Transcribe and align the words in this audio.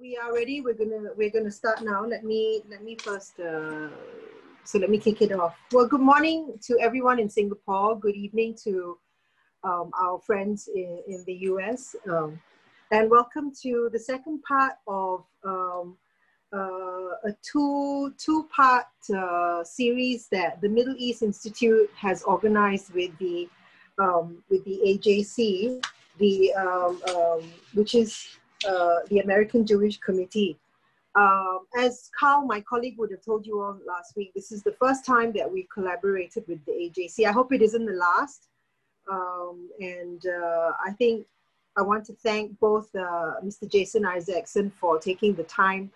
we 0.00 0.16
are 0.16 0.32
ready. 0.32 0.60
We're 0.60 0.74
gonna 0.74 1.10
we're 1.16 1.30
gonna 1.30 1.50
start 1.50 1.82
now. 1.82 2.04
Let 2.04 2.24
me 2.24 2.62
let 2.68 2.82
me 2.82 2.96
first. 2.96 3.38
Uh, 3.38 3.88
so 4.64 4.78
let 4.78 4.90
me 4.90 4.98
kick 4.98 5.22
it 5.22 5.32
off. 5.32 5.56
Well, 5.72 5.86
good 5.86 6.00
morning 6.00 6.58
to 6.62 6.78
everyone 6.80 7.18
in 7.18 7.28
Singapore. 7.28 7.98
Good 7.98 8.16
evening 8.16 8.56
to 8.64 8.98
um, 9.62 9.90
our 10.00 10.18
friends 10.20 10.68
in, 10.74 11.02
in 11.06 11.24
the 11.26 11.34
US, 11.50 11.94
um, 12.10 12.40
and 12.90 13.10
welcome 13.10 13.52
to 13.62 13.88
the 13.92 13.98
second 13.98 14.42
part 14.42 14.74
of 14.86 15.24
um, 15.44 15.96
uh, 16.52 17.28
a 17.28 17.36
two 17.42 18.14
two 18.18 18.48
part 18.54 18.86
uh, 19.14 19.62
series 19.62 20.28
that 20.28 20.60
the 20.60 20.68
Middle 20.68 20.94
East 20.98 21.22
Institute 21.22 21.90
has 21.94 22.22
organized 22.22 22.92
with 22.94 23.16
the 23.18 23.48
um, 23.98 24.42
with 24.50 24.64
the 24.64 24.80
AJC, 24.86 25.84
the 26.18 26.52
um, 26.54 27.00
um, 27.14 27.42
which 27.74 27.94
is 27.94 28.38
uh, 28.68 28.96
the 29.08 29.20
American 29.20 29.66
Jewish 29.66 29.98
Committee. 29.98 30.58
Um, 31.16 31.66
as 31.78 32.10
Carl, 32.18 32.44
my 32.44 32.60
colleague, 32.60 32.96
would 32.98 33.10
have 33.12 33.24
told 33.24 33.46
you 33.46 33.60
all 33.60 33.78
last 33.86 34.16
week, 34.16 34.32
this 34.34 34.50
is 34.50 34.62
the 34.62 34.72
first 34.72 35.06
time 35.06 35.32
that 35.34 35.50
we've 35.50 35.68
collaborated 35.72 36.44
with 36.48 36.64
the 36.64 36.72
AJC. 36.72 37.26
I 37.26 37.32
hope 37.32 37.52
it 37.52 37.62
isn't 37.62 37.86
the 37.86 37.92
last. 37.92 38.48
Um, 39.10 39.68
and 39.80 40.26
uh, 40.26 40.72
I 40.84 40.90
think 40.92 41.26
I 41.76 41.82
want 41.82 42.04
to 42.06 42.14
thank 42.14 42.58
both 42.58 42.88
uh, 42.94 43.34
Mr. 43.44 43.70
Jason 43.70 44.04
Isaacson 44.04 44.70
for 44.70 44.98
taking 44.98 45.34
the 45.34 45.44
time 45.44 45.90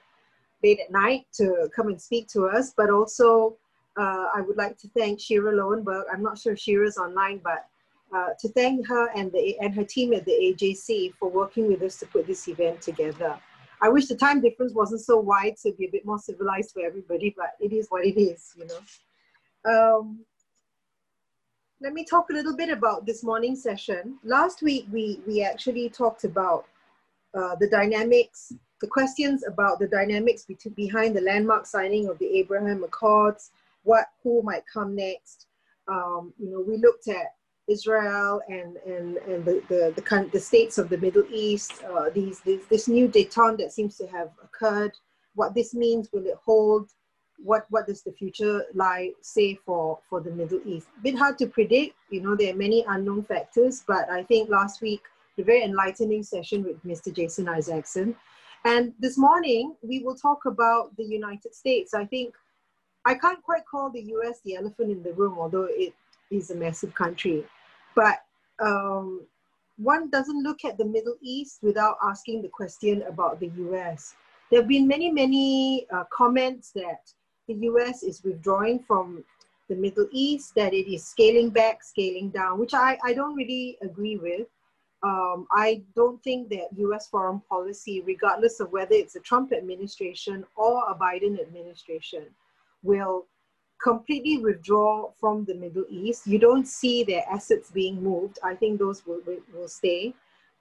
late 0.62 0.80
at 0.80 0.90
night 0.90 1.26
to 1.34 1.68
come 1.74 1.88
and 1.88 2.00
speak 2.00 2.28
to 2.28 2.48
us, 2.48 2.72
but 2.76 2.90
also 2.90 3.56
uh, 3.98 4.26
I 4.34 4.40
would 4.40 4.56
like 4.56 4.76
to 4.78 4.88
thank 4.88 5.20
Shira 5.20 5.52
Lowenberg. 5.52 6.04
I'm 6.12 6.22
not 6.22 6.38
sure 6.38 6.52
if 6.52 6.58
Shira's 6.58 6.98
online, 6.98 7.40
but 7.42 7.66
uh, 8.14 8.28
to 8.38 8.48
thank 8.50 8.86
her 8.86 9.10
and, 9.14 9.30
the, 9.32 9.58
and 9.60 9.74
her 9.74 9.84
team 9.84 10.12
at 10.12 10.24
the 10.24 10.32
AJC 10.32 11.14
for 11.14 11.28
working 11.28 11.68
with 11.68 11.82
us 11.82 11.96
to 11.98 12.06
put 12.06 12.26
this 12.26 12.48
event 12.48 12.80
together. 12.80 13.38
I 13.80 13.88
wish 13.88 14.06
the 14.06 14.16
time 14.16 14.40
difference 14.40 14.74
wasn't 14.74 15.02
so 15.02 15.18
wide 15.18 15.58
so 15.58 15.68
it'd 15.68 15.78
be 15.78 15.86
a 15.86 15.90
bit 15.90 16.04
more 16.04 16.18
civilized 16.18 16.72
for 16.72 16.84
everybody, 16.84 17.34
but 17.36 17.52
it 17.60 17.72
is 17.72 17.86
what 17.88 18.04
it 18.04 18.20
is, 18.20 18.52
you 18.56 18.66
know. 18.66 20.00
Um, 20.00 20.20
let 21.80 21.92
me 21.92 22.04
talk 22.04 22.30
a 22.30 22.32
little 22.32 22.56
bit 22.56 22.70
about 22.70 23.06
this 23.06 23.22
morning 23.22 23.54
session. 23.54 24.18
Last 24.24 24.62
week, 24.62 24.86
we, 24.90 25.20
we 25.26 25.42
actually 25.42 25.88
talked 25.90 26.24
about 26.24 26.64
uh, 27.34 27.54
the 27.60 27.68
dynamics, 27.68 28.52
the 28.80 28.88
questions 28.88 29.44
about 29.46 29.78
the 29.78 29.86
dynamics 29.86 30.44
behind 30.74 31.14
the 31.14 31.20
landmark 31.20 31.66
signing 31.66 32.08
of 32.08 32.18
the 32.18 32.26
Abraham 32.26 32.82
Accords, 32.82 33.52
what, 33.84 34.06
who 34.24 34.42
might 34.42 34.64
come 34.72 34.96
next. 34.96 35.46
Um, 35.86 36.32
you 36.38 36.50
know, 36.50 36.64
we 36.66 36.78
looked 36.78 37.06
at 37.06 37.34
Israel 37.68 38.40
and, 38.48 38.76
and, 38.86 39.16
and 39.18 39.44
the, 39.44 39.62
the, 39.68 39.92
the, 39.96 40.28
the 40.32 40.40
states 40.40 40.78
of 40.78 40.88
the 40.88 40.98
Middle 40.98 41.24
East, 41.30 41.82
uh, 41.84 42.10
these, 42.10 42.40
this, 42.40 42.64
this 42.66 42.88
new 42.88 43.08
detente 43.08 43.58
that 43.58 43.72
seems 43.72 43.96
to 43.98 44.06
have 44.06 44.30
occurred, 44.42 44.92
what 45.34 45.54
this 45.54 45.74
means, 45.74 46.08
will 46.12 46.26
it 46.26 46.38
hold? 46.44 46.90
What, 47.38 47.66
what 47.70 47.86
does 47.86 48.02
the 48.02 48.12
future 48.12 48.64
lie, 48.74 49.12
say, 49.20 49.54
for, 49.64 50.00
for 50.10 50.20
the 50.20 50.30
Middle 50.30 50.60
East? 50.64 50.88
A 50.98 51.02
bit 51.02 51.16
hard 51.16 51.38
to 51.38 51.46
predict, 51.46 51.94
you 52.10 52.20
know, 52.20 52.34
there 52.34 52.52
are 52.52 52.56
many 52.56 52.84
unknown 52.88 53.22
factors, 53.22 53.84
but 53.86 54.10
I 54.10 54.24
think 54.24 54.50
last 54.50 54.82
week, 54.82 55.02
the 55.36 55.44
very 55.44 55.62
enlightening 55.62 56.24
session 56.24 56.64
with 56.64 56.84
Mr. 56.84 57.14
Jason 57.14 57.48
Isaacson. 57.48 58.16
And 58.64 58.92
this 58.98 59.16
morning, 59.16 59.76
we 59.82 60.00
will 60.00 60.16
talk 60.16 60.46
about 60.46 60.96
the 60.96 61.04
United 61.04 61.54
States. 61.54 61.94
I 61.94 62.04
think 62.04 62.34
I 63.04 63.14
can't 63.14 63.42
quite 63.42 63.64
call 63.64 63.90
the 63.90 64.02
US 64.02 64.40
the 64.44 64.56
elephant 64.56 64.90
in 64.90 65.02
the 65.02 65.12
room, 65.12 65.38
although 65.38 65.68
it 65.70 65.94
is 66.30 66.50
a 66.50 66.56
massive 66.56 66.94
country. 66.94 67.46
But 67.98 68.22
um, 68.60 69.26
one 69.76 70.08
doesn't 70.08 70.44
look 70.44 70.64
at 70.64 70.78
the 70.78 70.84
Middle 70.84 71.16
East 71.20 71.58
without 71.62 71.96
asking 72.00 72.42
the 72.42 72.48
question 72.48 73.02
about 73.08 73.40
the 73.40 73.50
US. 73.66 74.14
There 74.50 74.60
have 74.60 74.68
been 74.68 74.86
many, 74.86 75.10
many 75.10 75.84
uh, 75.92 76.04
comments 76.12 76.70
that 76.76 77.12
the 77.48 77.54
US 77.54 78.04
is 78.04 78.22
withdrawing 78.22 78.78
from 78.86 79.24
the 79.68 79.74
Middle 79.74 80.06
East, 80.12 80.54
that 80.54 80.72
it 80.72 80.88
is 80.88 81.04
scaling 81.04 81.50
back, 81.50 81.82
scaling 81.82 82.30
down, 82.30 82.60
which 82.60 82.72
I, 82.72 82.96
I 83.04 83.14
don't 83.14 83.34
really 83.34 83.76
agree 83.82 84.16
with. 84.16 84.46
Um, 85.02 85.48
I 85.50 85.82
don't 85.96 86.22
think 86.22 86.50
that 86.50 86.68
US 86.76 87.08
foreign 87.08 87.40
policy, 87.48 88.00
regardless 88.02 88.60
of 88.60 88.70
whether 88.70 88.94
it's 88.94 89.16
a 89.16 89.20
Trump 89.20 89.52
administration 89.52 90.44
or 90.54 90.88
a 90.88 90.94
Biden 90.94 91.40
administration, 91.40 92.26
will 92.84 93.26
completely 93.82 94.38
withdraw 94.38 95.10
from 95.20 95.44
the 95.44 95.54
Middle 95.54 95.84
East. 95.88 96.26
You 96.26 96.38
don't 96.38 96.66
see 96.66 97.04
their 97.04 97.22
assets 97.30 97.70
being 97.70 98.02
moved. 98.02 98.38
I 98.42 98.54
think 98.54 98.78
those 98.78 99.06
will, 99.06 99.20
will, 99.26 99.40
will 99.54 99.68
stay. 99.68 100.14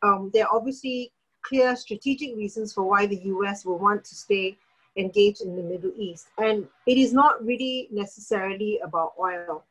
Um, 0.04 0.30
there 0.34 0.46
are 0.46 0.56
obviously 0.56 1.12
clear 1.42 1.76
strategic 1.76 2.36
reasons 2.36 2.74
for 2.74 2.84
why 2.84 3.06
the 3.06 3.20
US 3.26 3.66
will 3.66 3.80
want 3.80 4.04
to 4.06 4.16
stay 4.16 4.58
engaged 4.98 5.42
in 5.42 5.56
the 5.56 5.64
Middle 5.64 5.92
East. 5.98 6.28
And 6.38 6.68
it 6.86 6.98
is 6.98 7.14
not 7.14 7.44
really 7.44 7.88
necessarily 7.92 8.80
about 8.84 9.14
oil. 9.20 9.64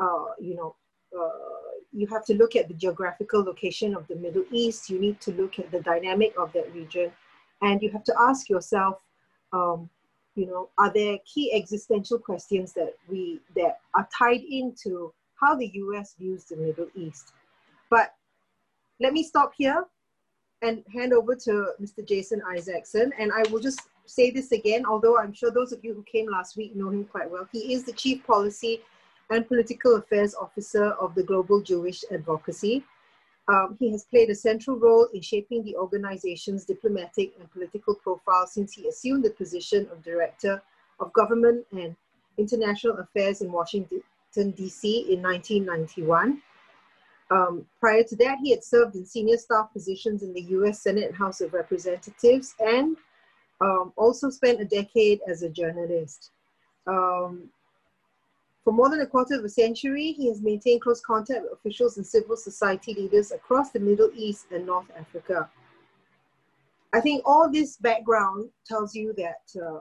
Uh, 0.00 0.26
you 0.40 0.54
know, 0.54 0.74
uh, 1.18 1.28
you 1.92 2.06
have 2.08 2.24
to 2.26 2.34
look 2.34 2.56
at 2.56 2.68
the 2.68 2.74
geographical 2.74 3.42
location 3.42 3.94
of 3.94 4.06
the 4.08 4.16
Middle 4.16 4.44
East. 4.50 4.90
You 4.90 4.98
need 4.98 5.20
to 5.20 5.32
look 5.32 5.58
at 5.58 5.70
the 5.70 5.80
dynamic 5.80 6.34
of 6.38 6.52
that 6.52 6.72
region. 6.74 7.12
And 7.62 7.82
you 7.82 7.90
have 7.90 8.04
to 8.04 8.14
ask 8.20 8.48
yourself, 8.48 9.02
um, 9.52 9.90
you 10.38 10.46
know, 10.46 10.68
are 10.78 10.92
there 10.92 11.18
key 11.26 11.52
existential 11.52 12.18
questions 12.18 12.72
that 12.74 12.94
we 13.08 13.40
that 13.56 13.80
are 13.94 14.08
tied 14.16 14.42
into 14.48 15.12
how 15.40 15.56
the 15.56 15.70
US 15.74 16.14
views 16.18 16.44
the 16.44 16.56
Middle 16.56 16.88
East? 16.94 17.32
But 17.90 18.14
let 19.00 19.12
me 19.12 19.24
stop 19.24 19.52
here 19.56 19.84
and 20.62 20.84
hand 20.92 21.12
over 21.12 21.34
to 21.34 21.72
Mr. 21.80 22.06
Jason 22.06 22.40
Isaacson. 22.48 23.12
And 23.18 23.32
I 23.32 23.48
will 23.50 23.60
just 23.60 23.80
say 24.06 24.30
this 24.30 24.52
again, 24.52 24.86
although 24.86 25.18
I'm 25.18 25.32
sure 25.32 25.50
those 25.50 25.72
of 25.72 25.84
you 25.84 25.92
who 25.94 26.04
came 26.04 26.30
last 26.30 26.56
week 26.56 26.74
know 26.76 26.90
him 26.90 27.04
quite 27.04 27.30
well. 27.30 27.48
He 27.52 27.72
is 27.74 27.84
the 27.84 27.92
Chief 27.92 28.24
Policy 28.24 28.80
and 29.30 29.46
Political 29.46 29.96
Affairs 29.96 30.34
Officer 30.34 30.92
of 30.92 31.14
the 31.14 31.22
Global 31.22 31.60
Jewish 31.60 32.04
Advocacy. 32.12 32.84
Um, 33.48 33.76
he 33.78 33.90
has 33.92 34.04
played 34.04 34.28
a 34.28 34.34
central 34.34 34.76
role 34.76 35.08
in 35.14 35.22
shaping 35.22 35.64
the 35.64 35.76
organization's 35.76 36.64
diplomatic 36.66 37.32
and 37.40 37.50
political 37.50 37.94
profile 37.94 38.46
since 38.46 38.74
he 38.74 38.86
assumed 38.88 39.24
the 39.24 39.30
position 39.30 39.88
of 39.90 40.02
Director 40.04 40.62
of 41.00 41.12
Government 41.14 41.64
and 41.72 41.96
International 42.36 42.98
Affairs 42.98 43.40
in 43.40 43.50
Washington, 43.50 44.02
D.C. 44.34 45.12
in 45.12 45.22
1991. 45.22 46.42
Um, 47.30 47.66
prior 47.80 48.02
to 48.04 48.16
that, 48.16 48.38
he 48.42 48.50
had 48.50 48.64
served 48.64 48.94
in 48.94 49.04
senior 49.04 49.36
staff 49.36 49.72
positions 49.72 50.22
in 50.22 50.32
the 50.32 50.42
US 50.42 50.82
Senate 50.82 51.08
and 51.08 51.16
House 51.16 51.40
of 51.40 51.52
Representatives 51.52 52.54
and 52.60 52.96
um, 53.60 53.92
also 53.96 54.30
spent 54.30 54.60
a 54.60 54.64
decade 54.64 55.20
as 55.26 55.42
a 55.42 55.48
journalist. 55.48 56.30
Um, 56.86 57.50
for 58.68 58.72
more 58.72 58.90
than 58.90 59.00
a 59.00 59.06
quarter 59.06 59.34
of 59.34 59.42
a 59.46 59.48
century, 59.48 60.12
he 60.12 60.28
has 60.28 60.42
maintained 60.42 60.82
close 60.82 61.00
contact 61.00 61.40
with 61.42 61.52
officials 61.54 61.96
and 61.96 62.06
civil 62.06 62.36
society 62.36 62.92
leaders 62.92 63.32
across 63.32 63.70
the 63.70 63.80
Middle 63.80 64.10
East 64.14 64.48
and 64.50 64.66
North 64.66 64.90
Africa. 64.94 65.48
I 66.92 67.00
think 67.00 67.22
all 67.24 67.50
this 67.50 67.78
background 67.78 68.50
tells 68.66 68.94
you 68.94 69.14
that 69.14 69.40
uh, 69.58 69.78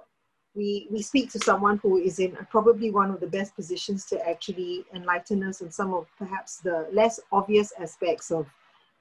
we, 0.56 0.88
we 0.90 1.02
speak 1.02 1.30
to 1.32 1.40
someone 1.40 1.80
who 1.84 1.98
is 1.98 2.20
in 2.20 2.38
probably 2.50 2.90
one 2.90 3.12
of 3.12 3.20
the 3.20 3.28
best 3.28 3.58
positions 3.58 4.06
to 4.06 4.26
actually 4.26 4.86
enlighten 4.96 5.44
us 5.44 5.62
on 5.62 5.70
some 5.70 5.94
of 5.94 6.08
perhaps 6.18 6.60
the 6.60 6.88
less 6.94 7.20
obvious 7.34 7.74
aspects 7.82 8.32
of 8.32 8.48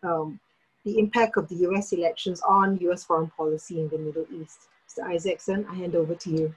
um, 0.03 0.41
the 0.85 0.99
impact 0.99 1.37
of 1.37 1.49
the 1.49 1.59
US 1.69 1.93
elections 1.93 2.41
on 2.41 2.77
US 2.79 3.05
foreign 3.05 3.31
policy 3.37 3.79
in 3.79 3.89
the 3.91 3.99
Middle 3.99 4.27
East. 4.33 4.63
Mr. 4.89 5.05
Isaacson, 5.05 5.65
I 5.71 5.77
hand 5.77 5.95
over 5.95 6.17
to 6.17 6.31
you. 6.31 6.55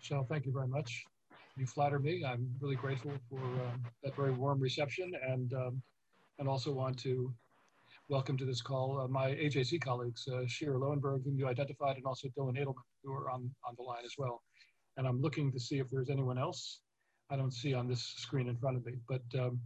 Michelle, 0.00 0.26
thank 0.28 0.46
you 0.46 0.52
very 0.52 0.66
much 0.66 1.06
you 1.56 1.66
flatter 1.66 1.98
me. 1.98 2.22
I'm 2.24 2.48
really 2.60 2.76
grateful 2.76 3.12
for 3.30 3.38
um, 3.38 3.82
that 4.04 4.14
very 4.14 4.32
warm 4.32 4.60
reception 4.60 5.12
and, 5.26 5.52
um, 5.54 5.82
and 6.38 6.48
also 6.48 6.70
want 6.70 6.98
to 6.98 7.32
welcome 8.10 8.36
to 8.36 8.44
this 8.44 8.60
call 8.60 9.00
uh, 9.00 9.08
my 9.08 9.30
AJC 9.30 9.80
colleagues, 9.80 10.28
uh, 10.28 10.42
Shira 10.46 10.78
Lowenberg, 10.78 11.24
whom 11.24 11.38
you 11.38 11.48
identified, 11.48 11.96
and 11.96 12.04
also 12.04 12.28
Dylan 12.28 12.58
Edelman, 12.58 12.74
who 13.02 13.12
are 13.12 13.30
on, 13.30 13.50
on 13.66 13.74
the 13.76 13.82
line 13.82 14.04
as 14.04 14.12
well. 14.18 14.42
And 14.98 15.06
I'm 15.06 15.20
looking 15.20 15.50
to 15.52 15.58
see 15.58 15.78
if 15.78 15.88
there's 15.90 16.10
anyone 16.10 16.38
else 16.38 16.80
I 17.30 17.36
don't 17.36 17.52
see 17.52 17.74
on 17.74 17.88
this 17.88 18.02
screen 18.02 18.48
in 18.48 18.56
front 18.56 18.76
of 18.76 18.84
me, 18.84 18.92
but, 19.08 19.22
um, 19.40 19.58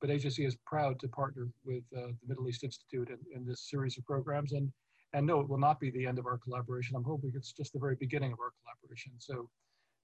but 0.00 0.10
AJC 0.10 0.46
is 0.46 0.56
proud 0.66 1.00
to 1.00 1.08
partner 1.08 1.48
with 1.64 1.82
uh, 1.96 2.08
the 2.08 2.28
Middle 2.28 2.48
East 2.48 2.64
Institute 2.64 3.08
in, 3.08 3.18
in 3.34 3.46
this 3.46 3.68
series 3.68 3.96
of 3.98 4.04
programs. 4.04 4.52
And, 4.52 4.70
and 5.14 5.26
no, 5.26 5.40
it 5.40 5.48
will 5.48 5.58
not 5.58 5.80
be 5.80 5.90
the 5.90 6.06
end 6.06 6.18
of 6.18 6.26
our 6.26 6.38
collaboration. 6.38 6.96
I'm 6.96 7.02
hoping 7.02 7.32
it's 7.34 7.52
just 7.52 7.72
the 7.72 7.80
very 7.80 7.96
beginning 7.98 8.32
of 8.32 8.38
our 8.40 8.52
collaboration. 8.62 9.12
So 9.18 9.48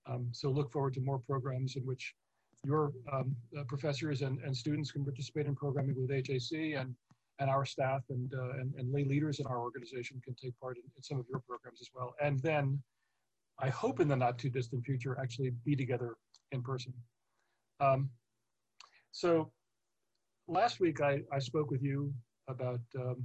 um, 0.09 0.29
so 0.33 0.51
look 0.51 0.71
forward 0.71 0.95
to 0.95 1.01
more 1.01 1.19
programs 1.19 1.77
in 1.77 1.83
which 1.83 2.15
your 2.65 2.93
um, 3.13 3.37
uh, 3.59 3.65
professors 3.65 4.23
and, 4.23 4.39
and 4.41 4.57
students 4.57 4.91
can 4.91 5.05
participate 5.05 5.47
in 5.47 5.55
programming 5.55 5.97
with 5.97 6.11
AJC 6.11 6.81
and, 6.81 6.95
and 7.39 7.51
our 7.51 7.65
staff 7.65 8.03
and, 8.11 8.33
uh, 8.35 8.61
and, 8.61 8.75
and, 8.77 8.93
lay 8.93 9.05
leaders 9.05 9.41
in 9.41 9.47
our 9.47 9.61
organization 9.61 10.21
can 10.25 10.35
take 10.35 10.59
part 10.59 10.77
in, 10.77 10.83
in, 10.97 11.03
some 11.03 11.19
of 11.19 11.27
your 11.29 11.41
programs 11.41 11.81
as 11.81 11.89
well. 11.95 12.15
And 12.21 12.41
then 12.41 12.83
I 13.61 13.69
hope 13.69 14.01
in 14.01 14.09
the 14.09 14.17
not 14.17 14.39
too 14.39 14.51
distant 14.51 14.85
future 14.85 15.19
actually 15.21 15.51
be 15.65 15.77
together 15.77 16.17
in 16.53 16.63
person. 16.63 16.93
Um, 17.81 18.11
so 19.13 19.51
last 20.49 20.81
week 20.81 21.01
I, 21.01 21.21
I 21.33 21.39
spoke 21.39 21.71
with 21.71 21.83
you 21.83 22.13
about 22.49 22.81
um, 22.99 23.25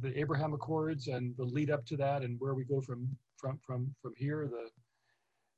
the 0.00 0.18
Abraham 0.18 0.54
Accords 0.54 1.08
and 1.08 1.34
the 1.36 1.44
lead 1.44 1.70
up 1.70 1.84
to 1.86 1.96
that 1.96 2.22
and 2.22 2.36
where 2.40 2.54
we 2.54 2.64
go 2.64 2.80
from, 2.80 3.08
from, 3.36 3.58
from, 3.66 3.94
from 4.02 4.12
here, 4.16 4.48
the 4.50 4.68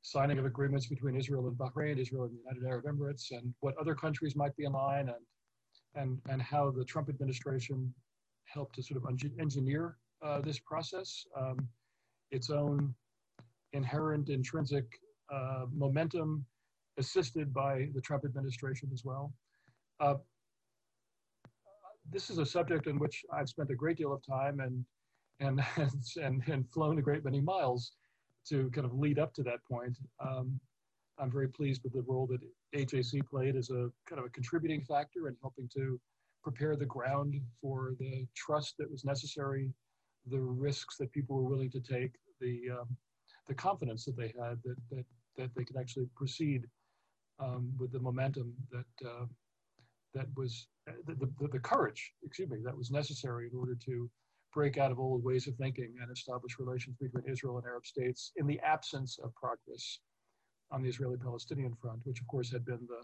signing 0.07 0.39
of 0.39 0.45
agreements 0.45 0.87
between 0.87 1.17
Israel 1.17 1.49
and 1.49 1.59
Bahrain, 1.59 1.99
Israel 1.99 2.25
and 2.25 2.33
the 2.33 2.39
United 2.39 2.65
Arab 2.65 2.85
Emirates, 2.85 3.33
and 3.33 3.53
what 3.59 3.77
other 3.77 3.93
countries 3.93 4.37
might 4.37 4.57
be 4.57 4.65
in 4.65 4.73
line, 4.73 5.09
and, 5.09 5.25
and, 5.97 6.21
and 6.29 6.41
how 6.41 6.71
the 6.71 6.85
Trump 6.85 7.09
administration 7.09 7.93
helped 8.45 8.77
to 8.77 8.85
sort 8.85 9.03
of 9.03 9.11
engineer 9.41 9.97
uh, 10.25 10.41
this 10.41 10.61
process, 10.61 11.27
um, 11.37 11.57
its 12.31 12.51
own 12.51 12.95
inherent 13.73 14.29
intrinsic 14.29 14.85
uh, 15.35 15.65
momentum 15.75 16.47
assisted 16.99 17.53
by 17.53 17.89
the 17.93 18.01
Trump 18.01 18.25
administration 18.25 18.89
as 18.95 19.03
well. 19.05 19.33
Uh, 19.99 20.15
this 22.13 22.31
is 22.31 22.39
a 22.39 22.47
subject 22.47 22.87
in 22.87 23.01
which 23.01 23.25
I've 23.33 23.49
spent 23.49 23.71
a 23.73 23.75
great 23.75 23.97
deal 23.97 24.13
of 24.13 24.25
time 24.25 24.61
and 24.61 24.85
and 25.41 25.61
and 26.23 26.43
and 26.47 26.71
flown 26.71 26.97
a 27.01 27.03
great 27.03 27.25
many 27.25 27.41
miles 27.41 27.93
to 28.49 28.71
kind 28.71 28.87
of 28.87 28.95
lead 28.95 29.19
up 29.19 29.35
to 29.35 29.43
that 29.45 29.59
point. 29.71 29.97
Um, 30.21 30.61
I'm 31.19 31.31
very 31.31 31.49
pleased 31.49 31.83
with 31.83 31.95
the 31.95 32.03
role 32.03 32.27
that 32.27 32.41
AJC 32.75 33.27
played 33.27 33.57
as 33.57 33.71
a 33.71 33.91
kind 34.09 34.19
of 34.19 34.25
a 34.27 34.31
contributing 34.31 34.83
factor 34.83 35.29
in 35.29 35.37
helping 35.41 35.69
to 35.75 35.99
prepare 36.43 36.77
the 36.77 36.87
ground 36.87 37.41
for 37.61 37.95
the 37.99 38.27
trust 38.37 38.75
that 38.79 38.91
was 38.91 39.05
necessary, 39.05 39.73
the 40.31 40.39
risks 40.39 40.97
that 40.99 41.11
people 41.13 41.37
were 41.37 41.49
willing 41.49 41.71
to 41.71 41.81
take, 41.81 42.13
the 42.41 42.71
um, 42.71 42.97
the 43.49 43.55
confidence 43.55 44.05
that 44.05 44.17
they 44.17 44.33
had 44.39 44.59
that 44.65 44.77
that 44.91 45.05
that 45.37 45.51
they 45.55 45.65
could 45.65 45.77
actually 45.77 46.07
proceed 46.15 46.65
um, 47.39 47.73
with 47.79 47.93
the 47.93 47.99
momentum 47.99 48.55
that 48.71 49.09
uh, 49.09 49.27
that 50.15 50.27
was 50.37 50.69
the, 50.87 51.15
the, 51.15 51.49
the, 51.49 51.59
courage, 51.59 52.13
excuse 52.25 52.49
me, 52.49 52.59
that 52.65 52.77
was 52.77 52.91
necessary 52.91 53.51
in 53.53 53.59
order 53.59 53.77
to 53.85 54.09
break 54.57 54.79
out 54.79 54.91
of 54.91 54.99
old 54.99 55.23
ways 55.23 55.47
of 55.47 55.55
thinking 55.57 55.93
and 56.01 56.11
establish 56.11 56.59
relations 56.59 56.97
between 56.99 57.23
Israel 57.31 57.59
and 57.59 57.67
Arab 57.67 57.85
states 57.85 58.33
in 58.37 58.47
the 58.47 58.59
absence 58.61 59.19
of 59.23 59.29
progress 59.35 59.99
on 60.73 60.83
the 60.83 60.89
Israeli-Palestinian 60.89 61.75
front, 61.75 62.01
which 62.05 62.23
of 62.23 62.27
course 62.27 62.51
had 62.51 62.65
been 62.65 62.81
the, 62.89 63.03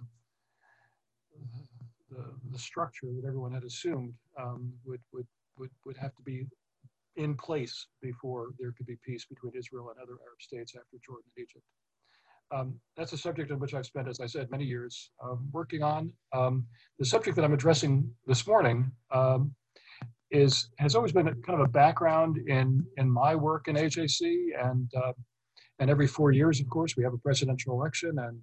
the, 2.10 2.24
the 2.50 2.58
structure 2.58 3.08
that 3.16 3.28
everyone 3.28 3.52
had 3.52 3.64
assumed 3.64 4.14
um, 4.40 4.72
would, 4.86 5.02
would, 5.12 5.26
would, 5.58 5.68
would 5.84 5.98
have 5.98 6.14
to 6.14 6.22
be 6.22 6.46
in 7.16 7.34
place 7.34 7.86
before 8.00 8.52
there 8.58 8.72
could 8.72 8.86
be 8.86 8.96
peace 9.04 9.26
between 9.26 9.52
Israel 9.54 9.90
and 9.90 10.00
other 10.00 10.16
Arab 10.26 10.40
states 10.40 10.72
after 10.74 10.96
Jordan 11.04 11.30
and 11.36 11.44
Egypt. 11.44 11.66
Um, 12.50 12.80
that's 12.96 13.12
a 13.12 13.18
subject 13.18 13.50
on 13.50 13.58
which 13.58 13.74
I've 13.74 13.86
spent, 13.86 14.08
as 14.08 14.20
I 14.20 14.26
said, 14.26 14.50
many 14.50 14.64
years 14.64 15.10
um, 15.22 15.50
working 15.52 15.82
on. 15.82 16.12
Um, 16.32 16.66
the 16.98 17.04
subject 17.04 17.36
that 17.36 17.44
I'm 17.44 17.52
addressing 17.52 18.10
this 18.26 18.46
morning 18.46 18.90
um, 19.10 19.54
is 20.32 20.70
has 20.78 20.94
always 20.94 21.12
been 21.12 21.26
kind 21.26 21.60
of 21.60 21.60
a 21.60 21.68
background 21.68 22.38
in 22.48 22.84
in 22.96 23.08
my 23.08 23.34
work 23.34 23.68
in 23.68 23.76
AJC, 23.76 24.20
and 24.60 24.90
uh, 24.96 25.12
and 25.78 25.90
every 25.90 26.06
four 26.06 26.32
years, 26.32 26.60
of 26.60 26.68
course, 26.68 26.96
we 26.96 27.04
have 27.04 27.12
a 27.12 27.18
presidential 27.18 27.74
election, 27.74 28.18
and 28.18 28.42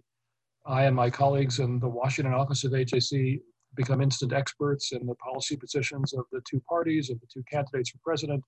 I 0.65 0.86
and 0.86 0.95
my 0.95 1.09
colleagues 1.09 1.59
in 1.59 1.80
the 1.80 1.89
Washington 1.89 2.33
office 2.33 2.63
of 2.63 2.71
AJC 2.71 3.39
become 3.75 4.01
instant 4.01 4.33
experts 4.33 4.91
in 4.91 5.06
the 5.06 5.15
policy 5.15 5.56
positions 5.56 6.13
of 6.13 6.25
the 6.31 6.41
two 6.50 6.62
parties 6.68 7.09
of 7.09 7.19
the 7.19 7.27
two 7.33 7.44
candidates 7.51 7.89
for 7.89 8.00
president. 8.03 8.44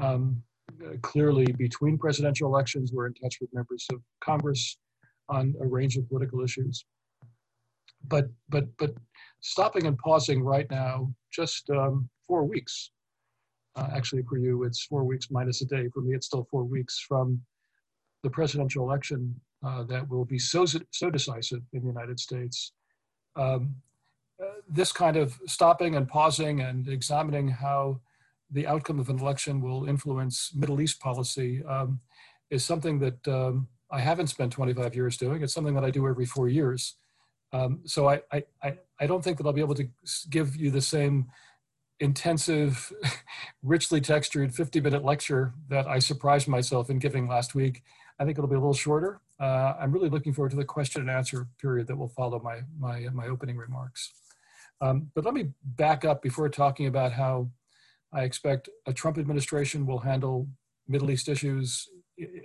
Um, 0.00 0.42
clearly 1.02 1.46
between 1.52 1.98
presidential 1.98 2.48
elections. 2.48 2.92
We're 2.92 3.06
in 3.06 3.14
touch 3.14 3.38
with 3.40 3.52
members 3.52 3.86
of 3.92 4.00
Congress 4.20 4.78
on 5.28 5.54
a 5.60 5.66
range 5.66 5.96
of 5.96 6.08
political 6.08 6.42
issues. 6.42 6.84
But 8.08 8.26
but 8.48 8.64
but 8.78 8.94
stopping 9.40 9.86
and 9.86 9.98
pausing 9.98 10.42
right 10.42 10.70
now, 10.70 11.12
just 11.32 11.68
um, 11.70 12.08
four 12.26 12.44
weeks. 12.44 12.90
Uh, 13.76 13.88
actually, 13.94 14.22
for 14.22 14.38
you, 14.38 14.64
it's 14.64 14.84
four 14.84 15.04
weeks 15.04 15.30
minus 15.30 15.60
a 15.62 15.66
day. 15.66 15.88
For 15.92 16.00
me, 16.00 16.14
it's 16.14 16.26
still 16.26 16.46
four 16.50 16.64
weeks 16.64 16.98
from 17.06 17.40
the 18.22 18.30
presidential 18.30 18.84
election 18.84 19.38
uh, 19.64 19.84
that 19.84 20.08
will 20.08 20.24
be 20.24 20.38
so 20.38 20.64
so 20.64 21.10
decisive 21.10 21.62
in 21.72 21.82
the 21.82 21.88
United 21.88 22.18
States. 22.18 22.72
Um, 23.36 23.76
uh, 24.42 24.60
this 24.68 24.92
kind 24.92 25.16
of 25.16 25.38
stopping 25.46 25.96
and 25.96 26.08
pausing 26.08 26.60
and 26.60 26.88
examining 26.88 27.48
how 27.48 28.00
the 28.50 28.66
outcome 28.66 28.98
of 28.98 29.08
an 29.08 29.18
election 29.18 29.60
will 29.60 29.86
influence 29.86 30.52
Middle 30.54 30.80
East 30.80 31.00
policy 31.00 31.62
um, 31.64 32.00
is 32.50 32.64
something 32.64 32.98
that 33.00 33.28
um, 33.28 33.66
I 33.90 34.00
haven't 34.00 34.28
spent 34.28 34.52
25 34.52 34.94
years 34.94 35.16
doing. 35.16 35.42
It's 35.42 35.54
something 35.54 35.74
that 35.74 35.84
I 35.84 35.90
do 35.90 36.06
every 36.06 36.26
four 36.26 36.48
years. 36.48 36.96
Um, 37.52 37.80
so 37.84 38.08
I, 38.08 38.20
I, 38.32 38.76
I 39.00 39.06
don't 39.06 39.22
think 39.22 39.38
that 39.38 39.46
I'll 39.46 39.52
be 39.52 39.60
able 39.60 39.74
to 39.74 39.88
give 40.30 40.56
you 40.56 40.70
the 40.70 40.80
same 40.80 41.26
intensive, 42.00 42.92
richly 43.62 44.00
textured 44.00 44.54
50 44.54 44.80
minute 44.80 45.04
lecture 45.04 45.54
that 45.68 45.86
I 45.86 45.98
surprised 45.98 46.48
myself 46.48 46.90
in 46.90 46.98
giving 46.98 47.28
last 47.28 47.54
week. 47.54 47.82
I 48.18 48.24
think 48.24 48.38
it'll 48.38 48.48
be 48.48 48.56
a 48.56 48.60
little 48.60 48.74
shorter. 48.74 49.20
Uh, 49.38 49.74
I'm 49.78 49.92
really 49.92 50.08
looking 50.08 50.32
forward 50.32 50.50
to 50.50 50.56
the 50.56 50.64
question 50.64 51.02
and 51.02 51.10
answer 51.10 51.46
period 51.60 51.86
that 51.88 51.96
will 51.96 52.08
follow 52.08 52.40
my, 52.40 52.60
my, 52.78 53.08
my 53.12 53.26
opening 53.26 53.56
remarks. 53.56 54.12
Um, 54.80 55.10
but 55.14 55.24
let 55.24 55.34
me 55.34 55.50
back 55.62 56.04
up 56.04 56.22
before 56.22 56.48
talking 56.48 56.86
about 56.86 57.12
how 57.12 57.48
I 58.12 58.22
expect 58.22 58.68
a 58.86 58.92
Trump 58.92 59.18
administration 59.18 59.86
will 59.86 59.98
handle 59.98 60.48
Middle 60.88 61.10
East 61.10 61.28
issues. 61.28 61.88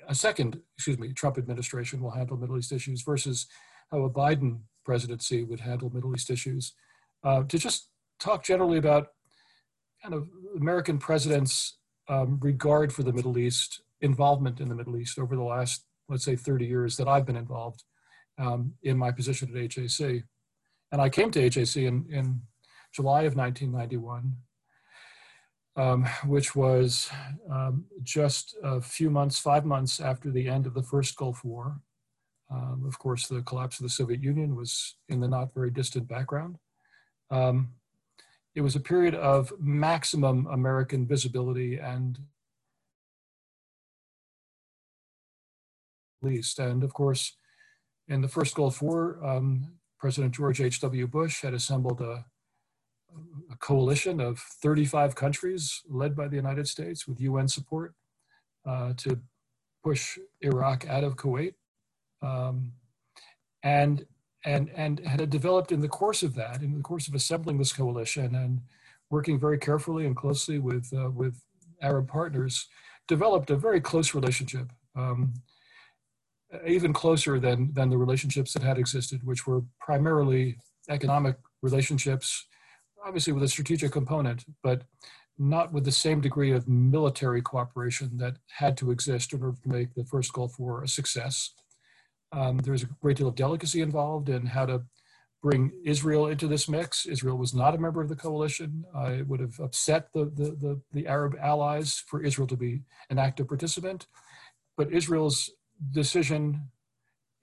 A 0.08 0.16
second, 0.16 0.60
excuse 0.78 0.98
me, 0.98 1.14
Trump 1.14 1.38
administration 1.38 2.02
will 2.02 2.12
handle 2.12 2.38
Middle 2.38 2.58
East 2.58 2.72
issues 2.72 3.02
versus 3.04 3.48
how 3.90 4.04
a 4.04 4.10
Biden 4.10 4.60
presidency 4.86 5.44
would 5.44 5.60
handle 5.60 5.90
Middle 5.90 6.14
East 6.14 6.30
issues. 6.30 6.74
Uh, 7.24 7.44
to 7.44 7.58
just 7.58 7.90
talk 8.20 8.44
generally 8.44 8.78
about 8.78 9.10
kind 10.02 10.14
of 10.14 10.28
American 10.58 10.98
presidents' 10.98 11.78
um, 12.10 12.40
regard 12.42 12.92
for 12.92 13.04
the 13.04 13.14
Middle 13.14 13.38
East, 13.38 13.82
involvement 14.02 14.60
in 14.60 14.68
the 14.68 14.76
Middle 14.76 14.98
East 14.98 15.20
over 15.20 15.36
the 15.36 15.44
last, 15.44 15.86
let's 16.10 16.24
say, 16.24 16.36
30 16.36 16.66
years 16.66 16.98
that 16.98 17.08
I've 17.08 17.26
been 17.26 17.36
involved 17.36 17.84
um, 18.38 18.74
in 18.84 18.98
my 18.98 19.12
position 19.12 19.50
at 19.50 19.56
AJC. 19.56 20.24
And 20.92 21.02
I 21.02 21.10
came 21.10 21.32
to 21.32 21.40
AJC 21.40 21.88
in, 21.88 22.06
in 22.10 22.42
July 22.94 23.22
of 23.24 23.36
1991 23.36 24.36
um, 25.76 26.06
which 26.26 26.56
was 26.56 27.10
um, 27.50 27.86
just 28.04 28.56
a 28.64 28.82
few 28.82 29.10
months, 29.10 29.40
five 29.40 29.66
months 29.66 30.00
after 30.00 30.30
the 30.30 30.48
end 30.48 30.66
of 30.66 30.74
the 30.74 30.84
first 30.84 31.16
Gulf 31.16 31.44
War. 31.44 31.80
Um, 32.52 32.84
of 32.86 33.00
course, 33.00 33.28
the 33.28 33.42
collapse 33.44 33.80
of 33.80 33.84
the 33.84 33.90
Soviet 33.90 34.22
Union 34.22 34.56
was 34.56 34.96
in 35.08 35.22
the 35.22 35.28
not 35.28 35.54
very 35.54 35.72
distant 35.72 36.08
background. 36.08 36.58
Um, 37.30 37.70
it 38.56 38.62
was 38.62 38.76
a 38.76 38.80
period 38.80 39.16
of 39.16 39.54
maximum 39.60 40.48
American 40.48 41.08
visibility 41.08 41.78
and 41.78 42.20
least. 46.22 46.60
And 46.60 46.84
of 46.84 46.94
course, 46.94 47.38
in 48.08 48.22
the 48.22 48.28
first 48.28 48.56
Gulf 48.56 48.82
War, 48.82 49.24
um, 49.26 49.74
President 50.00 50.34
George 50.34 50.60
H.W. 50.62 51.08
Bush 51.08 51.42
had 51.42 51.54
assembled 51.54 52.02
a 52.02 52.26
a 53.52 53.56
coalition 53.58 54.20
of 54.20 54.40
35 54.40 55.16
countries 55.16 55.82
led 55.90 56.16
by 56.16 56.28
the 56.28 56.36
United 56.36 56.68
States 56.68 57.08
with 57.08 57.20
UN 57.20 57.48
support 57.48 57.94
uh, 58.66 58.94
to 58.98 59.20
push 59.84 60.18
Iraq 60.42 60.88
out 60.88 61.04
of 61.04 61.16
Kuwait. 61.16 61.54
Um, 62.22 62.74
and, 63.64 64.06
and, 64.46 64.70
and 64.76 65.00
had 65.00 65.30
developed 65.30 65.72
in 65.72 65.82
the 65.82 65.88
course 65.88 66.24
of 66.24 66.36
that, 66.36 66.62
in 66.62 66.74
the 66.74 66.82
course 66.82 67.08
of 67.08 67.14
assembling 67.14 67.58
this 67.58 67.74
coalition 67.74 68.36
and 68.36 68.62
working 69.10 69.40
very 69.40 69.58
carefully 69.58 70.06
and 70.06 70.16
closely 70.16 70.58
with, 70.58 70.92
uh, 70.98 71.10
with 71.12 71.42
Arab 71.82 72.08
partners, 72.08 72.68
developed 73.08 73.50
a 73.50 73.56
very 73.56 73.82
close 73.82 74.14
relationship. 74.14 74.72
Um, 74.96 75.34
even 76.68 76.92
closer 76.92 77.40
than, 77.40 77.72
than 77.74 77.90
the 77.90 77.98
relationships 77.98 78.52
that 78.54 78.64
had 78.64 78.78
existed, 78.78 79.22
which 79.24 79.48
were 79.48 79.64
primarily 79.80 80.58
economic 80.90 81.38
relationships 81.62 82.46
obviously 83.06 83.34
with 83.34 83.44
a 83.44 83.48
strategic 83.48 83.92
component, 83.92 84.46
but 84.64 84.84
not 85.38 85.74
with 85.74 85.86
the 85.86 85.92
same 85.92 86.22
degree 86.22 86.52
of 86.52 86.68
military 86.68 87.42
cooperation 87.42 88.18
that 88.18 88.38
had 88.48 88.78
to 88.78 88.92
exist 88.92 89.34
in 89.34 89.42
order 89.42 89.58
to 89.64 89.70
make 89.70 89.94
the 89.96 90.04
first 90.04 90.34
Gulf 90.34 90.60
War 90.60 90.84
a 90.84 90.88
success. 90.88 91.52
Um, 92.32 92.58
there 92.60 92.72
was 92.72 92.84
a 92.84 92.90
great 93.02 93.18
deal 93.18 93.28
of 93.28 93.36
delicacy 93.36 93.82
involved 93.82 94.30
in 94.30 94.46
how 94.46 94.66
to 94.66 94.84
bring 95.42 95.72
Israel 95.84 96.28
into 96.28 96.48
this 96.48 96.70
mix. 96.70 97.06
Israel 97.06 97.38
was 97.38 97.54
not 97.54 97.76
a 97.76 97.78
member 97.78 98.02
of 98.02 98.10
the 98.10 98.16
coalition. 98.16 98.86
Uh, 98.96 99.12
it 99.20 99.28
would 99.28 99.40
have 99.40 99.60
upset 99.60 100.14
the, 100.14 100.26
the, 100.26 100.52
the, 100.52 100.82
the 100.94 101.08
Arab 101.08 101.36
allies 101.42 102.04
for 102.08 102.24
Israel 102.24 102.48
to 102.48 102.56
be 102.56 102.82
an 103.10 103.18
active 103.18 103.48
participant. 103.48 104.08
But 104.78 104.92
Israel's 104.92 105.50
decision 105.92 106.70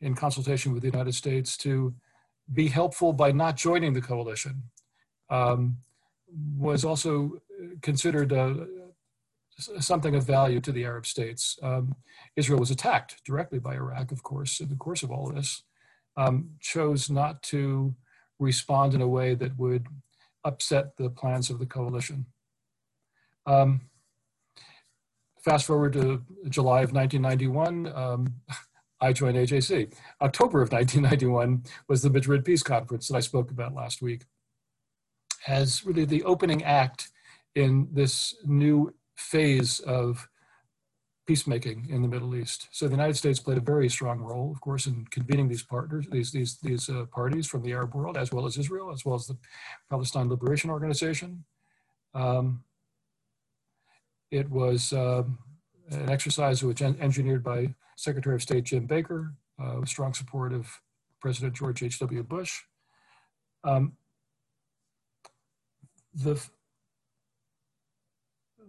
in 0.00 0.14
consultation 0.14 0.72
with 0.72 0.82
the 0.82 0.88
United 0.88 1.14
States 1.14 1.56
to 1.58 1.92
be 2.52 2.68
helpful 2.68 3.12
by 3.12 3.32
not 3.32 3.56
joining 3.56 3.92
the 3.92 4.00
coalition 4.00 4.62
um, 5.28 5.76
was 6.56 6.84
also 6.84 7.32
considered 7.82 8.32
uh, 8.32 8.54
something 9.58 10.14
of 10.14 10.24
value 10.24 10.60
to 10.60 10.72
the 10.72 10.84
Arab 10.84 11.06
states. 11.06 11.58
Um, 11.62 11.94
Israel 12.36 12.60
was 12.60 12.70
attacked 12.70 13.22
directly 13.24 13.58
by 13.58 13.74
Iraq, 13.74 14.12
of 14.12 14.22
course, 14.22 14.60
in 14.60 14.68
the 14.68 14.76
course 14.76 15.02
of 15.02 15.10
all 15.10 15.30
this, 15.30 15.62
um, 16.16 16.50
chose 16.60 17.10
not 17.10 17.42
to 17.44 17.94
respond 18.38 18.94
in 18.94 19.02
a 19.02 19.08
way 19.08 19.34
that 19.34 19.58
would 19.58 19.86
upset 20.44 20.96
the 20.96 21.10
plans 21.10 21.50
of 21.50 21.58
the 21.58 21.66
coalition. 21.66 22.26
Um, 23.46 23.82
fast 25.42 25.66
forward 25.66 25.94
to 25.94 26.22
July 26.48 26.82
of 26.82 26.92
1991, 26.92 27.92
um, 27.94 28.34
I 29.00 29.12
joined 29.12 29.36
AJC. 29.36 29.92
October 30.20 30.60
of 30.60 30.72
1991 30.72 31.64
was 31.88 32.02
the 32.02 32.10
Madrid 32.10 32.44
Peace 32.44 32.62
Conference 32.62 33.08
that 33.08 33.16
I 33.16 33.20
spoke 33.20 33.50
about 33.50 33.74
last 33.74 34.02
week 34.02 34.24
as 35.46 35.84
really 35.84 36.04
the 36.04 36.24
opening 36.24 36.64
act 36.64 37.10
in 37.54 37.88
this 37.92 38.34
new 38.44 38.92
phase 39.18 39.80
of 39.80 40.28
peacemaking 41.26 41.86
in 41.90 42.00
the 42.00 42.08
Middle 42.08 42.34
East. 42.34 42.68
So 42.70 42.86
the 42.86 42.92
United 42.92 43.16
States 43.16 43.38
played 43.38 43.58
a 43.58 43.60
very 43.60 43.88
strong 43.90 44.20
role, 44.20 44.50
of 44.50 44.60
course, 44.62 44.86
in 44.86 45.04
convening 45.10 45.48
these 45.48 45.62
partners, 45.62 46.06
these 46.10 46.32
these 46.32 46.58
these 46.60 46.88
uh, 46.88 47.04
parties 47.12 47.46
from 47.46 47.62
the 47.62 47.72
Arab 47.72 47.94
world, 47.94 48.16
as 48.16 48.32
well 48.32 48.46
as 48.46 48.56
Israel, 48.56 48.90
as 48.90 49.04
well 49.04 49.16
as 49.16 49.26
the 49.26 49.36
Palestine 49.90 50.28
Liberation 50.28 50.70
Organization. 50.70 51.44
Um, 52.14 52.64
it 54.30 54.48
was 54.50 54.92
um, 54.92 55.38
an 55.90 56.08
exercise 56.08 56.62
which 56.62 56.80
en 56.80 56.96
engineered 57.00 57.44
by 57.44 57.74
Secretary 57.96 58.34
of 58.34 58.42
State 58.42 58.64
Jim 58.64 58.86
Baker, 58.86 59.34
uh, 59.62 59.76
with 59.80 59.88
strong 59.88 60.14
support 60.14 60.52
of 60.52 60.80
President 61.20 61.54
George 61.54 61.82
H.W. 61.82 62.22
Bush. 62.22 62.60
Um, 63.64 63.94
the 66.14 66.40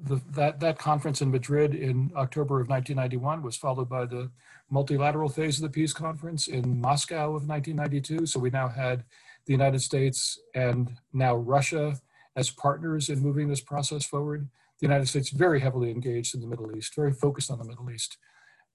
the, 0.04 0.22
that, 0.32 0.60
that 0.60 0.78
conference 0.78 1.22
in 1.22 1.32
Madrid 1.32 1.76
in 1.76 2.12
October 2.16 2.62
of 2.62 2.70
1991 2.70 3.42
was 3.42 3.58
followed 3.58 3.90
by 3.90 4.06
the 4.06 4.30
multilateral 4.70 5.30
phase 5.30 5.58
of 5.58 5.64
the 5.64 5.70
peace 5.70 5.94
conference 5.94 6.48
in 6.48 6.80
Moscow 6.80 7.36
of 7.36 7.48
1992. 7.48 8.26
So 8.26 8.40
we 8.40 8.50
now 8.50 8.68
had 8.68 9.04
the 9.46 9.54
United 9.54 9.82
States 9.82 10.40
and 10.56 10.98
now 11.12 11.36
Russia 11.36 12.00
as 12.36 12.50
partners 12.50 13.10
in 13.10 13.20
moving 13.20 13.48
this 13.48 13.62
process 13.62 14.06
forward. 14.06 14.48
The 14.80 14.86
United 14.86 15.08
States 15.08 15.30
very 15.30 15.60
heavily 15.60 15.92
engaged 15.92 16.36
in 16.36 16.42
the 16.42 16.48
Middle 16.48 16.76
East, 16.76 16.96
very 16.96 17.12
focused 17.12 17.52
on 17.52 17.58
the 17.58 17.66
Middle 17.66 17.92
East. 17.92 18.18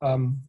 Um, 0.02 0.42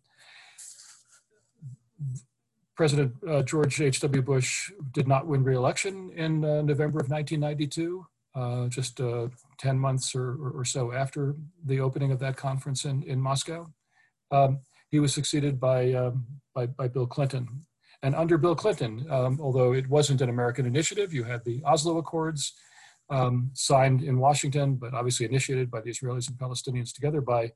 President 2.75 3.13
uh, 3.25 3.41
George 3.41 3.79
H.W. 3.79 4.21
Bush 4.21 4.71
did 4.91 5.07
not 5.07 5.27
win 5.27 5.43
re-election 5.43 6.11
in 6.13 6.43
uh, 6.43 6.61
November 6.61 6.99
of 6.99 7.09
1992 7.09 8.05
uh, 8.35 8.67
just 8.67 8.99
uh, 8.99 9.27
10 9.57 9.77
months 9.79 10.15
or, 10.15 10.37
or, 10.53 10.65
so 10.65 10.93
after 10.93 11.35
the 11.65 11.79
opening 11.79 12.11
of 12.11 12.19
that 12.19 12.37
conference 12.37 12.85
in, 12.85 13.03
in 13.03 13.19
Moscow. 13.19 13.67
Um, 14.31 14.59
he 14.89 14.99
was 14.99 15.13
succeeded 15.13 15.59
by, 15.59 15.93
um, 15.93 16.25
by, 16.53 16.65
by, 16.67 16.87
Bill 16.87 17.07
Clinton. 17.07 17.47
And 18.03 18.15
under 18.15 18.37
Bill 18.37 18.55
Clinton, 18.55 19.05
um, 19.09 19.39
although 19.41 19.73
it 19.73 19.89
wasn't 19.89 20.21
an 20.21 20.29
American 20.29 20.65
initiative, 20.65 21.13
you 21.13 21.23
had 21.23 21.43
the 21.43 21.61
Oslo 21.65 21.97
Accords 21.97 22.53
um, 23.09 23.51
signed 23.53 24.03
in 24.03 24.19
Washington, 24.19 24.75
but 24.75 24.93
obviously 24.93 25.25
initiated 25.25 25.69
by 25.69 25.81
the 25.81 25.91
Israelis 25.91 26.27
and 26.27 26.37
Palestinians 26.37 26.93
together 26.93 27.21
by 27.21 27.51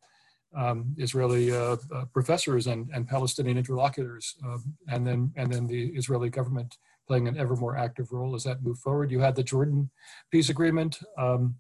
um, 0.55 0.95
Israeli 0.97 1.51
uh, 1.51 1.77
uh, 1.93 2.05
professors 2.13 2.67
and, 2.67 2.89
and 2.93 3.07
Palestinian 3.07 3.57
interlocutors, 3.57 4.35
um, 4.43 4.75
and 4.87 5.05
then 5.05 5.31
and 5.35 5.51
then 5.51 5.67
the 5.67 5.89
Israeli 5.89 6.29
government 6.29 6.77
playing 7.07 7.27
an 7.27 7.37
ever 7.37 7.55
more 7.55 7.77
active 7.77 8.11
role 8.11 8.35
as 8.35 8.43
that 8.43 8.63
moved 8.63 8.81
forward. 8.81 9.11
You 9.11 9.19
had 9.19 9.35
the 9.35 9.43
Jordan 9.43 9.89
peace 10.31 10.49
agreement. 10.49 10.99
Um, 11.17 11.55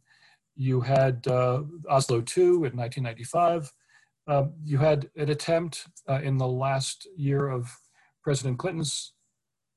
you 0.59 0.81
had 0.81 1.25
uh, 1.25 1.63
Oslo 1.89 2.17
II 2.17 2.67
in 2.67 2.75
1995. 2.75 3.71
Um, 4.27 4.53
you 4.65 4.77
had 4.77 5.09
an 5.15 5.29
attempt 5.29 5.87
uh, 6.07 6.19
in 6.21 6.37
the 6.37 6.47
last 6.47 7.07
year 7.15 7.47
of 7.47 7.73
President 8.23 8.59
Clinton's 8.59 9.13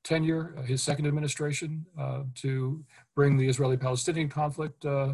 tenure, 0.03 0.53
uh, 0.57 0.63
his 0.63 0.83
second 0.83 1.07
administration, 1.07 1.85
uh, 1.97 2.23
to 2.35 2.83
bring 3.15 3.37
the 3.37 3.47
Israeli-Palestinian 3.47 4.27
conflict 4.27 4.85
uh, 4.85 5.13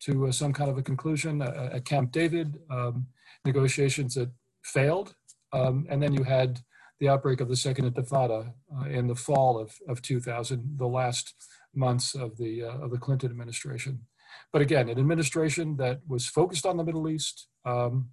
to 0.00 0.32
some 0.32 0.52
kind 0.52 0.68
of 0.68 0.78
a 0.78 0.82
conclusion 0.82 1.40
at 1.40 1.84
Camp 1.84 2.10
David, 2.10 2.58
um, 2.68 3.06
negotiations 3.44 4.16
that 4.16 4.30
failed. 4.64 5.14
Um, 5.52 5.86
and 5.88 6.02
then 6.02 6.12
you 6.12 6.24
had 6.24 6.58
the 6.98 7.08
outbreak 7.08 7.40
of 7.40 7.48
the 7.48 7.56
Second 7.56 7.94
Intifada 7.94 8.52
uh, 8.76 8.88
in 8.88 9.06
the 9.06 9.14
fall 9.14 9.58
of, 9.58 9.76
of 9.88 10.02
2000, 10.02 10.76
the 10.76 10.88
last 10.88 11.34
months 11.72 12.16
of 12.16 12.36
the, 12.36 12.64
uh, 12.64 12.78
of 12.78 12.90
the 12.90 12.98
Clinton 12.98 13.30
administration. 13.30 14.00
But 14.54 14.62
again, 14.62 14.88
an 14.88 15.00
administration 15.00 15.76
that 15.78 15.98
was 16.06 16.28
focused 16.28 16.64
on 16.64 16.76
the 16.76 16.84
Middle 16.84 17.08
East, 17.08 17.48
um, 17.64 18.10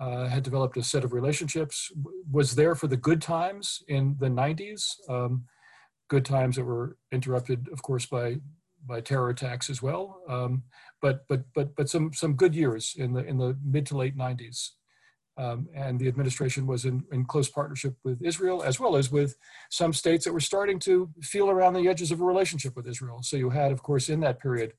uh, 0.00 0.26
had 0.26 0.42
developed 0.42 0.76
a 0.76 0.82
set 0.82 1.04
of 1.04 1.12
relationships, 1.12 1.92
was 2.28 2.56
there 2.56 2.74
for 2.74 2.88
the 2.88 2.96
good 2.96 3.22
times 3.22 3.84
in 3.86 4.16
the 4.18 4.26
90s, 4.26 4.96
um, 5.08 5.44
good 6.08 6.24
times 6.24 6.56
that 6.56 6.64
were 6.64 6.96
interrupted, 7.12 7.68
of 7.72 7.80
course, 7.80 8.06
by 8.06 8.40
by 8.86 9.00
terror 9.00 9.28
attacks 9.28 9.70
as 9.70 9.80
well. 9.80 10.20
Um, 10.28 10.64
but 11.00 11.24
but 11.28 11.44
but 11.54 11.76
but 11.76 11.88
some 11.88 12.12
some 12.12 12.34
good 12.34 12.56
years 12.56 12.96
in 12.98 13.12
the 13.12 13.24
in 13.24 13.38
the 13.38 13.56
mid 13.64 13.86
to 13.86 13.96
late 13.96 14.16
90s. 14.16 14.70
Um, 15.36 15.68
and 15.72 16.00
the 16.00 16.08
administration 16.08 16.66
was 16.66 16.86
in, 16.86 17.04
in 17.12 17.24
close 17.24 17.48
partnership 17.48 17.94
with 18.02 18.20
Israel, 18.20 18.64
as 18.64 18.80
well 18.80 18.96
as 18.96 19.12
with 19.12 19.36
some 19.70 19.92
states 19.92 20.24
that 20.24 20.32
were 20.32 20.40
starting 20.40 20.80
to 20.80 21.08
feel 21.22 21.48
around 21.48 21.74
the 21.74 21.86
edges 21.86 22.10
of 22.10 22.20
a 22.20 22.24
relationship 22.24 22.74
with 22.74 22.88
Israel. 22.88 23.22
So 23.22 23.36
you 23.36 23.50
had, 23.50 23.70
of 23.70 23.80
course, 23.80 24.08
in 24.08 24.18
that 24.20 24.40
period, 24.40 24.72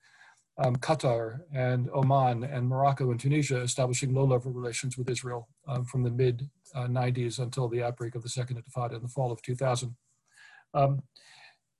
um, 0.60 0.76
Qatar 0.76 1.42
and 1.54 1.90
Oman 1.94 2.44
and 2.44 2.68
Morocco 2.68 3.12
and 3.12 3.20
Tunisia 3.20 3.62
establishing 3.62 4.14
low-level 4.14 4.52
relations 4.52 4.98
with 4.98 5.10
Israel 5.10 5.48
um, 5.68 5.86
from 5.86 6.04
the 6.04 6.12
mid 6.12 6.50
uh, 6.76 6.88
90s 6.88 7.40
until 7.40 7.68
the 7.68 7.82
outbreak 7.82 8.16
of 8.16 8.24
the 8.24 8.30
Second 8.30 8.62
Intifada 8.62 8.96
in 8.96 9.02
the 9.02 9.08
fall 9.08 9.32
of 9.32 9.42
2000. 9.42 9.96
Um, 10.74 11.02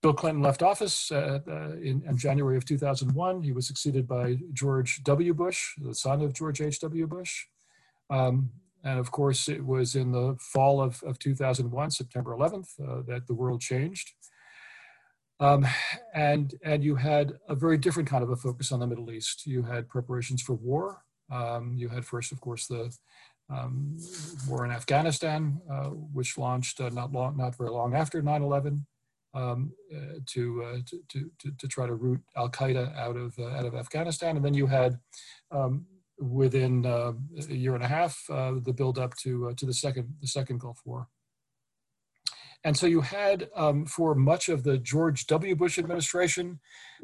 Bill 0.02 0.14
Clinton 0.14 0.42
left 0.42 0.64
office 0.64 1.12
uh, 1.12 1.40
uh, 1.46 1.72
in, 1.74 2.02
in, 2.08 2.18
January 2.18 2.56
of 2.56 2.64
2001. 2.64 3.44
He 3.44 3.52
was 3.52 3.68
succeeded 3.68 4.08
by 4.08 4.38
George 4.54 5.04
W. 5.04 5.34
Bush, 5.34 5.74
the 5.78 5.94
son 5.94 6.22
of 6.22 6.34
George 6.34 6.62
H.W. 6.62 7.06
Bush. 7.06 7.46
Um, 8.10 8.50
and 8.86 8.98
of 8.98 9.12
course, 9.12 9.50
it 9.50 9.64
was 9.64 9.96
in 9.96 10.14
the 10.14 10.38
fall 10.40 10.82
of, 10.82 11.04
of 11.04 11.20
2001, 11.20 11.92
September 11.92 12.32
11th, 12.32 12.70
uh, 12.80 13.02
that 13.08 13.28
the 13.28 13.34
world 13.34 13.60
changed. 13.60 14.14
Um, 15.40 15.66
and, 16.14 16.54
and 16.64 16.84
you 16.84 16.96
had 16.96 17.34
a 17.48 17.56
very 17.56 17.78
different 17.78 18.10
kind 18.10 18.24
of 18.24 18.30
a 18.30 18.36
focus 18.36 18.72
on 18.72 18.80
the 18.80 18.88
Middle 18.88 19.12
East. 19.12 19.46
You 19.46 19.64
had 19.64 19.88
preparations 19.88 20.42
for 20.42 20.54
war. 20.54 21.04
Um, 21.32 21.74
you 21.78 21.88
had 21.90 22.06
first, 22.06 22.32
of 22.32 22.42
course, 22.42 22.68
the 22.68 22.92
um, 23.50 23.98
war 24.48 24.66
in 24.66 24.72
Afghanistan, 24.72 25.62
uh, 25.72 25.90
which 25.90 26.38
launched 26.38 26.80
uh, 26.82 26.90
not 26.90 27.12
long, 27.12 27.38
not 27.38 27.56
very 27.56 27.70
long 27.70 27.96
after 27.96 28.22
9/11, 28.22 28.86
um, 29.34 29.72
uh, 29.96 30.20
to, 30.28 30.64
uh, 30.64 30.78
to, 31.10 31.32
to, 31.40 31.52
to 31.58 31.68
try 31.68 31.88
to 31.88 31.94
root 31.94 32.20
Al 32.36 32.50
Qaeda 32.50 32.96
out 32.98 33.16
of 33.16 33.38
uh, 33.40 33.48
out 33.48 33.66
of 33.66 33.76
Afghanistan. 33.76 34.36
And 34.36 34.46
then 34.46 34.54
you 34.54 34.68
had 34.68 35.00
um, 35.52 35.86
within 36.20 36.86
uh, 36.86 37.14
a 37.50 37.56
year 37.56 37.76
and 37.76 37.84
a 37.84 37.88
half, 37.88 38.24
the 38.28 38.74
build 38.76 39.00
up 39.00 39.16
to, 39.18 39.54
to 39.56 39.66
the 39.66 39.74
second, 39.74 40.14
the 40.22 40.28
second 40.28 40.60
Gulf 40.60 40.82
War. 40.86 41.08
And 42.66 42.76
so 42.76 42.88
you 42.88 43.02
had, 43.02 43.50
um, 43.56 43.86
for 43.86 44.16
much 44.16 44.50
of 44.50 44.64
the 44.64 44.78
George 44.78 45.28
W. 45.28 45.56
Bush 45.56 45.80
administration, 45.80 46.60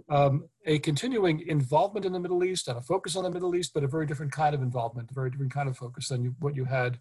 um, 0.09 0.49
a 0.65 0.79
continuing 0.79 1.47
involvement 1.47 2.05
in 2.05 2.11
the 2.11 2.19
Middle 2.19 2.43
East 2.43 2.67
and 2.67 2.77
a 2.77 2.81
focus 2.81 3.15
on 3.15 3.23
the 3.23 3.31
Middle 3.31 3.55
East, 3.55 3.71
but 3.73 3.83
a 3.83 3.87
very 3.87 4.05
different 4.05 4.33
kind 4.33 4.53
of 4.53 4.61
involvement, 4.61 5.09
a 5.11 5.13
very 5.13 5.29
different 5.29 5.53
kind 5.53 5.69
of 5.69 5.77
focus 5.77 6.09
than 6.09 6.23
you, 6.23 6.35
what 6.39 6.55
you 6.55 6.65
had 6.65 6.99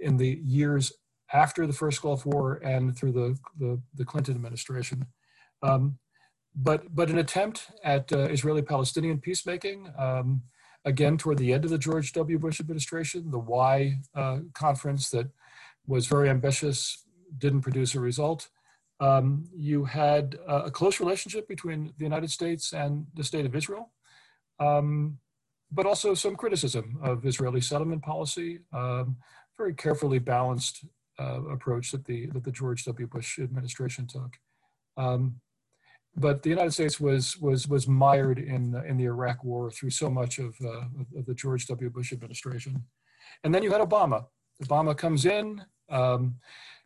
in 0.00 0.16
the 0.16 0.40
years 0.44 0.92
after 1.32 1.66
the 1.66 1.72
first 1.72 2.00
Gulf 2.00 2.24
War 2.26 2.60
and 2.64 2.96
through 2.96 3.12
the, 3.12 3.36
the, 3.58 3.80
the 3.94 4.04
Clinton 4.04 4.36
administration. 4.36 5.06
Um, 5.62 5.98
but, 6.54 6.94
but 6.94 7.10
an 7.10 7.18
attempt 7.18 7.70
at 7.84 8.12
uh, 8.12 8.20
Israeli-Palestinian 8.20 9.18
peacemaking, 9.18 9.92
um, 9.98 10.42
again 10.84 11.18
toward 11.18 11.38
the 11.38 11.52
end 11.52 11.64
of 11.64 11.70
the 11.70 11.78
George 11.78 12.12
W. 12.12 12.38
Bush 12.38 12.60
administration, 12.60 13.30
the 13.30 13.38
Y 13.38 13.98
uh, 14.14 14.38
conference 14.54 15.10
that 15.10 15.28
was 15.86 16.06
very 16.06 16.28
ambitious, 16.28 17.04
didn't 17.38 17.62
produce 17.62 17.94
a 17.94 18.00
result. 18.00 18.48
Um, 19.00 19.44
you 19.54 19.84
had 19.84 20.38
uh, 20.46 20.62
a 20.66 20.70
close 20.70 21.00
relationship 21.00 21.48
between 21.48 21.92
the 21.96 22.04
United 22.04 22.30
States 22.30 22.72
and 22.72 23.06
the 23.14 23.24
state 23.24 23.46
of 23.46 23.56
Israel, 23.56 23.92
um, 24.58 25.18
but 25.72 25.86
also 25.86 26.14
some 26.14 26.36
criticism 26.36 26.98
of 27.02 27.24
Israeli 27.24 27.62
settlement 27.62 28.02
policy, 28.02 28.60
um, 28.72 29.16
very 29.56 29.74
carefully 29.74 30.18
balanced 30.18 30.84
uh, 31.18 31.42
approach 31.50 31.92
that 31.92 32.04
the, 32.04 32.26
that 32.26 32.44
the 32.44 32.52
George 32.52 32.84
W. 32.84 33.06
Bush 33.06 33.38
administration 33.38 34.06
took. 34.06 34.36
Um, 34.96 35.40
but 36.16 36.42
the 36.42 36.50
United 36.50 36.72
States 36.72 36.98
was 37.00 37.36
was 37.38 37.68
was 37.68 37.86
mired 37.86 38.38
in 38.38 38.74
in 38.86 38.96
the 38.96 39.04
Iraq 39.04 39.44
War 39.44 39.70
through 39.70 39.90
so 39.90 40.10
much 40.10 40.38
of, 40.38 40.56
uh, 40.64 40.86
of 41.16 41.24
the 41.26 41.34
George 41.34 41.66
W. 41.66 41.88
Bush 41.88 42.12
administration, 42.12 42.84
and 43.44 43.54
then 43.54 43.62
you 43.62 43.70
had 43.70 43.80
Obama. 43.80 44.26
Obama 44.62 44.96
comes 44.96 45.24
in. 45.24 45.62
Um, 45.88 46.36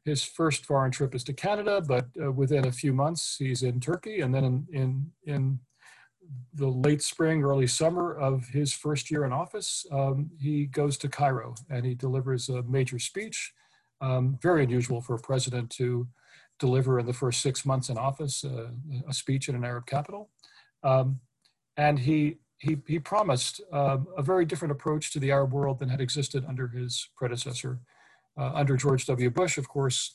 his 0.04 0.22
first 0.22 0.66
foreign 0.66 0.90
trip 0.90 1.14
is 1.14 1.24
to 1.24 1.32
Canada, 1.32 1.80
but 1.80 2.06
uh, 2.22 2.30
within 2.30 2.66
a 2.66 2.72
few 2.72 2.92
months 2.92 3.36
he's 3.38 3.62
in 3.62 3.80
Turkey, 3.80 4.20
and 4.20 4.34
then 4.34 4.44
in 4.44 4.66
in 4.72 5.10
in 5.24 5.58
the 6.54 6.68
late 6.68 7.02
spring, 7.02 7.42
early 7.42 7.66
summer 7.66 8.14
of 8.14 8.46
his 8.48 8.72
first 8.72 9.10
year 9.10 9.24
in 9.24 9.32
office, 9.32 9.84
um, 9.90 10.30
he 10.38 10.66
goes 10.66 10.96
to 10.98 11.08
Cairo 11.08 11.54
and 11.68 11.84
he 11.84 11.94
delivers 11.94 12.48
a 12.48 12.62
major 12.62 12.98
speech. 12.98 13.52
Um, 14.00 14.38
very 14.40 14.64
unusual 14.64 15.00
for 15.00 15.14
a 15.14 15.18
president 15.18 15.70
to 15.70 16.08
deliver 16.58 16.98
in 16.98 17.06
the 17.06 17.12
first 17.12 17.40
six 17.40 17.66
months 17.66 17.88
in 17.88 17.98
office 17.98 18.44
uh, 18.44 18.68
a 19.08 19.12
speech 19.12 19.48
in 19.48 19.54
an 19.54 19.64
Arab 19.64 19.86
capital. 19.86 20.30
Um, 20.82 21.20
and 21.76 21.98
he 21.98 22.38
he, 22.58 22.78
he 22.86 22.98
promised 22.98 23.60
um, 23.72 24.06
a 24.16 24.22
very 24.22 24.46
different 24.46 24.72
approach 24.72 25.12
to 25.12 25.20
the 25.20 25.30
Arab 25.30 25.52
world 25.52 25.80
than 25.80 25.88
had 25.88 26.00
existed 26.00 26.44
under 26.48 26.68
his 26.68 27.08
predecessor. 27.16 27.80
Uh, 28.36 28.50
under 28.54 28.76
George 28.76 29.06
W. 29.06 29.30
Bush, 29.30 29.58
of 29.58 29.68
course, 29.68 30.14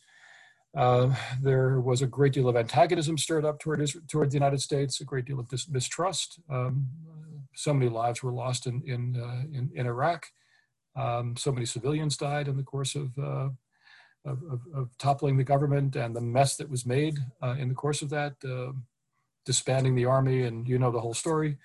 uh, 0.75 1.13
there 1.41 1.79
was 1.79 2.01
a 2.01 2.07
great 2.07 2.33
deal 2.33 2.47
of 2.47 2.55
antagonism 2.55 3.17
stirred 3.17 3.45
up 3.45 3.59
toward, 3.59 3.81
toward 4.07 4.29
the 4.29 4.35
United 4.35 4.61
States, 4.61 5.01
a 5.01 5.05
great 5.05 5.25
deal 5.25 5.39
of 5.39 5.49
mistrust. 5.69 6.39
Um, 6.49 6.87
so 7.55 7.73
many 7.73 7.89
lives 7.89 8.21
were 8.21 8.31
lost 8.31 8.67
in, 8.67 8.81
in, 8.85 9.19
uh, 9.19 9.57
in, 9.57 9.71
in, 9.73 9.87
Iraq. 9.87 10.27
Um, 10.95 11.35
so 11.37 11.51
many 11.51 11.65
civilians 11.65 12.17
died 12.17 12.47
in 12.47 12.55
the 12.55 12.63
course 12.63 12.95
of, 12.95 13.17
uh, 13.17 13.49
of, 14.25 14.43
of, 14.43 14.61
of, 14.75 14.97
toppling 14.97 15.37
the 15.37 15.43
government 15.43 15.95
and 15.95 16.15
the 16.15 16.21
mess 16.21 16.55
that 16.57 16.69
was 16.69 16.85
made 16.85 17.17
uh, 17.41 17.55
in 17.57 17.67
the 17.69 17.75
course 17.75 18.01
of 18.01 18.09
that, 18.11 18.35
uh, 18.45 18.73
disbanding 19.45 19.95
the 19.95 20.05
army, 20.05 20.43
and 20.43 20.67
you 20.67 20.77
know 20.77 20.91
the 20.91 21.01
whole 21.01 21.13
story. 21.13 21.57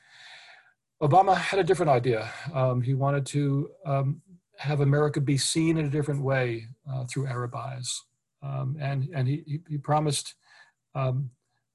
Obama 1.02 1.36
had 1.36 1.60
a 1.60 1.64
different 1.64 1.90
idea. 1.90 2.30
Um, 2.54 2.80
he 2.80 2.94
wanted 2.94 3.26
to 3.26 3.70
um, 3.84 4.22
have 4.58 4.80
America 4.80 5.20
be 5.20 5.36
seen 5.36 5.76
in 5.78 5.86
a 5.86 5.90
different 5.90 6.22
way 6.22 6.68
uh, 6.90 7.04
through 7.04 7.26
Arab 7.26 7.54
eyes. 7.54 8.02
Um, 8.42 8.76
and 8.80 9.08
and 9.14 9.26
he, 9.26 9.60
he 9.68 9.78
promised 9.78 10.34
um, 10.94 11.30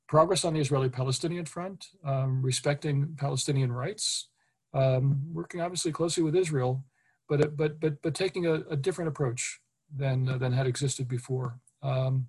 progress 0.07 0.45
on 0.45 0.53
the 0.53 0.59
Israeli-Palestinian 0.59 1.45
front, 1.45 1.85
um, 2.05 2.41
respecting 2.41 3.15
Palestinian 3.17 3.71
rights, 3.71 4.29
um, 4.73 5.21
working 5.33 5.61
obviously 5.61 5.91
closely 5.91 6.23
with 6.23 6.35
Israel, 6.35 6.83
but 7.27 7.55
but 7.57 7.79
but 7.79 8.01
but 8.01 8.13
taking 8.13 8.45
a, 8.45 8.55
a 8.69 8.75
different 8.75 9.09
approach 9.09 9.59
than 9.95 10.29
uh, 10.29 10.37
than 10.37 10.53
had 10.53 10.67
existed 10.67 11.07
before, 11.07 11.59
um, 11.81 12.27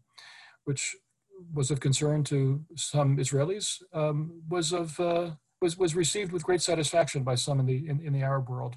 which 0.64 0.96
was 1.54 1.70
of 1.70 1.80
concern 1.80 2.22
to 2.24 2.62
some 2.76 3.16
Israelis, 3.16 3.82
um, 3.92 4.42
was 4.48 4.72
of 4.72 4.98
uh, 5.00 5.30
was 5.60 5.76
was 5.78 5.94
received 5.94 6.32
with 6.32 6.44
great 6.44 6.62
satisfaction 6.62 7.22
by 7.22 7.34
some 7.34 7.60
in 7.60 7.66
the 7.66 7.88
in, 7.88 8.00
in 8.00 8.12
the 8.12 8.22
Arab 8.22 8.48
world. 8.48 8.76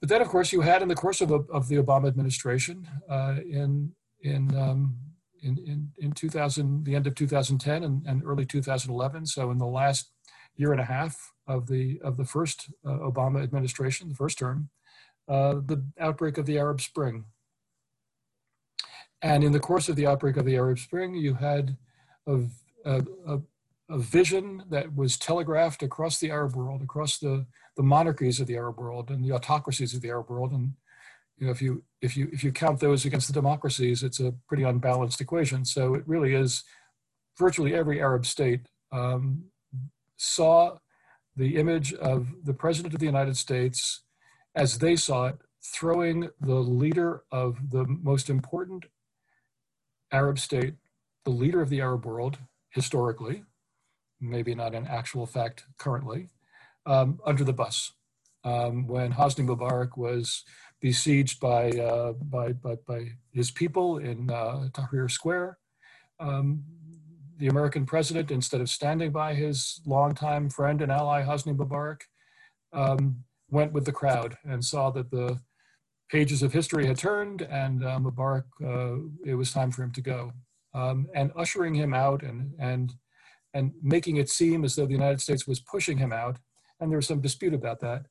But 0.00 0.10
then, 0.10 0.20
of 0.20 0.28
course, 0.28 0.52
you 0.52 0.60
had 0.60 0.82
in 0.82 0.88
the 0.88 0.94
course 0.94 1.20
of, 1.20 1.30
of 1.32 1.68
the 1.68 1.76
Obama 1.76 2.08
administration 2.08 2.86
uh, 3.08 3.36
in 3.48 3.92
in, 4.24 4.56
um, 4.56 4.96
in, 5.42 5.58
in, 5.58 5.90
in 5.98 6.12
2000, 6.12 6.84
the 6.84 6.96
end 6.96 7.06
of 7.06 7.14
2010 7.14 7.84
and, 7.84 8.04
and 8.06 8.24
early 8.24 8.44
2011. 8.44 9.26
So 9.26 9.50
in 9.50 9.58
the 9.58 9.66
last 9.66 10.10
year 10.56 10.72
and 10.72 10.80
a 10.80 10.84
half 10.84 11.32
of 11.46 11.66
the, 11.66 12.00
of 12.02 12.16
the 12.16 12.24
first 12.24 12.70
uh, 12.84 12.90
Obama 12.90 13.42
administration, 13.42 14.08
the 14.08 14.14
first 14.14 14.38
term, 14.38 14.70
uh, 15.28 15.54
the 15.54 15.84
outbreak 16.00 16.38
of 16.38 16.46
the 16.46 16.58
Arab 16.58 16.80
Spring. 16.80 17.26
And 19.22 19.44
in 19.44 19.52
the 19.52 19.60
course 19.60 19.88
of 19.88 19.96
the 19.96 20.06
outbreak 20.06 20.36
of 20.36 20.46
the 20.46 20.56
Arab 20.56 20.78
Spring, 20.78 21.14
you 21.14 21.34
had 21.34 21.76
a, 22.26 22.44
a, 22.84 23.02
a, 23.26 23.40
a 23.90 23.98
vision 23.98 24.64
that 24.70 24.94
was 24.94 25.18
telegraphed 25.18 25.82
across 25.82 26.18
the 26.18 26.30
Arab 26.30 26.56
world, 26.56 26.82
across 26.82 27.18
the, 27.18 27.46
the 27.76 27.82
monarchies 27.82 28.40
of 28.40 28.46
the 28.46 28.56
Arab 28.56 28.78
world 28.78 29.10
and 29.10 29.24
the 29.24 29.32
autocracies 29.32 29.94
of 29.94 30.02
the 30.02 30.10
Arab 30.10 30.30
world, 30.30 30.52
and 30.52 30.74
you 31.38 31.46
know, 31.46 31.52
if 31.52 31.60
you 31.60 31.82
if 32.00 32.16
you 32.16 32.28
if 32.32 32.44
you 32.44 32.52
count 32.52 32.80
those 32.80 33.04
against 33.04 33.26
the 33.26 33.32
democracies, 33.32 34.02
it's 34.02 34.20
a 34.20 34.34
pretty 34.48 34.62
unbalanced 34.62 35.20
equation. 35.20 35.64
So 35.64 35.94
it 35.94 36.04
really 36.06 36.34
is 36.34 36.62
virtually 37.38 37.74
every 37.74 38.00
Arab 38.00 38.24
state 38.26 38.68
um, 38.92 39.44
saw 40.16 40.78
the 41.36 41.56
image 41.56 41.92
of 41.94 42.28
the 42.44 42.54
president 42.54 42.94
of 42.94 43.00
the 43.00 43.06
United 43.06 43.36
States 43.36 44.04
as 44.54 44.78
they 44.78 44.96
saw 44.96 45.26
it, 45.26 45.38
throwing 45.62 46.28
the 46.40 46.54
leader 46.54 47.22
of 47.32 47.70
the 47.70 47.84
most 47.86 48.30
important 48.30 48.84
Arab 50.12 50.38
state, 50.38 50.74
the 51.24 51.30
leader 51.30 51.60
of 51.60 51.70
the 51.70 51.80
Arab 51.80 52.06
world 52.06 52.38
historically, 52.70 53.44
maybe 54.20 54.54
not 54.54 54.74
in 54.74 54.86
actual 54.86 55.26
fact 55.26 55.64
currently, 55.78 56.28
um, 56.86 57.20
under 57.24 57.44
the 57.44 57.52
bus. 57.52 57.92
Um, 58.44 58.86
when 58.86 59.12
Hosni 59.12 59.46
Mubarak 59.46 59.96
was 59.96 60.44
besieged 60.80 61.40
by, 61.40 61.70
uh, 61.70 62.12
by, 62.12 62.52
by, 62.52 62.76
by, 62.86 63.08
his 63.32 63.50
people 63.50 63.96
in 63.98 64.30
uh, 64.30 64.68
Tahrir 64.72 65.10
Square. 65.10 65.58
Um, 66.20 66.62
the 67.38 67.48
American 67.48 67.86
president, 67.86 68.30
instead 68.30 68.60
of 68.60 68.68
standing 68.68 69.10
by 69.10 69.34
his 69.34 69.80
longtime 69.86 70.50
friend 70.50 70.82
and 70.82 70.92
ally 70.92 71.24
Hosni 71.24 71.56
Mubarak, 71.56 72.02
um, 72.74 73.24
went 73.50 73.72
with 73.72 73.86
the 73.86 73.92
crowd 73.92 74.36
and 74.44 74.62
saw 74.62 74.90
that 74.90 75.10
the 75.10 75.40
pages 76.10 76.42
of 76.42 76.52
history 76.52 76.86
had 76.86 76.98
turned 76.98 77.42
and 77.42 77.82
uh, 77.82 77.98
Mubarak, 77.98 78.44
uh, 78.62 79.08
it 79.24 79.34
was 79.34 79.52
time 79.52 79.70
for 79.70 79.82
him 79.82 79.92
to 79.92 80.00
go. 80.00 80.32
Um, 80.74 81.08
and 81.14 81.32
ushering 81.34 81.74
him 81.74 81.94
out 81.94 82.22
and, 82.22 82.52
and, 82.58 82.92
and 83.54 83.72
making 83.82 84.16
it 84.16 84.28
seem 84.28 84.64
as 84.64 84.76
though 84.76 84.86
the 84.86 84.92
United 84.92 85.20
States 85.20 85.46
was 85.46 85.60
pushing 85.60 85.96
him 85.96 86.12
out, 86.12 86.38
and 86.84 86.92
there 86.92 86.98
was 86.98 87.06
some 87.08 87.20
dispute 87.20 87.54
about 87.54 87.80
that. 87.80 88.06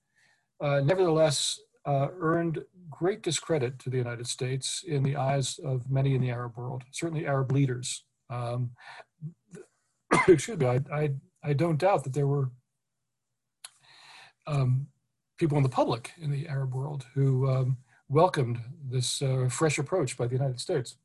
Uh, 0.60 0.82
nevertheless, 0.82 1.60
uh, 1.86 2.08
earned 2.20 2.64
great 2.90 3.22
discredit 3.22 3.78
to 3.80 3.90
the 3.90 3.98
United 3.98 4.28
States 4.28 4.84
in 4.88 5.04
the 5.04 5.16
eyes 5.16 5.60
of 5.64 5.90
many 5.90 6.16
in 6.16 6.22
the 6.22 6.32
Arab 6.32 6.58
world, 6.58 6.84
certainly 6.92 7.26
Arab 7.26 7.52
leaders. 7.52 8.04
Um, 8.30 8.72
excuse 10.28 10.58
me, 10.58 10.66
I, 10.66 10.82
I, 10.92 11.12
I, 11.44 11.54
don't 11.54 11.78
doubt 11.78 12.04
that 12.06 12.14
there 12.14 12.28
were 12.28 12.50
um, 14.48 14.88
people 15.38 15.58
in 15.58 15.64
the 15.64 15.70
public 15.70 16.12
in 16.20 16.32
the 16.32 16.48
Arab 16.48 16.74
world 16.74 17.06
who 17.14 17.50
um, 17.50 17.78
welcomed 18.10 18.60
this 18.90 19.22
uh, 19.22 19.50
fresh 19.52 19.78
approach 19.78 20.18
by 20.18 20.26
the 20.26 20.34
United 20.34 20.60
States. 20.60 20.96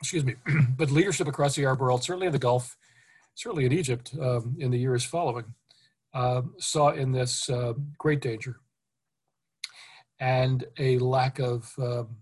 Excuse 0.00 0.24
me, 0.24 0.34
but 0.76 0.90
leadership 0.90 1.28
across 1.28 1.54
the 1.54 1.64
Arab 1.64 1.80
world, 1.80 2.02
certainly 2.02 2.26
in 2.26 2.32
the 2.32 2.38
Gulf, 2.38 2.76
certainly 3.36 3.66
in 3.66 3.72
Egypt 3.72 4.12
um, 4.20 4.56
in 4.58 4.70
the 4.70 4.78
years 4.78 5.04
following, 5.04 5.44
uh, 6.14 6.42
saw 6.58 6.90
in 6.90 7.12
this 7.12 7.48
uh, 7.48 7.74
great 7.98 8.20
danger 8.20 8.56
and 10.18 10.64
a 10.78 10.98
lack 10.98 11.38
of, 11.38 11.72
um, 11.78 12.16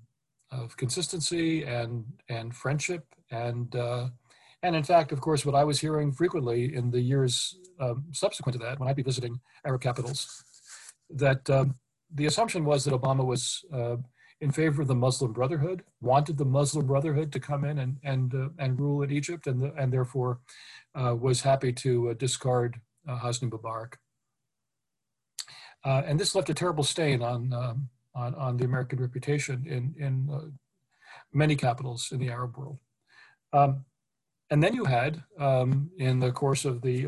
of 0.50 0.76
consistency 0.76 1.62
and, 1.62 2.04
and 2.28 2.54
friendship. 2.54 3.04
And, 3.30 3.74
uh, 3.76 4.08
and 4.64 4.74
in 4.74 4.82
fact, 4.82 5.12
of 5.12 5.20
course, 5.20 5.46
what 5.46 5.54
I 5.54 5.62
was 5.62 5.80
hearing 5.80 6.10
frequently 6.10 6.74
in 6.74 6.90
the 6.90 7.00
years 7.00 7.56
um, 7.78 8.04
subsequent 8.12 8.58
to 8.58 8.66
that, 8.66 8.80
when 8.80 8.88
I'd 8.88 8.96
be 8.96 9.02
visiting 9.02 9.40
Arab 9.64 9.80
capitals, 9.80 10.44
that 11.10 11.48
um, 11.48 11.74
the 12.12 12.26
assumption 12.26 12.64
was 12.64 12.84
that 12.84 12.94
Obama 12.94 13.24
was 13.24 13.64
uh, 13.72 13.96
in 14.44 14.52
favor 14.52 14.82
of 14.82 14.88
the 14.88 14.94
Muslim 14.94 15.32
Brotherhood, 15.32 15.82
wanted 16.02 16.36
the 16.36 16.44
Muslim 16.44 16.86
Brotherhood 16.86 17.32
to 17.32 17.40
come 17.40 17.64
in 17.64 17.78
and 17.78 17.96
and 18.04 18.34
uh, 18.34 18.50
and 18.58 18.78
rule 18.78 19.02
in 19.02 19.10
Egypt, 19.10 19.46
and 19.46 19.58
the, 19.62 19.72
and 19.80 19.90
therefore 19.90 20.40
uh, 20.94 21.16
was 21.18 21.40
happy 21.40 21.72
to 21.72 22.10
uh, 22.10 22.14
discard 22.14 22.78
uh, 23.08 23.18
Hosni 23.18 23.48
Mubarak. 23.48 23.94
Uh, 25.82 26.02
and 26.06 26.20
this 26.20 26.34
left 26.34 26.50
a 26.50 26.54
terrible 26.54 26.84
stain 26.84 27.22
on, 27.22 27.52
um, 27.52 27.88
on, 28.14 28.34
on, 28.36 28.56
the 28.56 28.64
American 28.64 28.98
reputation 28.98 29.66
in, 29.66 29.94
in 30.02 30.14
many 31.30 31.54
capitals 31.54 32.08
in 32.10 32.18
the 32.18 32.30
Arab 32.30 32.56
world. 32.56 32.78
Um, 33.52 33.84
and 34.48 34.62
then 34.62 34.74
you 34.74 34.86
had, 34.86 35.22
um, 35.38 35.90
in 35.98 36.20
the 36.20 36.32
course 36.32 36.64
of 36.64 36.80
the 36.80 37.04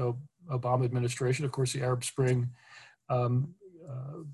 Obama 0.50 0.84
administration, 0.84 1.46
of 1.46 1.52
course, 1.52 1.72
the 1.72 1.80
Arab 1.80 2.04
Spring 2.04 2.50
um, 3.08 3.54
uh, 3.88 4.24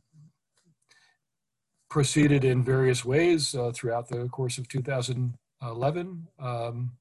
proceeded 1.92 2.42
in 2.42 2.64
various 2.64 3.04
ways 3.04 3.54
uh, 3.54 3.70
throughout 3.74 4.08
the 4.08 4.26
course 4.28 4.56
of 4.56 4.66
2011 4.66 6.26
um, 6.38 6.92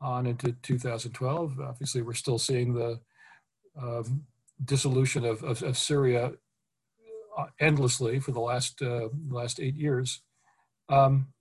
on 0.00 0.26
into 0.26 0.52
2012. 0.62 1.58
Obviously, 1.58 2.02
we're 2.02 2.12
still 2.14 2.38
seeing 2.38 2.72
the 2.72 3.00
um, 3.76 4.22
dissolution 4.64 5.24
of, 5.24 5.42
of, 5.42 5.60
of, 5.64 5.76
Syria 5.76 6.34
uh, 7.36 7.46
endlessly 7.58 8.20
for 8.20 8.30
the 8.30 8.38
last 8.38 8.80
uh, 8.80 9.08
last 9.28 9.58
eight 9.58 9.74
years. 9.74 10.22
Um, 10.88 11.32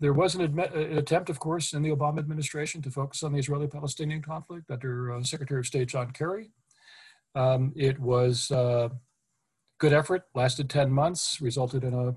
there 0.00 0.14
was 0.14 0.34
an, 0.34 0.40
admit, 0.40 0.72
an, 0.72 0.96
attempt, 0.96 1.28
of 1.28 1.38
course, 1.38 1.74
in 1.74 1.82
the 1.82 1.90
Obama 1.90 2.18
administration 2.18 2.80
to 2.80 2.90
focus 2.90 3.22
on 3.24 3.34
the 3.34 3.38
Israeli-Palestinian 3.38 4.22
conflict 4.22 4.70
under 4.70 5.12
uh, 5.12 5.22
Secretary 5.22 5.60
of 5.60 5.66
State 5.66 5.88
John 5.88 6.12
Kerry. 6.12 6.50
Um, 7.34 7.74
it 7.76 7.98
was 7.98 8.50
uh, 8.50 8.88
good 9.78 9.92
effort, 9.92 10.24
lasted 10.34 10.70
10 10.70 10.90
months, 10.90 11.40
resulted 11.40 11.84
in 11.84 11.94
a, 11.94 12.14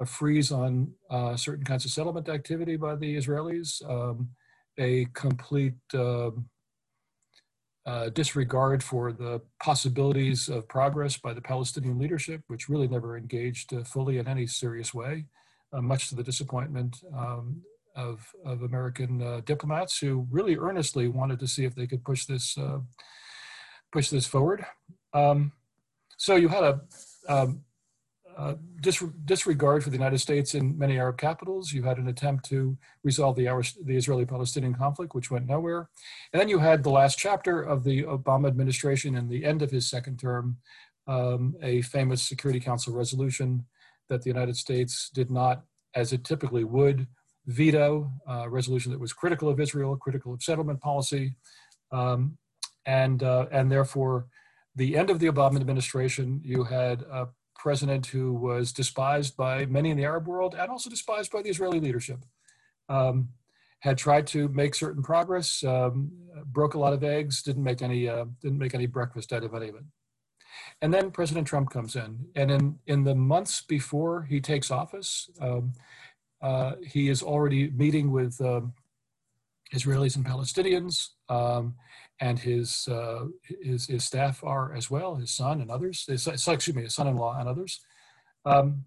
a 0.00 0.06
freeze 0.06 0.50
on 0.50 0.92
uh, 1.10 1.36
certain 1.36 1.64
kinds 1.64 1.84
of 1.84 1.90
settlement 1.90 2.28
activity 2.28 2.76
by 2.76 2.96
the 2.96 3.16
Israelis, 3.16 3.82
um, 3.88 4.30
a 4.78 5.06
complete 5.14 5.74
um, 5.94 6.48
uh, 7.86 8.08
disregard 8.10 8.82
for 8.82 9.12
the 9.12 9.40
possibilities 9.62 10.48
of 10.48 10.66
progress 10.68 11.18
by 11.18 11.34
the 11.34 11.40
Palestinian 11.40 11.98
leadership, 11.98 12.40
which 12.46 12.68
really 12.68 12.88
never 12.88 13.16
engaged 13.16 13.74
uh, 13.74 13.84
fully 13.84 14.18
in 14.18 14.26
any 14.26 14.46
serious 14.46 14.94
way, 14.94 15.26
uh, 15.72 15.82
much 15.82 16.08
to 16.08 16.14
the 16.14 16.22
disappointment 16.22 16.96
um, 17.14 17.62
of, 17.94 18.26
of 18.44 18.62
American 18.62 19.22
uh, 19.22 19.40
diplomats 19.44 19.98
who 19.98 20.26
really 20.30 20.56
earnestly 20.56 21.08
wanted 21.08 21.38
to 21.38 21.46
see 21.46 21.64
if 21.64 21.74
they 21.74 21.86
could 21.86 22.02
push 22.04 22.24
this, 22.24 22.56
uh, 22.56 22.78
push 23.92 24.08
this 24.08 24.26
forward. 24.26 24.64
Um, 25.12 25.52
so 26.24 26.36
you 26.36 26.48
had 26.48 26.64
a, 26.64 26.80
um, 27.28 27.60
uh, 28.34 28.54
dis 28.80 29.02
disregard 29.26 29.84
for 29.84 29.90
the 29.90 29.96
United 29.96 30.18
States 30.18 30.54
in 30.54 30.76
many 30.78 30.98
Arab 30.98 31.18
capitals. 31.18 31.70
You 31.70 31.82
had 31.82 31.98
an 31.98 32.08
attempt 32.08 32.46
to 32.46 32.76
resolve 33.02 33.36
the, 33.36 33.44
the 33.84 33.94
Israeli-Palestinian 33.94 34.74
conflict, 34.74 35.14
which 35.14 35.30
went 35.30 35.46
nowhere. 35.46 35.90
And 36.32 36.40
then 36.40 36.48
you 36.48 36.58
had 36.58 36.82
the 36.82 36.90
last 36.90 37.18
chapter 37.18 37.60
of 37.62 37.84
the 37.84 38.04
Obama 38.04 38.48
administration 38.48 39.16
and 39.16 39.28
the 39.28 39.44
end 39.44 39.60
of 39.60 39.70
his 39.70 39.88
second 39.88 40.18
term, 40.18 40.56
um, 41.06 41.54
a 41.62 41.82
famous 41.82 42.22
Security 42.22 42.58
Council 42.58 42.94
resolution 42.94 43.66
that 44.08 44.22
the 44.22 44.30
United 44.30 44.56
States 44.56 45.10
did 45.12 45.30
not, 45.30 45.62
as 45.94 46.14
it 46.14 46.24
typically 46.24 46.64
would, 46.64 47.06
veto, 47.46 48.10
a 48.26 48.48
resolution 48.48 48.90
that 48.92 49.00
was 49.00 49.12
critical 49.12 49.50
of 49.50 49.60
Israel, 49.60 49.94
critical 49.96 50.32
of 50.32 50.42
settlement 50.42 50.80
policy, 50.80 51.34
um, 51.92 52.38
and, 52.86 53.22
uh, 53.22 53.44
and 53.52 53.70
therefore 53.70 54.26
the 54.76 54.96
end 54.96 55.10
of 55.10 55.18
the 55.18 55.26
Obama 55.26 55.56
administration, 55.56 56.40
you 56.44 56.64
had 56.64 57.02
a 57.02 57.28
president 57.56 58.06
who 58.06 58.34
was 58.34 58.72
despised 58.72 59.36
by 59.36 59.66
many 59.66 59.90
in 59.90 59.96
the 59.96 60.04
Arab 60.04 60.26
world 60.26 60.54
and 60.58 60.70
also 60.70 60.90
despised 60.90 61.32
by 61.32 61.42
the 61.42 61.48
Israeli 61.50 61.80
leadership. 61.80 62.24
Um, 62.88 63.30
had 63.80 63.98
tried 63.98 64.26
to 64.26 64.48
make 64.48 64.74
certain 64.74 65.02
progress, 65.02 65.62
um, 65.62 66.10
broke 66.46 66.74
a 66.74 66.78
lot 66.78 66.94
of 66.94 67.04
eggs, 67.04 67.42
didn't 67.42 67.62
make 67.62 67.82
any 67.82 68.08
uh, 68.08 68.24
didn't 68.40 68.58
make 68.58 68.74
any 68.74 68.86
breakfast 68.86 69.32
out 69.32 69.44
of 69.44 69.54
any 69.54 69.68
of 69.68 69.74
it. 69.74 69.84
And 70.80 70.92
then 70.92 71.10
President 71.10 71.46
Trump 71.46 71.70
comes 71.70 71.94
in, 71.94 72.26
and 72.34 72.50
in 72.50 72.78
in 72.86 73.04
the 73.04 73.14
months 73.14 73.60
before 73.60 74.22
he 74.22 74.40
takes 74.40 74.70
office, 74.70 75.28
um, 75.40 75.72
uh, 76.40 76.72
he 76.82 77.10
is 77.10 77.22
already 77.22 77.70
meeting 77.70 78.10
with 78.10 78.40
um, 78.40 78.72
Israelis 79.74 80.16
and 80.16 80.24
Palestinians. 80.24 81.10
And 82.20 82.38
his, 82.38 82.86
uh, 82.88 83.26
his, 83.62 83.86
his 83.86 84.04
staff 84.04 84.44
are 84.44 84.72
as 84.74 84.90
well, 84.90 85.16
his 85.16 85.30
son 85.30 85.60
and 85.60 85.70
others, 85.70 86.04
his, 86.06 86.26
excuse 86.26 86.74
me, 86.74 86.82
his 86.82 86.94
son-in-law 86.94 87.38
and 87.38 87.48
others. 87.48 87.80
Um, 88.44 88.84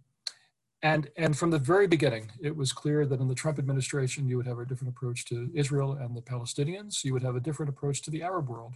and, 0.84 1.10
and 1.18 1.38
from 1.38 1.50
the 1.50 1.60
very 1.60 1.88
beginning, 1.88 2.32
it 2.42 2.56
was 2.56 2.72
clear 2.72 3.06
that 3.06 3.20
in 3.20 3.28
the 3.28 3.36
Trump 3.36 3.60
administration, 3.60 4.30
you 4.30 4.38
would 4.38 4.46
have 4.48 4.60
a 4.60 4.66
different 4.66 4.94
approach 4.96 5.26
to 5.26 5.50
Israel 5.54 5.94
and 5.94 6.16
the 6.16 6.22
Palestinians. 6.22 7.04
You 7.04 7.14
would 7.14 7.24
have 7.24 7.36
a 7.36 7.40
different 7.40 7.70
approach 7.70 8.02
to 8.04 8.12
the 8.12 8.24
Arab 8.24 8.48
world. 8.48 8.74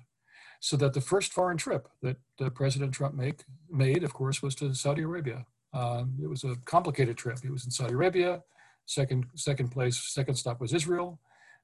So 0.60 0.78
that 0.78 0.94
the 0.94 1.02
first 1.02 1.32
foreign 1.32 1.58
trip 1.58 1.88
that 2.02 2.18
uh, 2.40 2.50
President 2.50 2.94
Trump 2.94 3.16
make, 3.16 3.44
made, 3.70 4.04
of 4.04 4.14
course, 4.14 4.42
was 4.42 4.54
to 4.56 4.74
Saudi 4.74 5.04
Arabia. 5.04 5.46
Um, 5.74 6.18
it 6.22 6.28
was 6.28 6.44
a 6.44 6.56
complicated 6.66 7.18
trip. 7.18 7.40
He 7.42 7.50
was 7.50 7.66
in 7.66 7.72
Saudi 7.72 7.94
Arabia. 7.94 8.44
Second, 8.86 9.26
second 9.36 9.70
place, 9.70 9.98
second 9.98 10.36
stop 10.36 10.60
was 10.60 10.74
Israel 10.74 11.20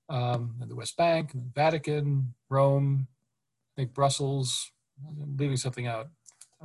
um, 0.10 0.56
the 0.66 0.76
West 0.76 0.98
Bank, 0.98 1.32
Vatican, 1.54 2.34
Rome, 2.50 3.08
I 3.76 3.82
think 3.82 3.94
Brussels. 3.94 4.72
I'm 5.06 5.38
leaving 5.38 5.58
something 5.58 5.88
out. 5.88 6.08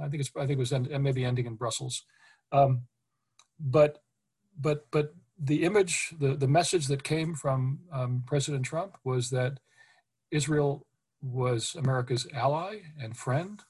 I 0.01 0.09
think 0.09 0.23
it's 0.23 0.31
I 0.37 0.41
think 0.47 0.53
it 0.53 0.59
was 0.59 0.73
end, 0.73 0.89
maybe 1.03 1.25
ending 1.25 1.47
in 1.47 1.55
Brussels, 1.55 2.05
um, 2.51 2.83
but 3.61 4.03
but 4.59 4.87
but 4.91 5.15
the 5.39 5.65
image, 5.65 6.15
the 6.19 6.35
the 6.35 6.49
message 6.49 6.87
that 6.87 7.03
came 7.03 7.35
from 7.35 7.81
um, 7.93 8.23
President 8.27 8.65
Trump 8.65 8.97
was 9.05 9.31
that 9.31 9.59
Israel 10.31 10.87
was 11.21 11.75
America's 11.75 12.27
ally 12.35 12.79
and 13.01 13.17
friend, 13.17 13.63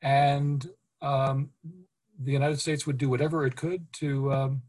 and 0.00 0.70
um, 1.00 1.50
the 2.18 2.32
United 2.32 2.60
States 2.60 2.86
would 2.86 2.98
do 2.98 3.08
whatever 3.08 3.44
it 3.44 3.56
could 3.56 3.92
to 3.94 4.32
um, 4.32 4.62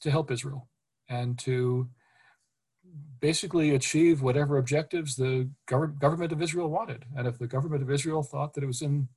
to 0.00 0.10
help 0.10 0.30
Israel 0.30 0.68
and 1.08 1.38
to 1.40 1.88
basically 3.20 3.74
achieve 3.74 4.22
whatever 4.22 4.58
objectives 4.58 5.16
the 5.16 5.48
government 5.66 6.32
of 6.32 6.42
Israel 6.42 6.70
wanted. 6.70 7.04
And 7.16 7.26
if 7.26 7.38
the 7.38 7.46
government 7.46 7.82
of 7.82 7.90
Israel 7.90 8.22
thought 8.22 8.54
that 8.54 8.64
it 8.64 8.66
was 8.66 8.82
in 8.82 9.08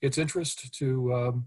its 0.00 0.18
interest 0.18 0.72
to 0.74 1.14
um, 1.14 1.46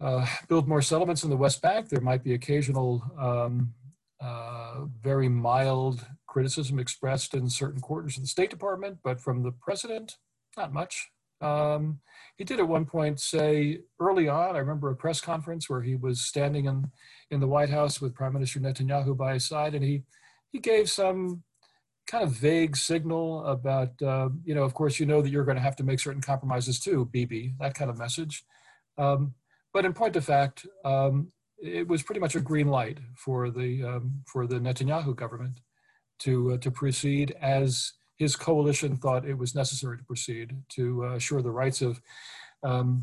uh, 0.00 0.26
build 0.48 0.68
more 0.68 0.82
settlements 0.82 1.24
in 1.24 1.30
the 1.30 1.36
West 1.36 1.62
Bank, 1.62 1.88
there 1.88 2.00
might 2.00 2.22
be 2.22 2.34
occasional 2.34 3.02
um, 3.18 3.72
uh, 4.20 4.84
very 5.00 5.28
mild 5.28 6.06
criticism 6.26 6.78
expressed 6.78 7.34
in 7.34 7.48
certain 7.48 7.80
quarters 7.80 8.16
of 8.16 8.22
the 8.22 8.28
State 8.28 8.50
Department, 8.50 8.98
but 9.02 9.20
from 9.20 9.42
the 9.42 9.52
president, 9.52 10.16
not 10.56 10.72
much. 10.72 11.10
Um, 11.40 11.98
he 12.36 12.44
did 12.44 12.60
at 12.60 12.68
one 12.68 12.84
point 12.84 13.18
say 13.18 13.80
early 13.98 14.28
on, 14.28 14.54
I 14.54 14.60
remember 14.60 14.90
a 14.90 14.96
press 14.96 15.20
conference 15.20 15.68
where 15.68 15.82
he 15.82 15.96
was 15.96 16.20
standing 16.20 16.66
in, 16.66 16.90
in 17.30 17.40
the 17.40 17.48
White 17.48 17.70
House 17.70 18.00
with 18.00 18.14
Prime 18.14 18.32
Minister 18.32 18.60
Netanyahu 18.60 19.16
by 19.16 19.34
his 19.34 19.46
side, 19.46 19.74
and 19.74 19.84
he 19.84 20.04
he 20.52 20.58
gave 20.58 20.88
some 20.88 21.42
kind 22.06 22.24
of 22.24 22.30
vague 22.30 22.76
signal 22.76 23.44
about, 23.46 24.00
uh, 24.02 24.28
you 24.44 24.54
know, 24.54 24.64
of 24.64 24.74
course, 24.74 25.00
you 25.00 25.06
know 25.06 25.22
that 25.22 25.30
you're 25.30 25.44
going 25.44 25.56
to 25.56 25.62
have 25.62 25.76
to 25.76 25.84
make 25.84 26.00
certain 26.00 26.20
compromises 26.20 26.78
too, 26.78 27.08
Bibi, 27.10 27.54
that 27.58 27.74
kind 27.74 27.90
of 27.90 27.98
message. 27.98 28.44
Um, 28.98 29.34
but 29.72 29.84
in 29.84 29.94
point 29.94 30.16
of 30.16 30.24
fact, 30.24 30.66
um, 30.84 31.32
it 31.58 31.86
was 31.88 32.02
pretty 32.02 32.20
much 32.20 32.34
a 32.34 32.40
green 32.40 32.68
light 32.68 32.98
for 33.16 33.50
the 33.50 33.84
um, 33.84 34.22
for 34.26 34.46
the 34.46 34.56
Netanyahu 34.56 35.14
government 35.14 35.60
to 36.20 36.52
uh, 36.52 36.56
to 36.58 36.70
proceed 36.70 37.34
as 37.40 37.92
his 38.16 38.36
coalition 38.36 38.96
thought 38.96 39.24
it 39.26 39.38
was 39.38 39.54
necessary 39.54 39.96
to 39.96 40.04
proceed 40.04 40.56
to 40.70 41.04
uh, 41.04 41.14
assure 41.14 41.40
the 41.40 41.50
rights 41.50 41.80
of 41.80 42.00
um, 42.62 43.02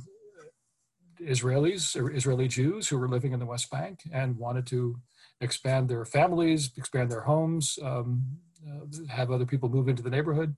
Israelis, 1.21 1.95
Israeli 2.15 2.47
Jews 2.47 2.88
who 2.88 2.97
were 2.97 3.09
living 3.09 3.33
in 3.33 3.39
the 3.39 3.45
West 3.45 3.71
Bank 3.71 3.99
and 4.12 4.38
wanted 4.38 4.65
to 4.67 4.97
expand 5.41 5.89
their 5.89 6.06
families, 6.06 6.71
expand 6.78 7.12
their 7.12 7.21
homes, 7.21 7.80
um, 7.84 8.23
uh, 8.67 8.86
have 9.08 9.32
other 9.32 9.45
people 9.45 9.69
move 9.69 9.88
into 9.88 10.04
the 10.04 10.10
neighborhood. 10.10 10.56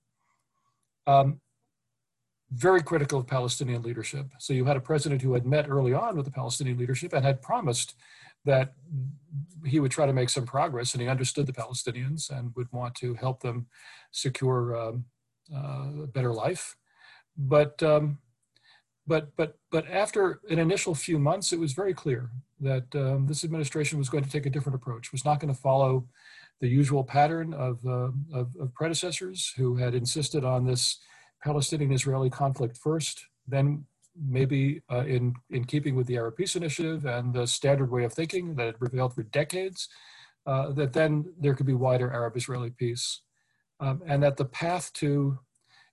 Um, 1.08 1.40
very 2.52 2.82
critical 2.82 3.20
of 3.20 3.28
Palestinian 3.28 3.82
leadership. 3.82 4.28
So 4.40 4.54
you 4.54 4.66
had 4.66 4.76
a 4.76 4.82
president 4.82 5.22
who 5.22 5.34
had 5.34 5.46
met 5.46 5.70
early 5.70 5.94
on 5.94 6.18
with 6.18 6.26
the 6.26 6.32
Palestinian 6.32 6.78
leadership 6.78 7.14
and 7.14 7.24
had 7.24 7.42
promised 7.42 7.96
that 8.44 8.74
he 9.66 9.80
would 9.80 9.92
try 9.92 10.06
to 10.06 10.14
make 10.14 10.30
some 10.30 10.46
progress, 10.46 10.94
and 10.94 11.02
he 11.02 11.08
understood 11.08 11.46
the 11.48 11.54
Palestinians 11.54 12.30
and 12.30 12.52
would 12.56 12.72
want 12.72 12.96
to 12.96 13.14
help 13.14 13.42
them 13.42 13.68
secure 14.12 14.76
um, 14.76 15.06
uh, 15.56 16.04
a 16.04 16.08
better 16.08 16.34
life. 16.34 16.76
But 17.38 17.82
um, 17.84 18.18
but 19.08 19.36
but 19.36 19.58
but 19.72 19.90
after 19.90 20.40
an 20.50 20.60
initial 20.60 20.96
few 20.96 21.20
months, 21.20 21.54
it 21.54 21.60
was 21.60 21.74
very 21.74 21.94
clear 21.94 22.30
that 22.60 22.86
um, 22.96 23.26
this 23.28 23.44
administration 23.44 23.98
was 23.98 24.10
going 24.10 24.24
to 24.24 24.30
take 24.30 24.46
a 24.46 24.50
different 24.50 24.76
approach, 24.76 25.12
was 25.12 25.26
not 25.26 25.40
going 25.40 25.54
to 25.54 25.60
follow 25.60 26.06
the 26.62 26.68
usual 26.68 27.04
pattern 27.04 27.54
of, 27.56 27.84
uh, 27.86 28.12
of, 28.32 28.56
of, 28.60 28.74
predecessors 28.76 29.52
who 29.58 29.76
had 29.76 29.96
insisted 29.96 30.46
on 30.46 30.64
this 30.64 31.00
Palestinian-Israeli 31.44 32.30
conflict 32.30 32.78
first, 32.78 33.26
then 33.48 33.84
maybe 34.28 34.82
uh, 34.92 35.04
in, 35.06 35.34
in 35.50 35.66
keeping 35.66 35.96
with 35.96 36.06
the 36.06 36.18
Arab 36.18 36.38
Peace 36.38 36.56
Initiative 36.56 37.06
and 37.06 37.34
the 37.34 37.48
standard 37.48 37.90
way 37.90 38.04
of 38.04 38.14
thinking 38.14 38.54
that 38.56 38.68
had 38.68 38.80
prevailed 38.80 39.16
for 39.16 39.24
decades, 39.24 39.90
uh, 40.46 40.72
that 40.74 40.94
then 40.94 41.34
there 41.40 41.56
could 41.56 41.66
be 41.66 41.74
wider 41.74 42.14
Arab-Israeli 42.14 42.70
peace. 42.70 43.22
Um, 43.80 44.04
and 44.06 44.22
that 44.22 44.38
the 44.38 44.46
path 44.46 44.94
to 44.94 45.40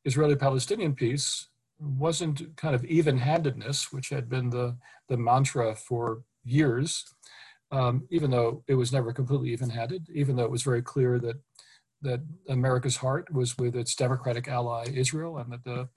Israeli-Palestinian 0.05 0.95
peace 0.95 1.49
wasn't 1.81 2.57
kind 2.57 2.75
of 2.75 2.85
even-handedness, 2.85 3.93
which 3.93 4.09
had 4.09 4.29
been 4.29 4.51
the, 4.51 4.77
the 5.09 5.17
mantra 5.17 5.75
for 5.75 6.23
years, 6.45 7.05
um, 7.71 8.07
even 8.11 8.31
though 8.31 8.65
it 8.67 8.75
was 8.75 8.93
never 8.93 9.13
completely 9.13 9.51
even-handed, 9.51 10.09
even 10.13 10.37
though 10.37 10.45
it 10.45 10.51
was 10.51 10.63
very 10.63 10.83
clear 10.83 11.19
that 11.19 11.37
that 12.01 12.21
America's 12.49 12.97
heart 12.99 13.33
was 13.33 13.59
with 13.59 13.75
its 13.75 13.97
democratic 13.97 14.47
ally 14.47 14.87
Israel, 14.95 15.39
and 15.39 15.53
that 15.53 15.65
the 15.65 15.89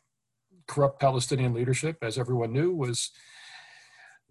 corrupt 0.67 0.99
Palestinian 0.99 1.53
leadership, 1.53 1.97
as 2.01 2.17
everyone 2.17 2.51
knew, 2.51 2.73
was 2.73 3.11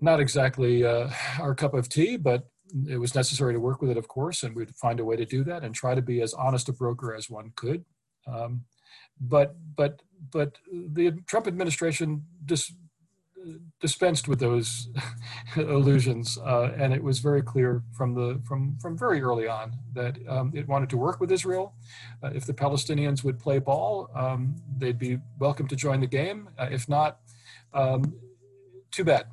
not 0.01 0.19
exactly 0.19 0.85
uh, 0.85 1.09
our 1.39 1.55
cup 1.55 1.75
of 1.75 1.89
tea, 1.89 2.17
but 2.17 2.49
it 2.89 2.97
was 2.97 3.15
necessary 3.15 3.53
to 3.53 3.61
work 3.61 3.81
with 3.81 3.91
it, 3.91 3.97
of 3.97 4.09
course, 4.09 4.43
and 4.43 4.55
we'd 4.55 4.75
find 4.75 4.99
a 5.01 5.05
way 5.05 5.17
to 5.17 5.25
do 5.25 5.45
that 5.45 5.63
and 5.63 5.75
try 5.75 5.95
to 5.95 6.03
be 6.03 6.21
as 6.23 6.35
honest 6.35 6.69
a 6.69 6.73
broker 6.73 7.15
as 7.15 7.31
one 7.31 7.53
could. 7.55 7.85
Um, 8.27 8.65
but 9.21 9.57
but 9.77 10.03
but 10.33 10.59
the 10.73 11.13
Trump 11.27 11.47
administration 11.47 12.25
just 12.45 12.73
dispensed 13.81 14.29
with 14.29 14.39
those 14.39 14.91
illusions, 15.57 16.39
uh, 16.39 16.73
and 16.77 16.93
it 16.93 17.03
was 17.03 17.19
very 17.21 17.43
clear 17.43 17.83
from 17.93 18.15
the 18.15 18.41
from 18.47 18.77
from 18.81 18.97
very 18.97 19.23
early 19.23 19.49
on 19.49 19.77
that 19.95 20.19
um, 20.29 20.53
it 20.55 20.69
wanted 20.69 20.91
to 20.91 20.97
work 20.97 21.21
with 21.21 21.33
Israel. 21.33 21.75
Uh, 22.23 22.31
if 22.35 22.45
the 22.45 22.55
Palestinians 22.55 23.25
would 23.25 23.39
play 23.39 23.59
ball, 23.59 24.11
um, 24.15 24.57
they'd 24.79 24.99
be 24.99 25.19
welcome 25.39 25.67
to 25.69 25.77
join 25.77 26.01
the 26.01 26.07
game. 26.07 26.49
Uh, 26.59 26.69
if 26.71 26.89
not, 26.89 27.21
um, 27.75 28.15
too 28.91 29.05
bad. 29.05 29.27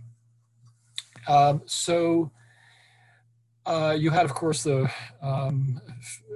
Um, 1.27 1.61
so. 1.65 2.31
Uh, 3.67 3.91
you 3.91 4.09
had, 4.09 4.23
of 4.23 4.33
course, 4.33 4.63
the 4.63 4.89
um, 5.21 5.81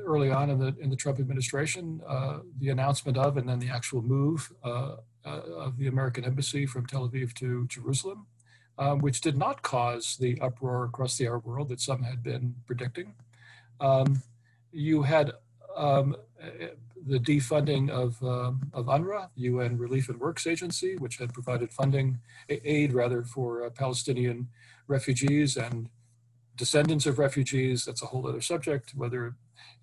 early 0.06 0.30
on 0.30 0.50
in 0.50 0.60
the 0.60 0.76
in 0.82 0.90
the 0.90 0.98
Trump 0.98 1.18
administration, 1.18 2.02
uh, 2.06 2.40
the 2.60 2.70
announcement 2.70 3.18
of, 3.18 3.38
and 3.38 3.48
then 3.48 3.58
the 3.58 3.70
actual 3.70 4.02
move 4.02 4.52
uh, 4.66 4.98
uh, 5.26 5.42
of 5.56 5.78
the 5.78 5.88
American 5.88 6.26
embassy 6.26 6.66
from 6.66 6.86
Tel 6.86 7.08
Aviv 7.08 7.34
to 7.36 7.66
Jerusalem, 7.68 8.28
um, 8.78 9.00
which 9.00 9.22
did 9.22 9.38
not 9.38 9.62
cause 9.62 10.18
the 10.20 10.38
uproar 10.42 10.84
across 10.84 11.18
the 11.18 11.26
Arab 11.26 11.46
world 11.46 11.70
that 11.70 11.80
some 11.80 12.04
had 12.04 12.22
been 12.22 12.54
predicting. 12.68 13.14
Um, 13.80 14.22
you 14.74 15.04
had 15.04 15.32
um, 15.78 16.18
the 17.08 17.18
defunding 17.18 17.90
of, 17.90 18.22
um, 18.24 18.70
of 18.74 18.88
UNRWA, 18.88 19.30
UN 19.36 19.78
Relief 19.78 20.10
and 20.10 20.20
Works 20.20 20.46
Agency, 20.46 20.98
which 20.98 21.18
had 21.18 21.34
provided 21.34 21.72
funding, 21.72 22.20
aid 22.50 22.94
rather, 22.94 23.24
for 23.24 23.66
uh, 23.66 23.70
Palestinian 23.70 24.50
refugees 24.88 25.56
and 25.56 25.90
descendants 26.62 27.08
of 27.08 27.18
refugees. 27.18 27.86
That's 27.86 28.04
a 28.04 28.06
whole 28.06 28.28
other 28.28 28.40
subject, 28.40 28.94
whether 28.96 29.34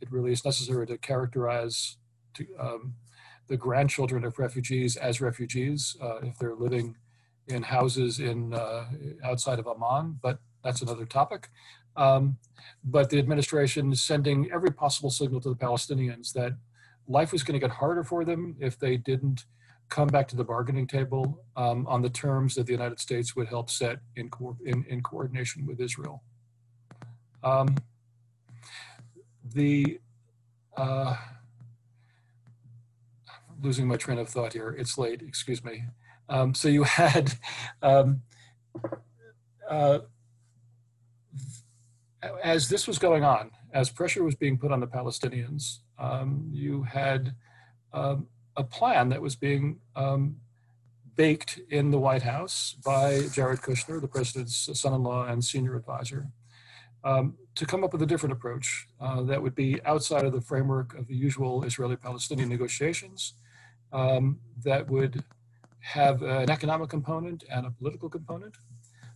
it 0.01 0.12
really 0.12 0.31
is 0.31 0.45
necessary 0.45 0.87
to 0.87 0.97
characterize 0.97 1.97
to, 2.35 2.47
um, 2.57 2.95
the 3.49 3.57
grandchildren 3.57 4.23
of 4.25 4.38
refugees 4.38 4.95
as 4.95 5.21
refugees 5.21 5.97
uh, 6.01 6.19
if 6.23 6.38
they're 6.38 6.55
living 6.55 6.95
in 7.49 7.64
houses 7.64 8.21
in 8.21 8.55
uh, 8.55 8.85
outside 9.25 9.59
of 9.59 9.67
Amman, 9.67 10.21
but 10.23 10.38
that's 10.62 10.81
another 10.81 11.05
topic. 11.05 11.49
Um, 11.97 12.38
but 12.85 13.11
the 13.11 13.19
administration 13.19 13.91
is 13.91 14.01
sending 14.01 14.49
every 14.53 14.71
possible 14.71 15.11
signal 15.11 15.41
to 15.41 15.49
the 15.49 15.57
Palestinians 15.57 16.33
that 16.35 16.53
life 17.09 17.33
was 17.33 17.43
going 17.43 17.59
to 17.59 17.67
get 17.67 17.75
harder 17.75 18.05
for 18.05 18.25
them 18.25 18.55
if 18.61 18.79
they 18.79 18.97
didn't 18.97 19.47
come 19.88 20.07
back 20.07 20.29
to 20.29 20.37
the 20.37 20.45
bargaining 20.45 20.87
table 20.87 21.43
um, 21.57 21.87
on 21.88 22.03
the 22.03 22.11
terms 22.11 22.55
that 22.55 22.67
the 22.67 22.73
United 22.73 23.01
States 23.01 23.35
would 23.35 23.49
help 23.49 23.69
set 23.69 23.99
in, 24.14 24.31
co 24.31 24.57
in, 24.64 24.85
in 24.88 25.03
coordination 25.03 25.67
with 25.67 25.81
Israel. 25.81 26.23
Um, 27.42 27.77
the 29.55 30.01
uh, 30.77 31.16
losing 33.62 33.87
my 33.87 33.96
train 33.96 34.18
of 34.18 34.29
thought 34.29 34.53
here. 34.53 34.74
It's 34.79 34.98
late. 34.98 35.22
Excuse 35.22 35.64
me. 35.64 35.85
Um, 36.29 36.55
so 36.55 36.68
you 36.68 36.83
had 36.85 37.33
um, 37.83 38.22
uh, 39.68 40.01
as 42.42 42.68
this 42.68 42.87
was 42.87 42.98
going 42.98 43.24
on, 43.24 43.51
as 43.72 43.90
pressure 43.90 44.24
was 44.24 44.35
being 44.35 44.59
put 44.59 44.72
on 44.72 44.81
the 44.81 44.87
Palestinians, 44.87 45.79
um, 45.98 46.48
you 46.51 46.83
had 46.83 47.35
um, 47.92 48.27
a 48.57 48.64
plan 48.64 49.09
that 49.11 49.20
was 49.20 49.37
being 49.37 49.79
um, 49.94 50.37
baked 51.16 51.61
in 51.70 51.90
the 51.90 51.98
White 51.98 52.22
House 52.22 52.77
by 52.85 53.27
Jared 53.33 53.61
Kushner, 53.61 54.01
the 54.01 54.09
president's 54.09 54.68
son-in-law 54.79 55.27
and 55.27 55.44
senior 55.44 55.77
advisor, 55.77 56.29
um, 57.04 57.34
to 57.54 57.66
come 57.66 57.84
up 57.84 57.92
with 57.92 58.02
a 58.02 58.06
different 58.06 58.32
approach 58.32 58.87
uh, 59.00 59.22
that 59.22 59.42
would 59.42 59.54
be 59.54 59.80
outside 59.84 60.24
of 60.24 60.32
the 60.32 60.40
framework 60.40 60.94
of 60.94 61.06
the 61.06 61.14
usual 61.14 61.64
Israeli-Palestinian 61.64 62.48
negotiations, 62.48 63.34
um, 63.92 64.38
that 64.64 64.88
would 64.88 65.24
have 65.80 66.22
an 66.22 66.50
economic 66.50 66.90
component 66.90 67.44
and 67.50 67.66
a 67.66 67.70
political 67.70 68.08
component. 68.08 68.56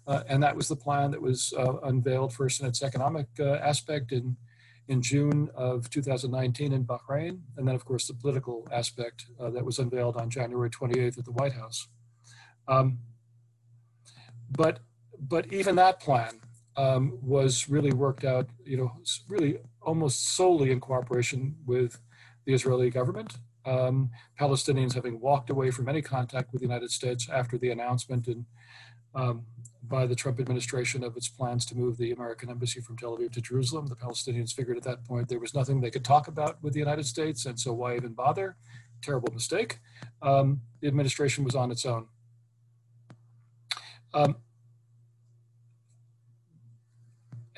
Uh, 0.07 0.23
and 0.29 0.43
that 0.43 0.57
was 0.57 0.69
the 0.69 0.77
plan 0.77 1.11
that 1.11 1.21
was 1.21 1.53
uh, 1.57 1.79
unveiled 1.85 2.33
first 2.33 2.61
in 2.61 2.67
its 2.67 2.83
economic 2.83 3.27
uh, 3.39 3.55
aspect 3.55 4.11
in, 4.11 4.37
in 4.89 5.01
June 5.01 5.49
of 5.55 5.89
2019 5.91 6.73
in 6.73 6.85
Bahrain, 6.85 7.41
and 7.57 7.69
then 7.69 7.75
of 7.75 7.85
course 7.85 8.09
the 8.09 8.15
political 8.15 8.67
aspect 8.73 9.27
uh, 9.39 9.51
that 9.51 9.65
was 9.65 9.79
unveiled 9.79 10.17
on 10.17 10.29
January 10.29 10.71
28th 10.71 11.19
at 11.19 11.25
the 11.25 11.33
White 11.33 11.53
House. 11.53 11.87
Um, 12.67 12.99
but, 14.51 14.81
but 15.21 15.53
even 15.53 15.77
that 15.77 16.01
plan 16.01 16.41
um, 16.77 17.19
was 17.23 17.69
really 17.69 17.93
worked 17.93 18.25
out, 18.25 18.49
you 18.65 18.77
know, 18.77 18.93
really 19.29 19.59
almost 19.81 20.35
solely 20.37 20.71
in 20.71 20.81
cooperation 20.81 21.57
with 21.67 22.01
the 22.47 22.53
Israeli 22.53 22.91
government. 22.91 23.39
Um, 23.65 24.11
Palestinians 24.41 24.95
having 24.95 25.21
walked 25.21 25.51
away 25.51 25.71
from 25.71 25.89
any 25.89 26.03
contact 26.03 26.53
with 26.53 26.63
the 26.63 26.67
United 26.67 26.91
States 26.91 27.29
after 27.31 27.59
the 27.59 27.71
announcement 27.71 28.27
in 28.27 28.47
um, 29.15 29.45
by 29.83 30.07
the 30.07 30.15
Trump 30.15 30.41
administration 30.41 31.05
of 31.05 31.17
its 31.17 31.29
plans 31.29 31.67
to 31.67 31.77
move 31.77 31.99
the 31.99 32.13
American 32.13 32.49
embassy 32.49 32.81
from 32.81 32.97
Tel 32.97 33.17
Aviv 33.17 33.33
to 33.33 33.41
Jerusalem. 33.41 33.87
The 33.89 33.97
Palestinians 33.97 34.55
figured 34.55 34.77
at 34.77 34.85
that 34.85 35.05
point 35.05 35.29
there 35.29 35.39
was 35.39 35.55
nothing 35.55 35.81
they 35.81 35.91
could 35.91 36.05
talk 36.05 36.29
about 36.29 36.63
with 36.63 36.73
the 36.73 36.79
United 36.79 37.05
States, 37.05 37.45
and 37.45 37.59
so 37.59 37.73
why 37.73 37.97
even 37.97 38.15
bother? 38.15 38.57
Terrible 39.03 39.33
mistake. 39.33 39.81
Um, 40.23 40.63
the 40.81 40.89
administration 40.89 41.45
was 41.45 41.55
on 41.55 41.71
its 41.71 41.85
own. 41.85 42.07
Um, 44.15 44.37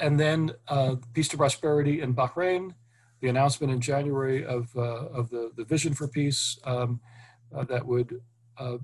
and 0.04 0.20
then 0.20 0.52
uh, 0.68 0.96
Peace 1.14 1.28
to 1.28 1.38
Prosperity 1.38 2.02
in 2.02 2.14
Bahrain, 2.14 2.74
the 3.22 3.30
announcement 3.30 3.72
in 3.72 3.80
January 3.80 4.44
of, 4.44 4.68
uh, 4.76 5.06
of 5.06 5.30
the, 5.30 5.50
the 5.56 5.64
Vision 5.64 5.94
for 5.94 6.06
Peace 6.06 6.58
um, 6.64 7.00
uh, 7.56 7.64
that 7.64 7.86
would 7.86 8.20
uh, 8.58 8.76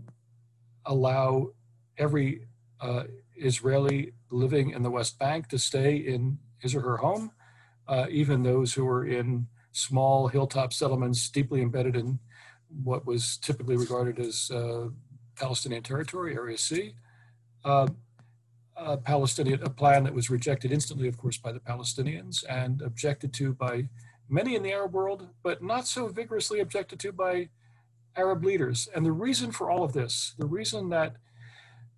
allow 0.87 1.51
every 1.99 2.47
uh, 2.81 3.03
Israeli 3.37 4.15
living 4.31 4.71
in 4.71 4.83
the 4.83 4.91
West 4.91 5.19
Bank 5.19 5.49
to 5.49 5.59
stay 5.59 5.97
in 5.97 6.39
his 6.57 6.75
or 6.75 6.81
her 6.81 6.97
home, 6.97 7.33
uh, 7.87 8.07
even 8.09 8.43
those 8.43 8.73
who 8.73 8.87
were 8.87 9.05
in 9.05 9.47
small 9.73 10.29
hilltop 10.29 10.73
settlements 10.73 11.29
deeply 11.29 11.61
embedded 11.61 11.97
in 11.97 12.19
what 12.83 13.05
was 13.05 13.37
typically 13.37 13.77
regarded 13.77 14.19
as 14.19 14.51
Palestinian 15.37 15.83
territory, 15.83 16.35
Area 16.35 16.57
C. 16.57 16.95
A 18.83 18.97
Palestinian, 18.97 19.62
a 19.62 19.69
plan 19.69 20.05
that 20.05 20.14
was 20.14 20.31
rejected 20.31 20.73
instantly, 20.73 21.07
of 21.07 21.19
course, 21.19 21.37
by 21.37 21.53
the 21.53 21.61
Palestinians 21.61 22.45
and 22.49 22.81
objected 22.81 23.31
to 23.35 23.53
by 23.53 23.88
many 24.27 24.57
in 24.57 24.62
the 24.62 24.73
Arab 24.73 24.95
world, 24.95 25.29
but 25.43 25.62
not 25.62 25.87
so 25.87 26.09
vigorously 26.09 26.61
objected 26.61 26.99
to 27.01 27.12
by 27.12 27.51
Arab 28.16 28.43
leaders. 28.43 28.88
And 28.95 29.05
the 29.05 29.12
reason 29.12 29.53
for 29.53 29.71
all 29.71 29.85
of 29.85 29.93
this, 29.93 30.35
the 30.38 30.47
reason 30.47 30.88
that 30.88 31.16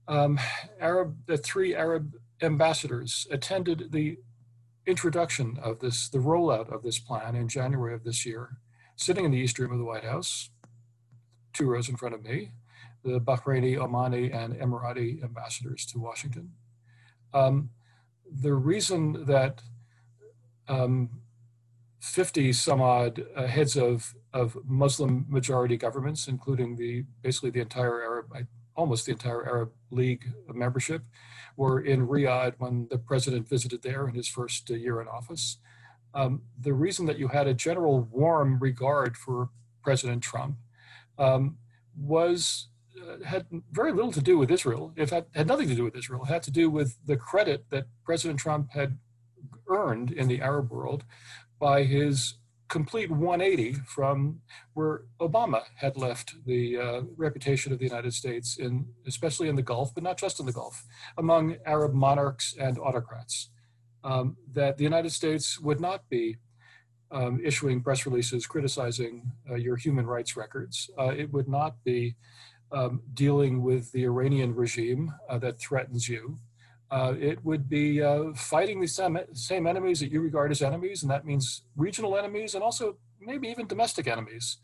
um, 0.08 0.40
Arab, 0.80 1.16
the 1.26 1.38
three 1.38 1.72
Arab 1.72 2.14
ambassadors 2.42 3.28
attended 3.30 3.92
the 3.92 4.18
introduction 4.84 5.58
of 5.62 5.78
this, 5.78 6.08
the 6.08 6.18
rollout 6.18 6.68
of 6.74 6.82
this 6.82 6.98
plan 6.98 7.36
in 7.36 7.46
January 7.46 7.94
of 7.94 8.02
this 8.02 8.26
year, 8.26 8.56
sitting 8.96 9.24
in 9.24 9.30
the 9.30 9.38
East 9.38 9.58
Room 9.58 9.70
of 9.70 9.78
the 9.78 9.84
White 9.84 10.04
House, 10.04 10.50
two 11.52 11.66
rows 11.66 11.88
in 11.88 11.96
front 11.96 12.14
of 12.16 12.24
me, 12.24 12.50
the 13.04 13.20
Bahraini, 13.20 13.76
Omani, 13.76 14.34
and 14.34 14.54
Emirati 14.54 15.22
ambassadors 15.22 15.86
to 15.86 15.98
Washington. 15.98 16.52
Um, 17.34 17.70
the 18.30 18.54
reason 18.54 19.24
that 19.26 19.62
um, 20.68 21.22
50 22.00 22.52
some 22.52 22.80
odd 22.80 23.24
uh, 23.36 23.46
heads 23.46 23.76
of, 23.76 24.14
of 24.32 24.56
Muslim 24.64 25.26
majority 25.28 25.76
governments, 25.76 26.28
including 26.28 26.76
the 26.76 27.04
basically 27.22 27.50
the 27.50 27.60
entire 27.60 28.02
Arab, 28.02 28.46
almost 28.74 29.06
the 29.06 29.12
entire 29.12 29.46
Arab 29.46 29.70
League 29.90 30.32
membership, 30.52 31.02
were 31.56 31.80
in 31.80 32.08
Riyadh 32.08 32.54
when 32.58 32.88
the 32.90 32.98
president 32.98 33.48
visited 33.48 33.82
there 33.82 34.08
in 34.08 34.14
his 34.14 34.26
first 34.26 34.70
uh, 34.70 34.74
year 34.74 35.00
in 35.00 35.08
office. 35.08 35.58
Um, 36.14 36.42
the 36.60 36.72
reason 36.72 37.06
that 37.06 37.18
you 37.18 37.28
had 37.28 37.46
a 37.46 37.54
general 37.54 38.00
warm 38.10 38.58
regard 38.58 39.16
for 39.16 39.50
President 39.82 40.22
Trump 40.22 40.56
um, 41.18 41.56
was 41.96 42.68
uh, 43.02 43.24
had 43.24 43.46
very 43.70 43.92
little 43.92 44.12
to 44.12 44.20
do 44.20 44.38
with 44.38 44.50
Israel. 44.50 44.92
If 44.96 45.12
it 45.12 45.14
had, 45.14 45.26
had 45.34 45.46
nothing 45.46 45.68
to 45.68 45.74
do 45.74 45.84
with 45.84 45.96
Israel. 45.96 46.22
It 46.24 46.28
had 46.28 46.42
to 46.44 46.50
do 46.50 46.70
with 46.70 46.96
the 47.06 47.16
credit 47.16 47.66
that 47.70 47.86
President 48.04 48.38
Trump 48.38 48.70
had 48.72 48.98
earned 49.68 50.10
in 50.12 50.28
the 50.28 50.40
Arab 50.40 50.70
world 50.70 51.04
by 51.58 51.84
his 51.84 52.34
complete 52.68 53.10
180 53.10 53.74
from 53.86 54.40
where 54.72 55.02
Obama 55.20 55.62
had 55.76 55.96
left 55.96 56.34
the 56.46 56.78
uh, 56.78 57.02
reputation 57.16 57.70
of 57.70 57.78
the 57.78 57.84
United 57.84 58.14
States 58.14 58.56
in, 58.56 58.86
especially 59.06 59.48
in 59.48 59.56
the 59.56 59.62
Gulf, 59.62 59.94
but 59.94 60.02
not 60.02 60.16
just 60.16 60.40
in 60.40 60.46
the 60.46 60.52
Gulf, 60.52 60.84
among 61.18 61.56
Arab 61.66 61.92
monarchs 61.92 62.54
and 62.58 62.78
autocrats. 62.78 63.50
Um, 64.04 64.36
that 64.52 64.78
the 64.78 64.84
United 64.84 65.12
States 65.12 65.60
would 65.60 65.80
not 65.80 66.08
be 66.08 66.38
um, 67.12 67.40
issuing 67.44 67.82
press 67.82 68.06
releases 68.06 68.46
criticizing 68.46 69.30
uh, 69.50 69.54
your 69.54 69.76
human 69.76 70.06
rights 70.06 70.34
records. 70.34 70.90
Uh, 70.98 71.12
it 71.16 71.30
would 71.32 71.48
not 71.48 71.76
be 71.84 72.16
um, 72.72 73.02
dealing 73.14 73.62
with 73.62 73.92
the 73.92 74.04
Iranian 74.04 74.54
regime 74.54 75.12
uh, 75.28 75.38
that 75.38 75.58
threatens 75.58 76.08
you 76.08 76.38
uh, 76.92 77.14
it 77.18 77.42
would 77.42 77.70
be 77.70 78.02
uh, 78.02 78.34
fighting 78.34 78.78
the 78.78 78.86
same, 78.86 79.18
same 79.32 79.66
enemies 79.66 79.98
that 80.00 80.12
you 80.12 80.20
regard 80.20 80.50
as 80.50 80.60
enemies, 80.60 81.02
and 81.02 81.10
that 81.10 81.24
means 81.24 81.62
regional 81.74 82.18
enemies 82.18 82.54
and 82.54 82.62
also 82.62 82.98
maybe 83.18 83.48
even 83.48 83.66
domestic 83.66 84.06
enemies. 84.06 84.58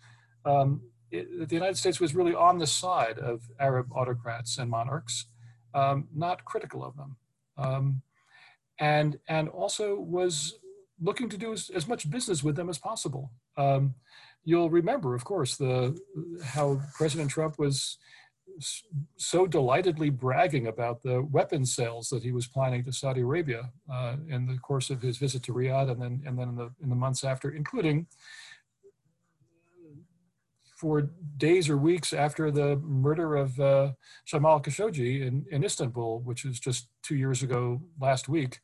Um, 0.44 0.83
it, 1.11 1.49
the 1.49 1.55
United 1.55 1.79
States 1.79 2.01
was 2.01 2.14
really 2.14 2.35
on 2.35 2.59
the 2.59 2.66
side 2.66 3.18
of 3.18 3.40
Arab 3.59 3.87
autocrats 3.92 4.59
and 4.59 4.71
monarchs, 4.71 5.25
um, 5.73 6.07
not 6.14 6.44
critical 6.44 6.85
of 6.85 6.94
them, 6.97 7.16
um, 7.57 8.03
and 8.79 9.18
and 9.27 9.49
also 9.49 9.99
was 9.99 10.59
looking 11.01 11.31
to 11.31 11.38
do 11.38 11.55
as, 11.55 11.71
as, 11.71 11.88
much 11.88 12.11
business 12.11 12.42
with 12.42 12.57
them 12.57 12.68
as 12.68 12.77
possible. 12.77 13.31
Um, 13.57 13.94
you'll 14.48 14.70
remember, 14.70 15.14
of 15.14 15.24
course, 15.24 15.56
the 15.56 15.98
how 16.42 16.80
President 16.94 17.30
Trump 17.30 17.58
was 17.58 17.98
so 19.16 19.46
delightedly 19.46 20.08
bragging 20.08 20.66
about 20.66 21.02
the 21.02 21.22
weapon 21.22 21.66
sales 21.66 22.08
that 22.08 22.22
he 22.22 22.32
was 22.32 22.46
planning 22.46 22.82
to 22.82 22.90
Saudi 22.90 23.20
Arabia 23.20 23.70
uh, 23.92 24.16
in 24.26 24.46
the 24.46 24.56
course 24.58 24.88
of 24.88 25.02
his 25.02 25.18
visit 25.18 25.42
to 25.42 25.52
Riyadh 25.52 25.90
and 25.90 26.00
then, 26.00 26.22
and 26.26 26.38
then 26.38 26.48
in, 26.48 26.56
the, 26.56 26.70
in 26.82 26.88
the 26.88 26.96
months 26.96 27.24
after, 27.24 27.50
including 27.50 28.06
for 30.80 31.11
days 31.37 31.68
or 31.68 31.76
weeks 31.76 32.14
after 32.14 32.50
the 32.50 32.76
murder 32.76 33.37
of 33.37 33.61
uh, 33.61 33.92
Jamal 34.24 34.62
Khashoggi 34.62 35.26
in, 35.26 35.44
in 35.50 35.62
Istanbul, 35.62 36.20
which 36.20 36.44
was 36.46 36.58
just 36.58 36.88
two 37.02 37.16
years 37.16 37.42
ago 37.42 37.82
last 38.00 38.30
week. 38.30 38.61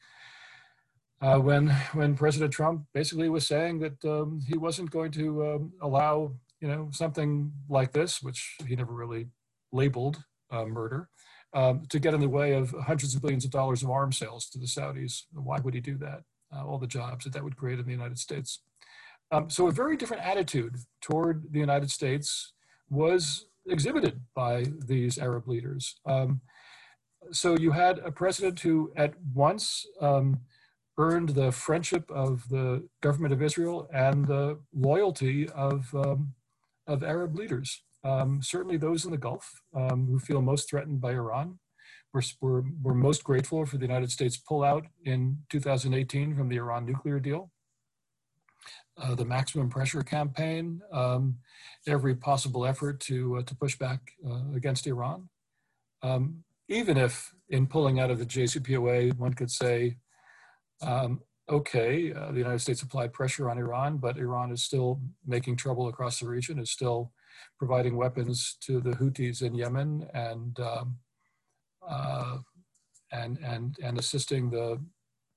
Uh, 1.25 1.39
when 1.39 1.69
when 1.95 2.15
President 2.15 2.53
Trump 2.53 2.85
basically 2.93 3.31
was 3.31 3.47
saying 3.47 3.79
that 3.79 4.05
um, 4.05 4.43
he 4.47 4.59
wasn't 4.59 4.91
going 4.91 5.11
to 5.13 5.47
um, 5.47 5.73
allow 5.81 6.35
you 6.61 6.69
know 6.69 6.89
something 6.93 7.51
like 7.69 7.93
this, 7.93 8.23
which 8.23 8.57
he 8.67 8.77
never 8.77 8.93
really 8.93 9.29
labeled 9.73 10.23
uh, 10.51 10.67
murder, 10.67 11.09
um, 11.55 11.83
to 11.89 11.99
get 11.99 12.13
in 12.13 12.21
the 12.21 12.29
way 12.29 12.53
of 12.53 12.75
hundreds 12.87 13.15
of 13.15 13.23
billions 13.23 13.45
of 13.47 13.51
dollars 13.51 13.83
of 13.83 13.91
arms 13.91 14.19
sales 14.19 14.51
to 14.51 14.59
the 14.59 14.67
Saudis. 14.67 15.23
Why 15.33 15.59
would 15.61 15.73
he 15.73 15.81
do 15.81 15.97
that? 15.99 16.25
Uh, 16.55 16.67
all 16.67 16.79
the 16.79 16.87
jobs 16.87 17.25
that 17.25 17.33
that 17.33 17.43
would 17.43 17.57
create 17.57 17.79
in 17.79 17.87
the 17.87 17.91
United 17.91 18.19
States. 18.19 18.61
Um, 19.33 19.49
so 19.49 19.67
a 19.67 19.73
very 19.73 19.97
different 19.97 20.23
attitude 20.23 20.77
toward 21.01 21.51
the 21.51 21.59
United 21.59 21.91
States 21.91 22.53
was 22.91 23.47
exhibited 23.67 24.21
by 24.35 24.67
these 24.87 25.17
Arab 25.17 25.49
leaders. 25.49 25.97
Um, 26.05 26.43
so 27.33 27.57
you 27.57 27.73
had 27.73 27.99
a 28.01 28.13
president 28.13 28.61
who 28.61 28.93
at 28.95 29.15
once 29.33 29.87
um, 30.03 30.41
earned 30.99 31.31
the 31.31 31.51
friendship 31.51 32.11
of 32.11 32.49
the 32.49 32.87
government 33.01 33.33
of 33.33 33.43
Israel 33.43 33.89
and 33.93 34.27
the 34.27 34.59
loyalty 34.73 35.49
of, 35.51 35.93
um, 35.95 36.35
of 36.87 37.03
Arab 37.03 37.35
leaders. 37.35 37.83
Um, 38.05 38.41
certainly 38.43 38.77
those 38.77 39.05
in 39.05 39.11
the 39.11 39.19
Gulf 39.19 39.63
um, 39.75 40.07
who 40.07 40.19
feel 40.19 40.43
most 40.43 40.69
threatened 40.69 41.01
by 41.01 41.13
Iran. 41.13 41.59
We're, 42.13 42.23
we're, 42.41 42.63
we're 42.83 42.95
most 42.95 43.25
grateful 43.25 43.67
for 43.67 43.77
the 43.77 43.87
United 43.87 44.11
States 44.11 44.39
pullout 44.39 44.85
in 45.05 45.39
2018 45.51 46.37
from 46.37 46.49
the 46.49 46.57
Iran 46.57 46.87
nuclear 46.87 47.19
deal. 47.19 47.51
Uh, 48.97 49.17
the 49.17 49.25
maximum 49.25 49.69
pressure 49.69 50.03
campaign, 50.03 50.81
um, 50.93 51.37
every 51.89 52.15
possible 52.15 52.65
effort 52.65 53.01
to, 53.01 53.39
uh, 53.39 53.43
to 53.43 53.57
push 53.57 53.77
back 53.77 54.13
uh, 54.25 54.55
against 54.55 54.87
Iran. 54.87 55.29
Um, 56.03 56.45
even 56.69 56.97
if 56.97 57.35
in 57.49 57.67
pulling 57.67 57.99
out 57.99 58.11
of 58.11 58.19
the 58.19 58.27
JCPOA, 58.27 59.19
one 59.19 59.35
could 59.35 59.51
say, 59.51 59.97
um, 60.83 61.21
okay, 61.49 62.13
uh, 62.13 62.33
the 62.33 62.39
United 62.39 62.61
States 62.61 62.83
applied 62.83 63.13
pressure 63.13 63.51
on 63.51 63.59
Iran, 63.59 63.99
but 63.99 64.19
Iran 64.19 64.53
is 64.53 64.63
still 64.63 65.01
making 65.27 65.57
trouble 65.57 65.89
across 65.89 66.21
the 66.21 66.29
region, 66.29 66.59
is 66.59 66.71
still 66.71 67.13
providing 67.59 67.97
weapons 67.97 68.57
to 68.61 68.81
the 68.81 68.93
Houthis 68.93 69.43
in 69.43 69.55
Yemen 69.55 70.09
and 70.15 70.59
um, 70.61 70.97
uh, 71.87 72.39
and 73.13 73.39
and 73.39 73.77
and 73.83 73.99
assisting 73.99 74.51
the 74.51 74.81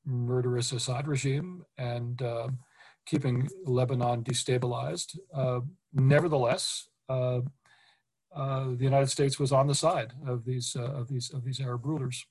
murderous 0.06 0.72
Assad 0.72 1.08
regime 1.08 1.66
and 1.78 2.22
uh, 2.22 2.48
keeping 3.06 3.48
Lebanon 3.66 4.24
destabilized. 4.24 5.18
Uh, 5.34 5.60
nevertheless, 5.94 6.88
uh, 7.10 7.42
uh, 8.36 8.66
the 8.76 8.84
United 8.84 9.10
States 9.10 9.40
was 9.40 9.52
on 9.52 9.68
the 9.68 9.76
side 9.76 10.14
of 10.26 10.46
these 10.46 10.76
of 10.76 11.08
these 11.08 11.34
of 11.34 11.44
these 11.44 11.60
Arab 11.60 11.86
rulers, 11.86 12.26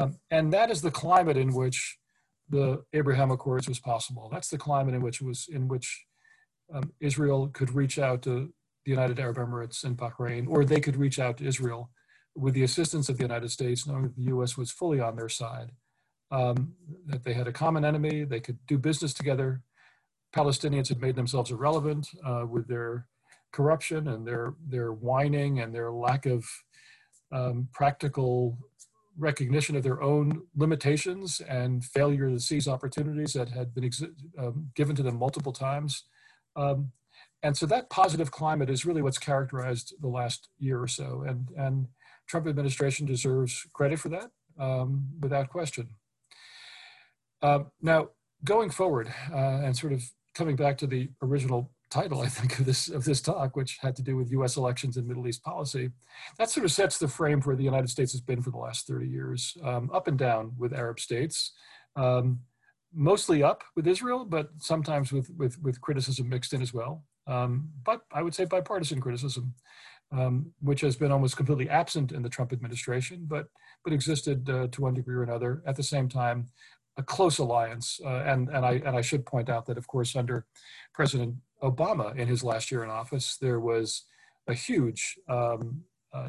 um, 0.00 0.16
and 0.30 0.52
that 0.52 0.70
is 0.70 0.80
the 0.80 0.90
climate 0.90 1.36
in 1.36 1.54
which 1.54 1.98
the 2.48 2.82
Abraham 2.92 3.30
Accords 3.30 3.68
was 3.68 3.78
possible. 3.78 4.28
That's 4.32 4.48
the 4.48 4.58
climate 4.58 4.94
in 4.94 5.02
which 5.02 5.20
was 5.20 5.48
in 5.52 5.68
which 5.68 6.04
um, 6.74 6.92
Israel 7.00 7.48
could 7.48 7.74
reach 7.74 7.98
out 7.98 8.22
to 8.22 8.52
the 8.84 8.90
United 8.90 9.20
Arab 9.20 9.36
Emirates 9.36 9.84
and 9.84 9.96
Bahrain, 9.96 10.48
or 10.48 10.64
they 10.64 10.80
could 10.80 10.96
reach 10.96 11.18
out 11.18 11.36
to 11.38 11.44
Israel 11.46 11.90
with 12.34 12.54
the 12.54 12.62
assistance 12.62 13.08
of 13.08 13.18
the 13.18 13.24
United 13.24 13.50
States, 13.50 13.86
knowing 13.86 14.04
that 14.04 14.16
the 14.16 14.22
U.S. 14.34 14.56
was 14.56 14.70
fully 14.70 15.00
on 15.00 15.16
their 15.16 15.28
side, 15.28 15.72
um, 16.30 16.74
that 17.06 17.24
they 17.24 17.34
had 17.34 17.48
a 17.48 17.52
common 17.52 17.84
enemy, 17.84 18.24
they 18.24 18.40
could 18.40 18.58
do 18.66 18.78
business 18.78 19.12
together. 19.12 19.62
Palestinians 20.34 20.88
had 20.88 21.00
made 21.00 21.16
themselves 21.16 21.50
irrelevant 21.50 22.08
uh, 22.24 22.46
with 22.48 22.68
their 22.68 23.06
corruption 23.52 24.08
and 24.08 24.26
their 24.26 24.54
their 24.66 24.92
whining 24.92 25.60
and 25.60 25.74
their 25.74 25.90
lack 25.92 26.24
of 26.24 26.44
um, 27.32 27.68
practical 27.72 28.58
recognition 29.20 29.76
of 29.76 29.82
their 29.82 30.02
own 30.02 30.42
limitations 30.56 31.40
and 31.48 31.84
failure 31.84 32.28
to 32.30 32.40
seize 32.40 32.66
opportunities 32.66 33.32
that 33.34 33.48
had 33.48 33.74
been 33.74 33.90
um, 34.38 34.70
given 34.74 34.96
to 34.96 35.02
them 35.02 35.18
multiple 35.18 35.52
times. 35.52 36.04
Um, 36.56 36.92
and 37.42 37.56
so 37.56 37.66
that 37.66 37.90
positive 37.90 38.30
climate 38.30 38.70
is 38.70 38.84
really 38.84 39.02
what's 39.02 39.18
characterized 39.18 39.94
the 40.00 40.08
last 40.08 40.48
year 40.58 40.82
or 40.82 40.88
so. 40.88 41.24
And, 41.26 41.48
and 41.56 41.86
Trump 42.26 42.46
administration 42.46 43.06
deserves 43.06 43.66
credit 43.72 43.98
for 43.98 44.08
that 44.08 44.30
um, 44.58 45.08
without 45.20 45.48
question. 45.48 45.90
Uh, 47.42 47.60
now, 47.80 48.08
going 48.44 48.70
forward 48.70 49.12
uh, 49.32 49.60
and 49.64 49.76
sort 49.76 49.92
of 49.92 50.02
coming 50.34 50.56
back 50.56 50.78
to 50.78 50.86
the 50.86 51.08
original 51.22 51.70
title, 51.90 52.20
I 52.20 52.28
think, 52.28 52.58
of 52.58 52.66
this 52.66 52.88
of 52.88 53.04
this 53.04 53.20
talk, 53.20 53.56
which 53.56 53.78
had 53.80 53.96
to 53.96 54.02
do 54.02 54.16
with 54.16 54.30
U.S. 54.32 54.56
elections 54.56 54.96
and 54.96 55.06
Middle 55.06 55.26
East 55.28 55.42
policy, 55.42 55.90
that 56.38 56.50
sort 56.50 56.64
of 56.64 56.72
sets 56.72 56.98
the 56.98 57.08
frame 57.08 57.40
for 57.40 57.48
where 57.48 57.56
the 57.56 57.64
United 57.64 57.90
States 57.90 58.12
has 58.12 58.20
been 58.20 58.42
for 58.42 58.50
the 58.50 58.58
last 58.58 58.86
30 58.86 59.08
years, 59.08 59.56
um, 59.64 59.90
up 59.92 60.08
and 60.08 60.18
down 60.18 60.52
with 60.58 60.72
Arab 60.72 61.00
states. 61.00 61.52
Um, 61.96 62.40
mostly 62.92 63.42
up 63.42 63.62
with 63.76 63.86
Israel, 63.86 64.24
but 64.24 64.50
sometimes 64.58 65.12
with, 65.12 65.30
with, 65.36 65.60
with 65.62 65.80
criticism 65.80 66.28
mixed 66.28 66.52
in 66.52 66.60
as 66.60 66.74
well 66.74 67.04
um, 67.30 67.70
but 67.84 68.02
I 68.12 68.22
would 68.22 68.34
say 68.34 68.44
bipartisan 68.44 69.00
criticism, 69.00 69.54
um, 70.12 70.52
which 70.60 70.80
has 70.80 70.96
been 70.96 71.12
almost 71.12 71.36
completely 71.36 71.68
absent 71.68 72.12
in 72.12 72.22
the 72.22 72.28
Trump 72.28 72.52
administration, 72.52 73.26
but 73.28 73.46
but 73.84 73.92
existed 73.92 74.50
uh, 74.50 74.66
to 74.72 74.82
one 74.82 74.94
degree 74.94 75.14
or 75.14 75.22
another. 75.22 75.62
At 75.66 75.76
the 75.76 75.82
same 75.82 76.08
time, 76.08 76.48
a 76.96 77.02
close 77.02 77.38
alliance, 77.38 78.00
uh, 78.04 78.22
and 78.26 78.48
and 78.48 78.66
I 78.66 78.82
and 78.84 78.96
I 78.96 79.00
should 79.00 79.24
point 79.24 79.48
out 79.48 79.66
that 79.66 79.78
of 79.78 79.86
course 79.86 80.16
under 80.16 80.46
President 80.92 81.36
Obama 81.62 82.16
in 82.16 82.28
his 82.28 82.42
last 82.42 82.70
year 82.70 82.84
in 82.84 82.90
office, 82.90 83.36
there 83.40 83.60
was 83.60 84.04
a 84.48 84.54
huge 84.54 85.18
um, 85.28 85.82
uh, 86.12 86.28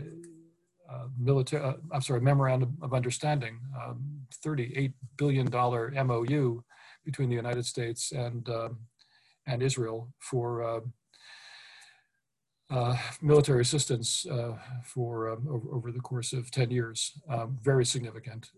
uh, 0.91 1.07
military, 1.17 1.63
uh, 1.63 1.73
I'm 1.91 2.01
sorry, 2.01 2.21
memorandum 2.21 2.77
of 2.81 2.93
understanding, 2.93 3.59
um, 3.81 4.25
$38 4.45 4.93
billion 5.17 5.49
MOU 5.49 6.63
between 7.05 7.29
the 7.29 7.35
United 7.35 7.65
States 7.65 8.11
and 8.11 8.47
um, 8.49 8.77
and 9.47 9.63
Israel 9.63 10.13
for 10.19 10.63
uh, 10.63 10.79
uh, 12.69 12.97
military 13.21 13.61
assistance 13.61 14.25
uh, 14.27 14.53
for 14.83 15.29
um, 15.29 15.47
over, 15.49 15.75
over, 15.75 15.91
the 15.91 15.99
course 15.99 16.31
of 16.31 16.49
10 16.51 16.71
years. 16.71 17.11
Um, 17.29 17.57
very 17.61 17.85
significant. 17.85 18.49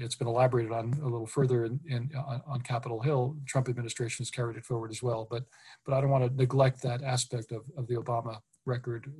It's 0.00 0.14
been 0.14 0.28
elaborated 0.28 0.72
on 0.72 0.94
a 1.02 1.04
little 1.04 1.26
further 1.26 1.64
in, 1.64 1.80
in 1.86 2.10
on, 2.16 2.42
on, 2.46 2.60
Capitol 2.62 3.00
Hill. 3.00 3.36
Trump 3.46 3.68
administration 3.68 4.22
has 4.22 4.30
carried 4.30 4.56
it 4.56 4.64
forward 4.64 4.90
as 4.90 5.02
well, 5.02 5.26
but 5.30 5.44
but 5.84 5.94
I 5.94 6.00
don't 6.00 6.10
want 6.10 6.24
to 6.24 6.36
neglect 6.36 6.82
that 6.82 7.02
aspect 7.02 7.52
of, 7.52 7.62
of 7.76 7.86
the 7.86 7.96
Obama 7.96 8.38
record 8.66 9.10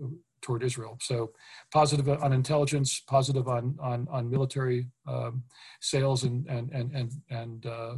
toward 0.43 0.63
Israel. 0.63 0.99
So 1.01 1.33
positive 1.73 2.09
on 2.09 2.33
intelligence, 2.33 3.03
positive 3.07 3.49
on 3.49 3.77
on, 3.81 4.09
on 4.11 4.31
military 4.31 4.89
um, 5.07 5.45
sales 5.81 6.25
and 6.25 6.47
and 6.47 6.71
and 6.73 6.93
and, 6.95 7.13
and 7.31 7.67
uh, 7.67 7.95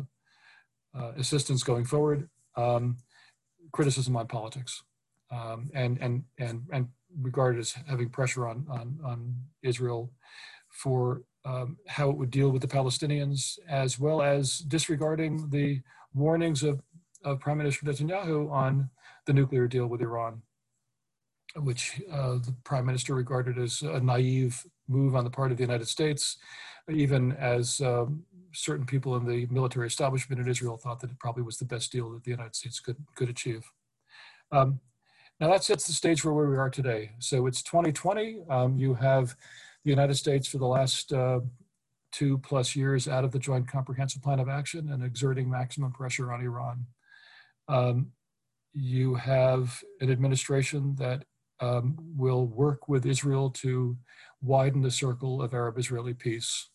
uh, 0.98 1.12
assistance 1.16 1.62
going 1.62 1.84
forward 1.84 2.28
um, 2.56 2.96
criticism 3.72 4.16
on 4.16 4.26
politics 4.26 4.82
um, 5.30 5.70
and, 5.74 5.98
and, 6.00 6.24
and, 6.38 6.62
and 6.72 6.88
regarded 7.20 7.60
as 7.60 7.74
having 7.86 8.08
pressure 8.08 8.46
on, 8.46 8.66
on, 8.70 8.98
on 9.04 9.34
Israel 9.62 10.12
for 10.72 11.22
um, 11.44 11.76
how 11.86 12.10
it 12.10 12.16
would 12.16 12.30
deal 12.30 12.50
with 12.50 12.62
the 12.62 12.68
Palestinians, 12.68 13.58
as 13.68 13.98
well 13.98 14.22
as 14.22 14.58
disregarding 14.58 15.50
the 15.50 15.80
warnings 16.14 16.62
of, 16.62 16.80
of 17.24 17.40
Prime 17.40 17.58
Minister 17.58 17.86
Netanyahu 17.86 18.50
on 18.50 18.90
the 19.26 19.32
nuclear 19.32 19.68
deal 19.68 19.86
with 19.86 20.00
Iran, 20.00 20.42
which 21.56 22.00
uh, 22.10 22.34
the 22.34 22.54
Prime 22.64 22.86
Minister 22.86 23.14
regarded 23.14 23.58
as 23.58 23.82
a 23.82 24.00
naive 24.00 24.64
move 24.88 25.14
on 25.14 25.24
the 25.24 25.30
part 25.30 25.50
of 25.50 25.56
the 25.56 25.64
United 25.64 25.88
States, 25.88 26.38
even 26.90 27.32
as 27.32 27.80
um, 27.80 28.24
certain 28.52 28.86
people 28.86 29.16
in 29.16 29.26
the 29.26 29.46
military 29.46 29.86
establishment 29.86 30.40
in 30.40 30.48
Israel 30.48 30.76
thought 30.76 31.00
that 31.00 31.10
it 31.10 31.18
probably 31.18 31.42
was 31.42 31.58
the 31.58 31.64
best 31.64 31.92
deal 31.92 32.10
that 32.10 32.24
the 32.24 32.30
United 32.30 32.54
States 32.54 32.80
could, 32.80 32.96
could 33.14 33.28
achieve. 33.28 33.70
Um, 34.50 34.80
now 35.40 35.50
that 35.50 35.64
sets 35.64 35.86
the 35.86 35.92
stage 35.92 36.20
for 36.20 36.32
where 36.32 36.48
we 36.48 36.56
are 36.56 36.70
today. 36.70 37.12
So 37.18 37.46
it's 37.46 37.62
2020. 37.62 38.42
Um, 38.48 38.76
you 38.76 38.94
have 38.94 39.34
the 39.84 39.90
United 39.90 40.14
States 40.14 40.46
for 40.46 40.58
the 40.58 40.66
last 40.66 41.12
uh, 41.12 41.40
two 42.12 42.38
plus 42.38 42.76
years 42.76 43.08
out 43.08 43.24
of 43.24 43.32
the 43.32 43.38
Joint 43.38 43.66
Comprehensive 43.68 44.22
Plan 44.22 44.38
of 44.38 44.48
Action 44.48 44.90
and 44.92 45.02
exerting 45.02 45.50
maximum 45.50 45.92
pressure 45.92 46.32
on 46.32 46.42
Iran. 46.42 46.86
Um, 47.68 48.12
you 48.74 49.14
have 49.14 49.82
an 50.00 50.10
administration 50.10 50.94
that 50.96 51.24
um, 51.60 51.96
will 52.16 52.46
work 52.46 52.88
with 52.88 53.06
Israel 53.06 53.50
to 53.50 53.96
widen 54.40 54.82
the 54.82 54.90
circle 54.90 55.40
of 55.42 55.54
Arab 55.54 55.78
Israeli 55.78 56.14
peace 56.14 56.68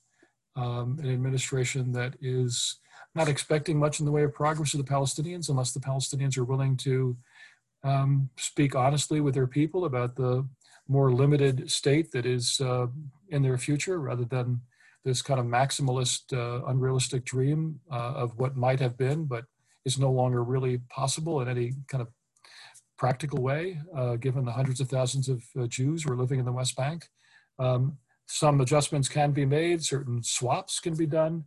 um, 0.57 0.97
an 1.01 1.11
administration 1.11 1.91
that 1.93 2.15
is 2.19 2.79
not 3.15 3.29
expecting 3.29 3.77
much 3.77 3.99
in 3.99 4.05
the 4.05 4.11
way 4.11 4.23
of 4.23 4.33
progress 4.33 4.73
of 4.73 4.83
the 4.83 4.91
Palestinians 4.91 5.49
unless 5.49 5.71
the 5.71 5.79
Palestinians 5.79 6.37
are 6.37 6.43
willing 6.43 6.75
to 6.77 7.15
um, 7.83 8.29
speak 8.37 8.75
honestly 8.75 9.21
with 9.21 9.35
their 9.35 9.47
people 9.47 9.85
about 9.85 10.15
the 10.15 10.45
more 10.87 11.11
limited 11.11 11.69
state 11.69 12.11
that 12.11 12.25
is 12.25 12.61
uh, 12.61 12.87
in 13.29 13.41
their 13.41 13.57
future 13.57 13.99
rather 13.99 14.25
than 14.25 14.61
this 15.03 15.21
kind 15.21 15.39
of 15.39 15.45
maximalist, 15.45 16.33
uh, 16.33 16.65
unrealistic 16.65 17.23
dream 17.23 17.79
uh, 17.91 18.13
of 18.13 18.37
what 18.37 18.57
might 18.57 18.79
have 18.79 18.97
been, 18.97 19.25
but 19.25 19.45
is 19.85 19.97
no 19.97 20.11
longer 20.11 20.43
really 20.43 20.79
possible 20.89 21.39
in 21.41 21.47
any 21.47 21.73
kind 21.87 22.01
of 22.01 22.09
practical 22.97 23.41
way, 23.41 23.79
uh, 23.95 24.15
given 24.15 24.43
the 24.43 24.51
hundreds 24.51 24.81
of 24.81 24.89
thousands 24.89 25.29
of 25.29 25.43
uh, 25.59 25.67
Jews 25.67 26.03
who 26.03 26.11
are 26.11 26.17
living 26.17 26.39
in 26.39 26.45
the 26.45 26.51
West 26.51 26.75
Bank. 26.75 27.05
Um, 27.59 27.97
some 28.25 28.59
adjustments 28.59 29.07
can 29.07 29.31
be 29.31 29.45
made, 29.45 29.83
certain 29.83 30.21
swaps 30.23 30.79
can 30.79 30.95
be 30.95 31.05
done, 31.05 31.45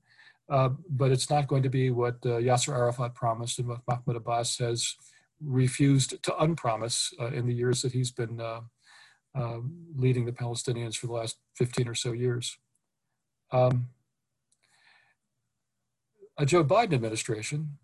uh, 0.48 0.70
but 0.88 1.10
it's 1.10 1.28
not 1.28 1.46
going 1.46 1.62
to 1.62 1.68
be 1.68 1.90
what 1.90 2.16
uh, 2.24 2.38
Yasser 2.38 2.72
Arafat 2.72 3.14
promised 3.14 3.58
and 3.58 3.68
what 3.68 3.80
Mahmoud 3.86 4.16
Abbas 4.16 4.58
has 4.58 4.96
refused 5.44 6.22
to 6.22 6.36
unpromise 6.38 7.10
uh, 7.20 7.26
in 7.26 7.46
the 7.46 7.54
years 7.54 7.82
that 7.82 7.92
he's 7.92 8.10
been 8.10 8.40
um, 9.34 9.86
leading 9.94 10.24
the 10.24 10.32
Palestinians 10.32 10.96
for 10.96 11.06
the 11.06 11.12
last 11.12 11.36
15 11.56 11.88
or 11.88 11.94
so 11.94 12.12
years. 12.12 12.56
Um, 13.52 13.88
a 16.38 16.46
Joe 16.46 16.64
Biden 16.64 16.94
administration 16.94 17.78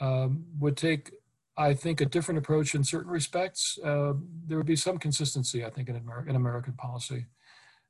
um, 0.00 0.44
would 0.58 0.76
take, 0.76 1.10
I 1.56 1.74
think, 1.74 2.00
a 2.00 2.06
different 2.06 2.38
approach 2.38 2.74
in 2.74 2.84
certain 2.84 3.10
respects. 3.10 3.78
Uh, 3.82 4.14
there 4.46 4.58
would 4.58 4.66
be 4.66 4.76
some 4.76 4.98
consistency, 4.98 5.64
I 5.64 5.70
think, 5.70 5.88
in, 5.88 5.96
Amer 5.96 6.26
in 6.28 6.36
American 6.36 6.74
policy, 6.74 7.26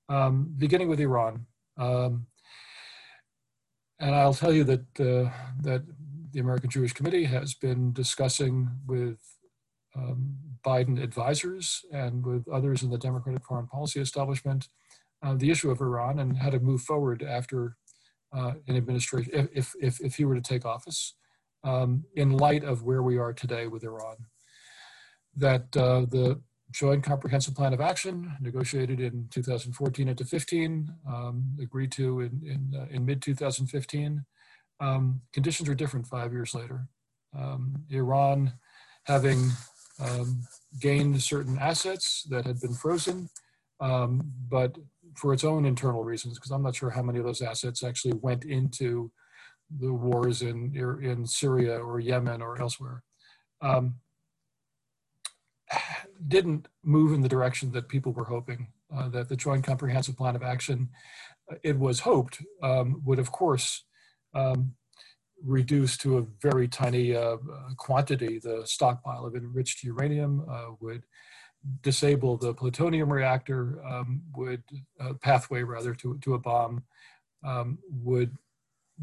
um, 0.09 0.55
beginning 0.57 0.89
with 0.89 1.01
Iran. 1.01 1.47
Um, 1.77 2.27
and 3.99 4.15
I'll 4.15 4.35
tell 4.35 4.53
you 4.53 4.65
that 4.65 5.01
uh, 5.01 5.31
that 5.63 5.83
the 6.33 6.41
American 6.41 6.71
Jewish 6.71 6.93
Committee 6.93 7.25
has 7.25 7.55
been 7.55 7.93
discussing 7.93 8.69
with 8.87 9.19
um, 9.97 10.37
Biden 10.65 11.03
advisors 11.03 11.85
and 11.93 12.25
with 12.25 12.49
others 12.49 12.83
in 12.83 12.91
the 12.91 12.99
Democratic 12.99 13.45
foreign 13.45 13.67
policy 13.67 14.01
establishment 14.01 14.69
uh, 15.23 15.35
the 15.35 15.51
issue 15.51 15.71
of 15.71 15.81
Iran 15.81 16.19
and 16.19 16.37
how 16.37 16.51
to 16.51 16.61
move 16.61 16.83
forward 16.83 17.23
after 17.23 17.77
uh, 18.37 18.53
an 18.69 18.77
administration, 18.77 19.49
if, 19.55 19.75
if, 19.81 20.01
if 20.01 20.17
he 20.17 20.25
were 20.25 20.35
to 20.35 20.41
take 20.41 20.67
office, 20.67 21.15
um, 21.65 22.05
in 22.15 22.37
light 22.37 22.65
of 22.65 22.83
where 22.83 23.03
we 23.03 23.19
are 23.19 23.33
today 23.33 23.67
with 23.67 23.83
Iran. 23.83 24.17
That 25.35 25.77
uh, 25.77 26.03
the 26.03 26.41
Joint 26.73 27.03
Comprehensive 27.03 27.55
Plan 27.55 27.73
of 27.73 27.81
Action, 27.81 28.37
negotiated 28.41 29.01
in 29.01 29.29
2014 29.31 30.09
into 30.09 30.25
15, 30.25 30.93
um, 31.09 31.57
agreed 31.61 31.93
to 31.93 32.21
in, 32.21 32.41
in, 32.45 32.79
uh, 32.79 32.87
in 32.91 33.05
mid 33.05 33.23
2015. 33.23 34.25
Um, 34.81 35.23
conditions 35.33 35.69
are 35.69 35.75
different 35.75 36.07
five 36.07 36.33
years 36.33 36.55
later. 36.55 36.87
Um, 37.37 37.85
Iran 37.91 38.53
having 39.05 39.51
um, 40.01 40.43
gained 40.81 41.23
certain 41.23 41.59
assets 41.59 42.25
that 42.31 42.47
had 42.47 42.61
been 42.61 42.75
frozen, 42.75 43.29
um, 43.81 44.33
but 44.49 44.77
for 45.15 45.33
its 45.33 45.45
own 45.45 45.65
internal 45.65 46.05
reasons, 46.05 46.35
because 46.35 46.51
I'm 46.51 46.63
not 46.63 46.77
sure 46.77 46.91
how 46.91 47.03
many 47.03 47.19
of 47.19 47.25
those 47.25 47.43
assets 47.43 47.83
actually 47.83 48.15
went 48.15 48.45
into 48.45 49.11
the 49.81 49.93
wars 49.93 50.43
in, 50.43 50.73
in 51.03 51.27
Syria 51.27 51.79
or 51.79 51.99
Yemen 51.99 52.43
or 52.43 52.61
elsewhere. 52.61 53.03
Um, 53.61 53.97
didn't 56.29 56.69
move 56.85 57.13
in 57.13 57.23
the 57.23 57.29
direction 57.29 57.73
that 57.73 57.89
people 57.89 58.13
were 58.13 58.25
hoping. 58.25 58.69
Uh, 58.95 59.09
that 59.09 59.29
the 59.29 59.37
Joint 59.37 59.65
Comprehensive 59.65 60.17
Plan 60.17 60.37
of 60.37 60.45
Action, 60.45 60.89
uh, 61.51 61.57
it 61.65 61.77
was 61.77 62.01
hoped, 62.01 62.41
um, 62.63 63.03
would 63.05 63.19
of 63.19 63.33
course 63.33 63.85
um, 64.33 64.75
reduce 65.45 65.97
to 65.99 66.19
a 66.19 66.27
very 66.41 66.69
tiny 66.69 67.15
uh, 67.15 67.37
quantity 67.77 68.39
the 68.39 68.63
stockpile 68.65 69.25
of 69.25 69.35
enriched 69.35 69.83
uranium, 69.85 70.45
uh, 70.51 70.73
would 70.81 71.05
disable 71.83 72.37
the 72.37 72.55
plutonium 72.55 73.13
reactor, 73.13 73.85
um, 73.85 74.23
would 74.35 74.63
uh, 75.01 75.13
pathway 75.15 75.63
rather 75.63 75.95
to, 75.95 76.17
to 76.19 76.35
a 76.35 76.39
bomb, 76.39 76.83
um, 77.45 77.79
would 77.91 78.37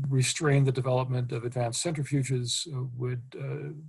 restrain 0.09 0.63
the 0.63 0.71
development 0.71 1.31
of 1.31 1.43
advanced 1.43 1.85
centrifuges, 1.85 2.67
uh, 2.73 2.85
would 2.95 3.21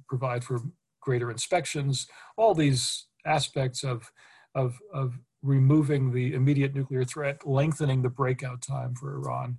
provide 0.09 0.45
for 0.45 0.61
greater 1.01 1.31
inspections, 1.31 2.07
all 2.37 2.55
these 2.55 3.07
aspects 3.27 3.85
of, 3.85 4.11
of, 4.55 4.79
of 4.93 5.19
removing 5.43 6.11
the 6.11 6.35
immediate 6.35 6.75
nuclear 6.75 7.05
threat, 7.05 7.47
lengthening 7.47 8.03
the 8.03 8.09
breakout 8.09 8.63
time 8.63 8.95
for 8.95 9.15
Iran. 9.15 9.59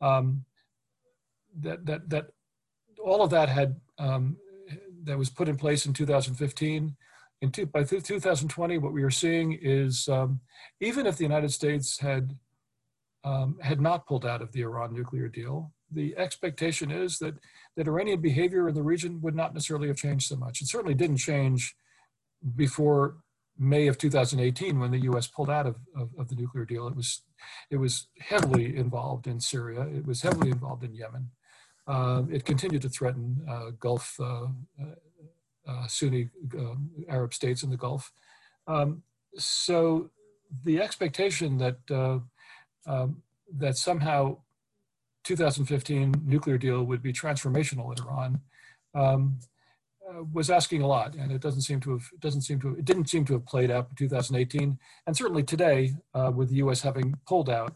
Um, 0.00 0.44
that, 1.60 1.86
that, 1.86 2.08
that 2.10 2.26
all 3.02 3.22
of 3.22 3.30
that 3.30 3.48
had, 3.48 3.80
um, 3.98 4.36
that 5.04 5.18
was 5.18 5.30
put 5.30 5.48
in 5.48 5.56
place 5.56 5.86
in 5.86 5.92
2015. 5.92 6.96
In 7.42 7.50
two, 7.50 7.66
by 7.66 7.84
2020, 7.84 8.78
what 8.78 8.92
we 8.92 9.02
are 9.02 9.10
seeing 9.10 9.58
is 9.60 10.08
um, 10.08 10.40
even 10.80 11.06
if 11.06 11.16
the 11.16 11.24
United 11.24 11.52
States 11.52 11.98
had, 11.98 12.36
um, 13.24 13.58
had 13.60 13.80
not 13.80 14.06
pulled 14.06 14.24
out 14.24 14.42
of 14.42 14.52
the 14.52 14.62
Iran 14.62 14.94
nuclear 14.94 15.28
deal, 15.28 15.72
the 15.90 16.16
expectation 16.16 16.90
is 16.90 17.18
that, 17.18 17.34
that 17.76 17.86
Iranian 17.86 18.20
behavior 18.20 18.68
in 18.68 18.74
the 18.74 18.82
region 18.82 19.20
would 19.20 19.34
not 19.34 19.54
necessarily 19.54 19.88
have 19.88 19.96
changed 19.96 20.28
so 20.28 20.36
much. 20.36 20.60
It 20.60 20.68
certainly 20.68 20.94
didn't 20.94 21.18
change 21.18 21.76
before 22.54 23.16
May 23.58 23.86
of 23.86 23.98
2018 23.98 24.78
when 24.78 24.90
the 24.90 25.00
U.S. 25.00 25.26
pulled 25.26 25.50
out 25.50 25.66
of, 25.66 25.76
of, 25.96 26.10
of, 26.18 26.28
the 26.28 26.34
nuclear 26.34 26.64
deal. 26.64 26.86
It 26.86 26.96
was, 26.96 27.22
it 27.70 27.76
was 27.76 28.08
heavily 28.18 28.76
involved 28.76 29.26
in 29.26 29.40
Syria. 29.40 29.82
It 29.82 30.06
was 30.06 30.22
heavily 30.22 30.50
involved 30.50 30.84
in 30.84 30.94
Yemen. 30.94 31.30
Uh, 31.86 32.22
it 32.30 32.44
continued 32.44 32.82
to 32.82 32.88
threaten 32.88 33.44
uh, 33.48 33.70
Gulf, 33.78 34.18
uh, 34.20 34.46
Sunni 35.86 36.30
um, 36.58 36.90
Arab 37.08 37.32
states 37.32 37.62
in 37.62 37.70
the 37.70 37.76
Gulf. 37.76 38.12
Um, 38.66 39.02
so 39.36 40.10
the 40.64 40.80
expectation 40.80 41.58
that, 41.58 41.78
um, 42.86 43.22
that 43.56 43.76
somehow 43.76 44.38
2015 45.26 46.22
nuclear 46.24 46.56
deal 46.56 46.84
would 46.84 47.02
be 47.02 47.12
transformational 47.12 47.96
in 47.96 48.04
Iran 48.04 48.40
um, 48.94 49.38
uh, 50.08 50.22
was 50.32 50.50
asking 50.50 50.82
a 50.82 50.86
lot, 50.86 51.16
and 51.16 51.32
it 51.32 51.40
doesn't 51.40 51.62
seem 51.62 51.80
to 51.80 51.90
have 51.90 52.08
doesn't 52.20 52.42
seem 52.42 52.60
to 52.60 52.76
it 52.76 52.84
didn't 52.84 53.10
seem 53.10 53.24
to 53.24 53.32
have 53.32 53.44
played 53.44 53.72
out 53.72 53.88
in 53.90 53.96
2018, 53.96 54.78
and 55.06 55.16
certainly 55.16 55.42
today, 55.42 55.94
uh, 56.14 56.30
with 56.32 56.48
the 56.50 56.56
U.S. 56.56 56.80
having 56.80 57.12
pulled 57.26 57.50
out, 57.50 57.74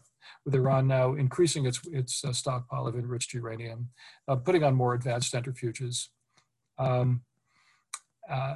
Iran 0.53 0.87
now 0.87 1.13
increasing 1.13 1.65
its 1.65 1.79
its 1.91 2.23
uh, 2.23 2.33
stockpile 2.33 2.87
of 2.87 2.95
enriched 2.95 3.33
uranium, 3.33 3.89
uh, 4.27 4.35
putting 4.35 4.63
on 4.63 4.75
more 4.75 4.93
advanced 4.93 5.33
centrifuges, 5.33 6.07
um, 6.77 7.21
uh, 8.29 8.55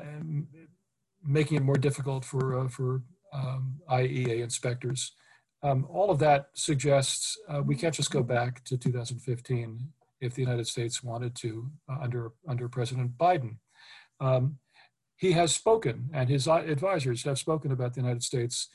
making 1.23 1.57
it 1.57 1.63
more 1.63 1.75
difficult 1.77 2.25
for 2.25 2.59
uh, 2.59 2.67
for 2.67 3.01
um, 3.33 3.75
IAEA 3.89 4.41
inspectors. 4.41 5.13
Um, 5.63 5.87
all 5.89 6.11
of 6.11 6.19
that 6.19 6.49
suggests 6.53 7.37
we 7.63 7.75
can't 7.75 7.95
just 7.95 8.11
go 8.11 8.21
back 8.21 8.63
to 8.65 8.77
2015 8.77 9.79
if 10.21 10.35
the 10.35 10.41
United 10.41 10.67
States 10.67 11.03
wanted 11.03 11.35
to 11.35 11.71
under 11.89 12.33
under 12.47 12.69
President 12.69 13.17
Biden. 13.17 13.57
Um, 14.19 14.59
he 15.17 15.31
has 15.31 15.55
spoken, 15.55 16.09
and 16.13 16.29
his 16.29 16.47
advisors 16.47 17.23
have 17.23 17.39
spoken 17.39 17.71
about 17.71 17.93
the 17.93 18.01
United 18.01 18.23
States 18.23 18.69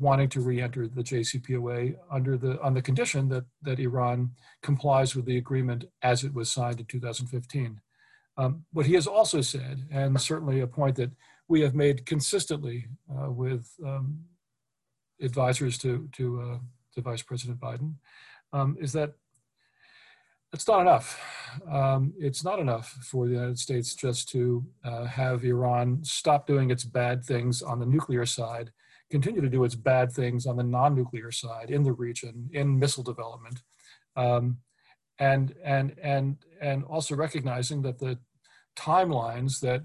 wanting 0.00 0.28
to 0.28 0.40
re-enter 0.40 0.86
the 0.86 1.02
JCPOA 1.02 1.96
under 2.10 2.36
the 2.36 2.60
on 2.60 2.74
the 2.74 2.82
condition 2.82 3.28
that 3.30 3.44
that 3.62 3.80
Iran 3.80 4.30
complies 4.62 5.14
with 5.16 5.24
the 5.24 5.38
agreement 5.38 5.84
as 6.02 6.24
it 6.24 6.34
was 6.34 6.50
signed 6.50 6.80
in 6.80 6.86
2015. 6.86 7.80
Um, 8.36 8.64
what 8.72 8.86
he 8.86 8.94
has 8.94 9.06
also 9.06 9.40
said, 9.40 9.88
and 9.90 10.20
certainly 10.20 10.60
a 10.60 10.66
point 10.66 10.96
that 10.96 11.10
we 11.48 11.60
have 11.62 11.74
made 11.74 12.06
consistently 12.06 12.86
uh, 13.10 13.30
with 13.30 13.68
um, 13.84 14.20
advisors 15.20 15.78
to 15.78 16.08
to, 16.12 16.40
uh, 16.40 16.58
to 16.94 17.00
Vice 17.00 17.22
President 17.22 17.58
Biden, 17.58 17.94
um, 18.52 18.76
is 18.80 18.92
that 18.92 19.14
it's 20.52 20.68
not 20.68 20.80
enough. 20.80 21.20
Um, 21.70 22.14
it's 22.18 22.44
not 22.44 22.58
enough 22.58 22.88
for 23.02 23.26
the 23.26 23.34
United 23.34 23.58
States 23.58 23.94
just 23.94 24.28
to 24.30 24.64
uh, 24.84 25.04
have 25.04 25.44
Iran 25.44 26.02
stop 26.02 26.46
doing 26.46 26.70
its 26.70 26.84
bad 26.84 27.24
things 27.24 27.60
on 27.60 27.78
the 27.80 27.86
nuclear 27.86 28.24
side, 28.24 28.70
continue 29.10 29.40
to 29.40 29.48
do 29.48 29.64
its 29.64 29.74
bad 29.74 30.12
things 30.12 30.46
on 30.46 30.56
the 30.56 30.62
non-nuclear 30.62 31.30
side 31.30 31.70
in 31.70 31.82
the 31.82 31.92
region, 31.92 32.48
in 32.52 32.78
missile 32.78 33.02
development, 33.02 33.62
um, 34.16 34.58
and 35.18 35.54
and 35.64 35.94
and 36.02 36.36
and 36.60 36.84
also 36.84 37.14
recognizing 37.14 37.82
that 37.82 37.98
the 37.98 38.18
timelines 38.76 39.60
that 39.60 39.82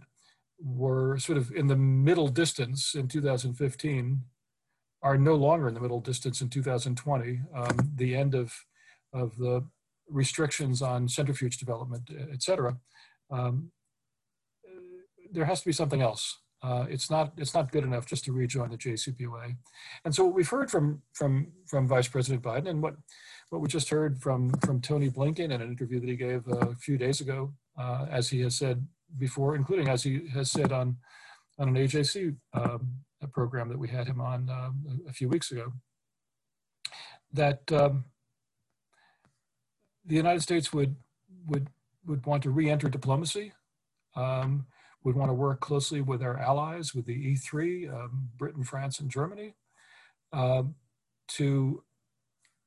were 0.60 1.18
sort 1.18 1.38
of 1.38 1.52
in 1.52 1.68
the 1.68 1.76
middle 1.76 2.28
distance 2.28 2.96
in 2.96 3.08
2015 3.08 4.22
are 5.02 5.18
no 5.18 5.36
longer 5.36 5.68
in 5.68 5.74
the 5.74 5.80
middle 5.80 6.00
distance 6.00 6.42
in 6.42 6.50
2020. 6.50 7.42
Um, 7.56 7.92
the 7.96 8.16
end 8.16 8.36
of 8.36 8.54
of 9.14 9.38
the 9.38 9.66
restrictions 10.10 10.82
on 10.82 11.08
centrifuge 11.08 11.58
development, 11.58 12.10
et 12.32 12.42
cetera, 12.42 12.78
um, 13.32 13.72
there 15.32 15.46
has 15.46 15.62
to 15.62 15.66
be 15.66 15.74
something 15.74 16.02
else. 16.02 16.40
Uh, 16.64 16.86
it's 16.90 17.12
not 17.12 17.34
it's 17.38 17.54
not 17.54 17.72
good 17.72 17.84
enough 17.84 18.06
just 18.06 18.24
to 18.24 18.32
rejoin 18.32 18.70
the 18.70 18.78
JCPOA. 18.78 19.56
And 20.06 20.16
so 20.16 20.24
what 20.24 20.34
we've 20.34 20.48
heard 20.48 20.72
from 20.72 21.02
from 21.14 21.52
from 21.68 21.88
Vice 21.88 22.08
President 22.08 22.42
Biden 22.42 22.70
and 22.70 22.82
what 22.82 22.96
what 23.50 23.62
we 23.62 23.68
just 23.68 23.90
heard 23.90 24.22
from 24.22 24.52
from 24.66 24.80
Tony 24.80 25.10
Blinken 25.10 25.52
in 25.52 25.52
an 25.52 25.62
interview 25.62 26.00
that 26.00 26.10
he 26.10 26.16
gave 26.16 26.48
a 26.48 26.74
few 26.76 26.98
days 26.98 27.20
ago, 27.20 27.54
uh, 27.78 28.06
as 28.10 28.30
he 28.30 28.40
has 28.42 28.56
said 28.56 28.88
before, 29.18 29.56
including 29.56 29.90
as 29.90 30.04
he 30.04 30.28
has 30.30 30.50
said 30.50 30.72
on 30.72 30.96
on 31.60 31.68
an 31.68 31.76
AJC 31.76 32.36
um, 32.54 32.88
program 33.34 33.68
that 33.68 33.78
we 33.78 33.90
had 33.90 34.08
him 34.08 34.22
on 34.22 34.50
um, 34.50 35.02
a 35.08 35.14
few 35.14 35.28
weeks 35.28 35.52
ago, 35.52 35.74
that 37.34 37.70
um, 37.74 38.06
the 40.06 40.16
United 40.16 40.42
States 40.42 40.72
would 40.72 40.96
would 41.46 41.68
would 42.06 42.26
want 42.26 42.44
to 42.44 42.52
re-enter 42.52 42.88
diplomacy, 42.88 43.52
um, 45.04 45.10
would 45.10 45.16
want 45.16 45.30
to 45.30 45.34
work 45.34 45.60
closely 45.60 46.02
with 46.02 46.22
our 46.22 46.38
allies, 46.40 46.94
with 46.94 47.06
the 47.06 47.36
E3, 47.36 47.94
um, 47.94 48.30
Britain, 48.38 48.64
France, 48.64 49.00
and 49.00 49.10
Germany, 49.10 49.56
uh, 50.32 50.64
to 51.28 51.84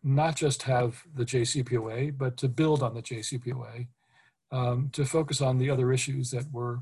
not 0.03 0.37
just 0.37 0.63
have 0.63 1.03
the 1.15 1.25
JCPOA, 1.25 2.17
but 2.17 2.37
to 2.39 2.49
build 2.49 2.83
on 2.83 2.95
the 2.95 3.03
JCPOA, 3.03 3.89
um, 4.53 4.91
to 4.93 5.05
focus 5.05 5.41
on 5.41 5.59
the 5.59 5.71
other 5.71 5.93
issues 5.93 6.31
that 6.31 6.51
were 6.53 6.81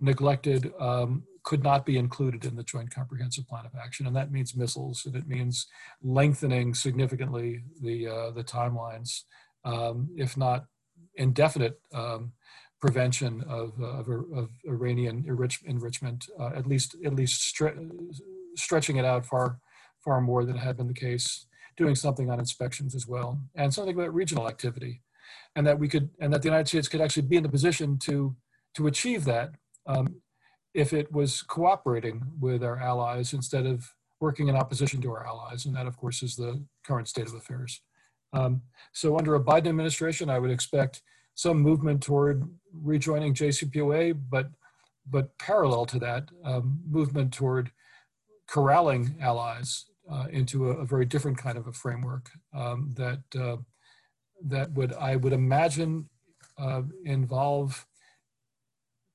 neglected, 0.00 0.72
um, 0.80 1.22
could 1.44 1.62
not 1.62 1.86
be 1.86 1.96
included 1.96 2.44
in 2.44 2.56
the 2.56 2.62
Joint 2.62 2.94
Comprehensive 2.94 3.46
Plan 3.46 3.64
of 3.64 3.72
Action, 3.74 4.06
and 4.06 4.16
that 4.16 4.32
means 4.32 4.56
missiles, 4.56 5.06
and 5.06 5.16
it 5.16 5.26
means 5.28 5.66
lengthening 6.02 6.74
significantly 6.74 7.62
the 7.80 8.06
uh, 8.08 8.30
the 8.32 8.44
timelines, 8.44 9.22
um, 9.64 10.08
if 10.16 10.36
not 10.36 10.66
indefinite 11.14 11.80
um, 11.94 12.32
prevention 12.80 13.44
of, 13.48 13.72
uh, 13.80 13.86
of, 13.86 14.08
of, 14.34 14.48
Iranian 14.66 15.24
enrich, 15.26 15.60
enrichment, 15.64 16.28
uh, 16.38 16.50
at 16.54 16.66
least 16.66 16.96
at 17.04 17.14
least 17.14 17.54
stre 17.54 17.90
stretching 18.56 18.96
it 18.96 19.04
out 19.04 19.26
far 19.26 19.58
far 20.04 20.20
more 20.20 20.44
than 20.44 20.56
it 20.56 20.60
had 20.60 20.76
been 20.76 20.86
the 20.86 20.94
case 20.94 21.46
doing 21.76 21.94
something 21.94 22.30
on 22.30 22.40
inspections 22.40 22.94
as 22.94 23.06
well, 23.06 23.40
and 23.54 23.72
something 23.72 23.94
about 23.94 24.12
regional 24.12 24.48
activity, 24.48 25.00
and 25.54 25.66
that 25.66 25.78
we 25.78 25.88
could, 25.88 26.10
and 26.20 26.32
that 26.32 26.42
the 26.42 26.48
United 26.48 26.68
States 26.68 26.88
could 26.88 27.00
actually 27.00 27.22
be 27.22 27.36
in 27.36 27.42
the 27.42 27.48
position 27.48 27.98
to 27.98 28.36
to 28.74 28.86
achieve 28.86 29.24
that 29.24 29.52
um, 29.86 30.06
if 30.74 30.92
it 30.92 31.10
was 31.12 31.42
cooperating 31.42 32.22
with 32.38 32.62
our 32.62 32.78
allies 32.78 33.32
instead 33.32 33.66
of 33.66 33.92
working 34.20 34.48
in 34.48 34.56
opposition 34.56 35.00
to 35.00 35.10
our 35.10 35.26
allies, 35.26 35.64
and 35.66 35.74
that, 35.74 35.86
of 35.86 35.96
course, 35.96 36.22
is 36.22 36.36
the 36.36 36.62
current 36.84 37.08
state 37.08 37.26
of 37.26 37.34
affairs. 37.34 37.80
Um, 38.32 38.62
so, 38.92 39.18
under 39.18 39.34
a 39.34 39.42
Biden 39.42 39.68
administration, 39.68 40.28
I 40.28 40.38
would 40.38 40.50
expect 40.50 41.02
some 41.38 41.60
movement 41.60 42.02
toward 42.02 42.42
rejoining 42.72 43.32
JCPOA, 43.32 44.20
but 44.28 44.50
but 45.08 45.38
parallel 45.38 45.86
to 45.86 45.98
that, 46.00 46.28
um, 46.44 46.80
movement 46.90 47.32
toward 47.32 47.70
corralling 48.48 49.16
allies 49.22 49.86
uh, 50.10 50.26
into 50.30 50.68
a, 50.68 50.72
a, 50.78 50.84
very 50.84 51.06
different 51.06 51.38
kind 51.38 51.56
of 51.56 51.66
a 51.66 51.72
framework 51.72 52.28
um, 52.54 52.92
that 52.94 53.22
uh, 53.40 53.56
that 54.44 54.72
would 54.72 54.92
I 54.94 55.14
would 55.14 55.32
imagine 55.32 56.08
uh, 56.58 56.82
involve 57.04 57.86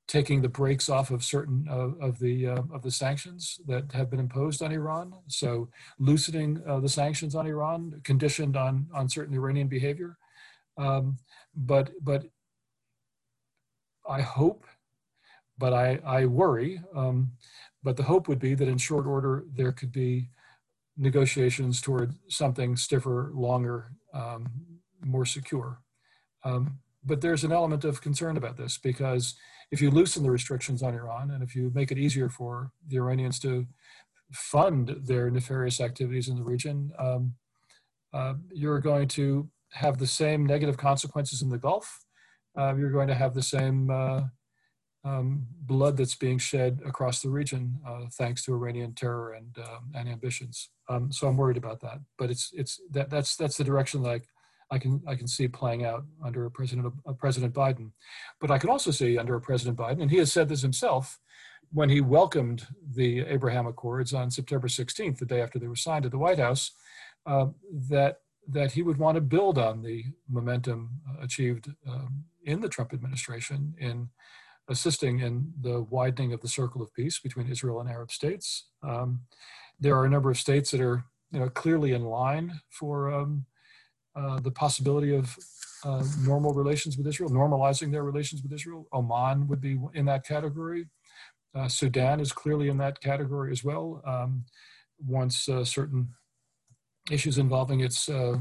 taking 0.07 0.41
the 0.41 0.49
brakes 0.49 0.87
off 0.87 1.11
of 1.11 1.25
certain 1.25 1.67
of, 1.69 2.19
the 2.19 2.47
uh, 2.47 2.61
of 2.71 2.83
the 2.83 2.91
sanctions 2.91 3.59
that 3.67 3.91
have 3.91 4.09
been 4.09 4.19
imposed 4.21 4.63
on 4.63 4.71
Iran. 4.71 5.13
So 5.27 5.67
loosening 5.99 6.61
uh, 6.65 6.79
the 6.79 6.89
sanctions 6.89 7.35
on 7.35 7.47
Iran, 7.47 7.99
conditioned 8.05 8.55
on 8.55 8.87
on 8.93 9.09
certain 9.09 9.35
Iranian 9.35 9.67
behavior. 9.67 10.17
Um, 10.77 11.17
but 11.55 11.91
but 12.01 12.25
I 14.07 14.21
hope, 14.21 14.65
but 15.57 15.73
I 15.73 15.99
I 16.05 16.25
worry. 16.25 16.81
Um, 16.95 17.33
but 17.83 17.97
the 17.97 18.03
hope 18.03 18.27
would 18.27 18.39
be 18.39 18.53
that 18.55 18.67
in 18.67 18.77
short 18.77 19.05
order 19.05 19.45
there 19.53 19.71
could 19.71 19.91
be 19.91 20.29
negotiations 20.97 21.81
toward 21.81 22.15
something 22.29 22.75
stiffer, 22.75 23.31
longer, 23.33 23.91
um, 24.13 24.47
more 25.03 25.25
secure. 25.25 25.79
Um, 26.43 26.79
but 27.03 27.21
there's 27.21 27.43
an 27.43 27.51
element 27.51 27.83
of 27.83 28.01
concern 28.01 28.37
about 28.37 28.57
this 28.57 28.77
because 28.77 29.35
if 29.71 29.81
you 29.81 29.89
loosen 29.89 30.23
the 30.23 30.31
restrictions 30.31 30.83
on 30.83 30.93
Iran 30.93 31.31
and 31.31 31.43
if 31.43 31.55
you 31.55 31.71
make 31.73 31.91
it 31.91 31.97
easier 31.97 32.29
for 32.29 32.71
the 32.87 32.97
Iranians 32.97 33.39
to 33.39 33.65
fund 34.31 34.95
their 35.03 35.29
nefarious 35.29 35.81
activities 35.81 36.29
in 36.29 36.35
the 36.35 36.43
region, 36.43 36.91
um, 36.97 37.33
uh, 38.13 38.35
you're 38.51 38.79
going 38.79 39.07
to 39.07 39.49
have 39.73 39.97
the 39.97 40.07
same 40.07 40.45
negative 40.45 40.77
consequences 40.77 41.41
in 41.41 41.49
the 41.49 41.57
Gulf. 41.57 42.05
Uh, 42.57 42.75
you're 42.75 42.91
going 42.91 43.07
to 43.07 43.15
have 43.15 43.33
the 43.33 43.41
same 43.41 43.89
uh, 43.89 44.21
um, 45.03 45.45
blood 45.61 45.97
that's 45.97 46.15
being 46.15 46.37
shed 46.37 46.79
across 46.85 47.21
the 47.21 47.29
region 47.29 47.75
uh, 47.87 48.05
thanks 48.13 48.43
to 48.45 48.53
Iranian 48.53 48.93
terror 48.93 49.33
and 49.33 49.57
um, 49.57 49.91
and 49.95 50.07
ambitions. 50.07 50.69
Um, 50.89 51.11
so 51.11 51.27
I'm 51.27 51.37
worried 51.37 51.57
about 51.57 51.81
that. 51.81 51.99
But 52.17 52.29
it's 52.29 52.51
it's 52.53 52.79
that 52.91 53.09
that's 53.09 53.35
that's 53.35 53.57
the 53.57 53.63
direction 53.63 54.03
that 54.03 54.09
I, 54.09 54.75
I 54.75 54.79
can 54.79 55.01
I 55.07 55.15
can 55.15 55.27
see 55.27 55.47
playing 55.47 55.83
out 55.85 56.05
under 56.23 56.45
a 56.45 56.51
president 56.51 56.93
President 57.17 57.53
Biden. 57.53 57.91
But 58.39 58.51
I 58.51 58.59
can 58.59 58.69
also 58.69 58.91
see 58.91 59.17
under 59.17 59.35
a 59.35 59.41
President 59.41 59.77
Biden, 59.77 60.01
and 60.01 60.11
he 60.11 60.17
has 60.17 60.31
said 60.31 60.47
this 60.47 60.61
himself 60.61 61.19
when 61.73 61.89
he 61.89 62.01
welcomed 62.01 62.67
the 62.93 63.21
Abraham 63.21 63.65
Accords 63.65 64.13
on 64.13 64.29
September 64.29 64.67
16th, 64.67 65.17
the 65.17 65.25
day 65.25 65.41
after 65.41 65.57
they 65.57 65.67
were 65.67 65.75
signed 65.75 66.05
at 66.05 66.11
the 66.11 66.19
White 66.19 66.37
House, 66.37 66.71
uh, 67.25 67.47
that 67.89 68.17
that 68.47 68.71
he 68.71 68.81
would 68.81 68.97
want 68.97 69.15
to 69.15 69.21
build 69.21 69.57
on 69.57 69.81
the 69.81 70.03
momentum 70.29 70.89
achieved 71.21 71.71
um, 71.87 72.25
in 72.43 72.59
the 72.59 72.69
Trump 72.69 72.93
administration 72.93 73.73
in 73.79 74.09
assisting 74.69 75.19
in 75.19 75.51
the 75.61 75.83
widening 75.83 76.33
of 76.33 76.41
the 76.41 76.47
circle 76.47 76.81
of 76.81 76.93
peace 76.93 77.19
between 77.19 77.49
Israel 77.49 77.81
and 77.81 77.89
Arab 77.89 78.11
states. 78.11 78.65
Um, 78.81 79.21
there 79.79 79.95
are 79.95 80.05
a 80.05 80.09
number 80.09 80.31
of 80.31 80.37
states 80.37 80.71
that 80.71 80.81
are 80.81 81.03
you 81.31 81.39
know, 81.39 81.49
clearly 81.49 81.93
in 81.93 82.03
line 82.03 82.59
for 82.69 83.11
um, 83.13 83.45
uh, 84.15 84.39
the 84.39 84.51
possibility 84.51 85.15
of 85.15 85.35
uh, 85.83 86.03
normal 86.21 86.53
relations 86.53 86.97
with 86.97 87.07
Israel, 87.07 87.29
normalizing 87.29 87.91
their 87.91 88.03
relations 88.03 88.41
with 88.41 88.53
Israel. 88.53 88.87
Oman 88.93 89.47
would 89.47 89.59
be 89.59 89.77
in 89.93 90.05
that 90.05 90.25
category. 90.25 90.85
Uh, 91.55 91.67
Sudan 91.67 92.19
is 92.19 92.31
clearly 92.31 92.69
in 92.69 92.77
that 92.77 93.01
category 93.01 93.51
as 93.51 93.63
well. 93.63 94.01
Um, 94.05 94.45
once 95.05 95.49
uh, 95.49 95.65
certain 95.65 96.07
issues 97.11 97.37
involving 97.37 97.81
its 97.81 98.09
uh, 98.09 98.37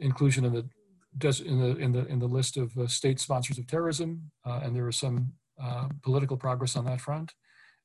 inclusion 0.00 0.44
in 0.44 0.52
the 0.52 0.68
in 1.44 1.60
the 1.60 1.76
in 1.76 1.92
the 1.92 2.06
in 2.06 2.18
the 2.18 2.26
list 2.26 2.56
of 2.56 2.76
uh, 2.76 2.86
state 2.86 3.20
sponsors 3.20 3.58
of 3.58 3.66
terrorism, 3.66 4.30
uh, 4.44 4.60
and 4.62 4.74
there 4.74 4.88
is 4.88 4.96
some 4.96 5.32
uh, 5.62 5.88
political 6.02 6.36
progress 6.36 6.76
on 6.76 6.84
that 6.84 7.00
front, 7.00 7.32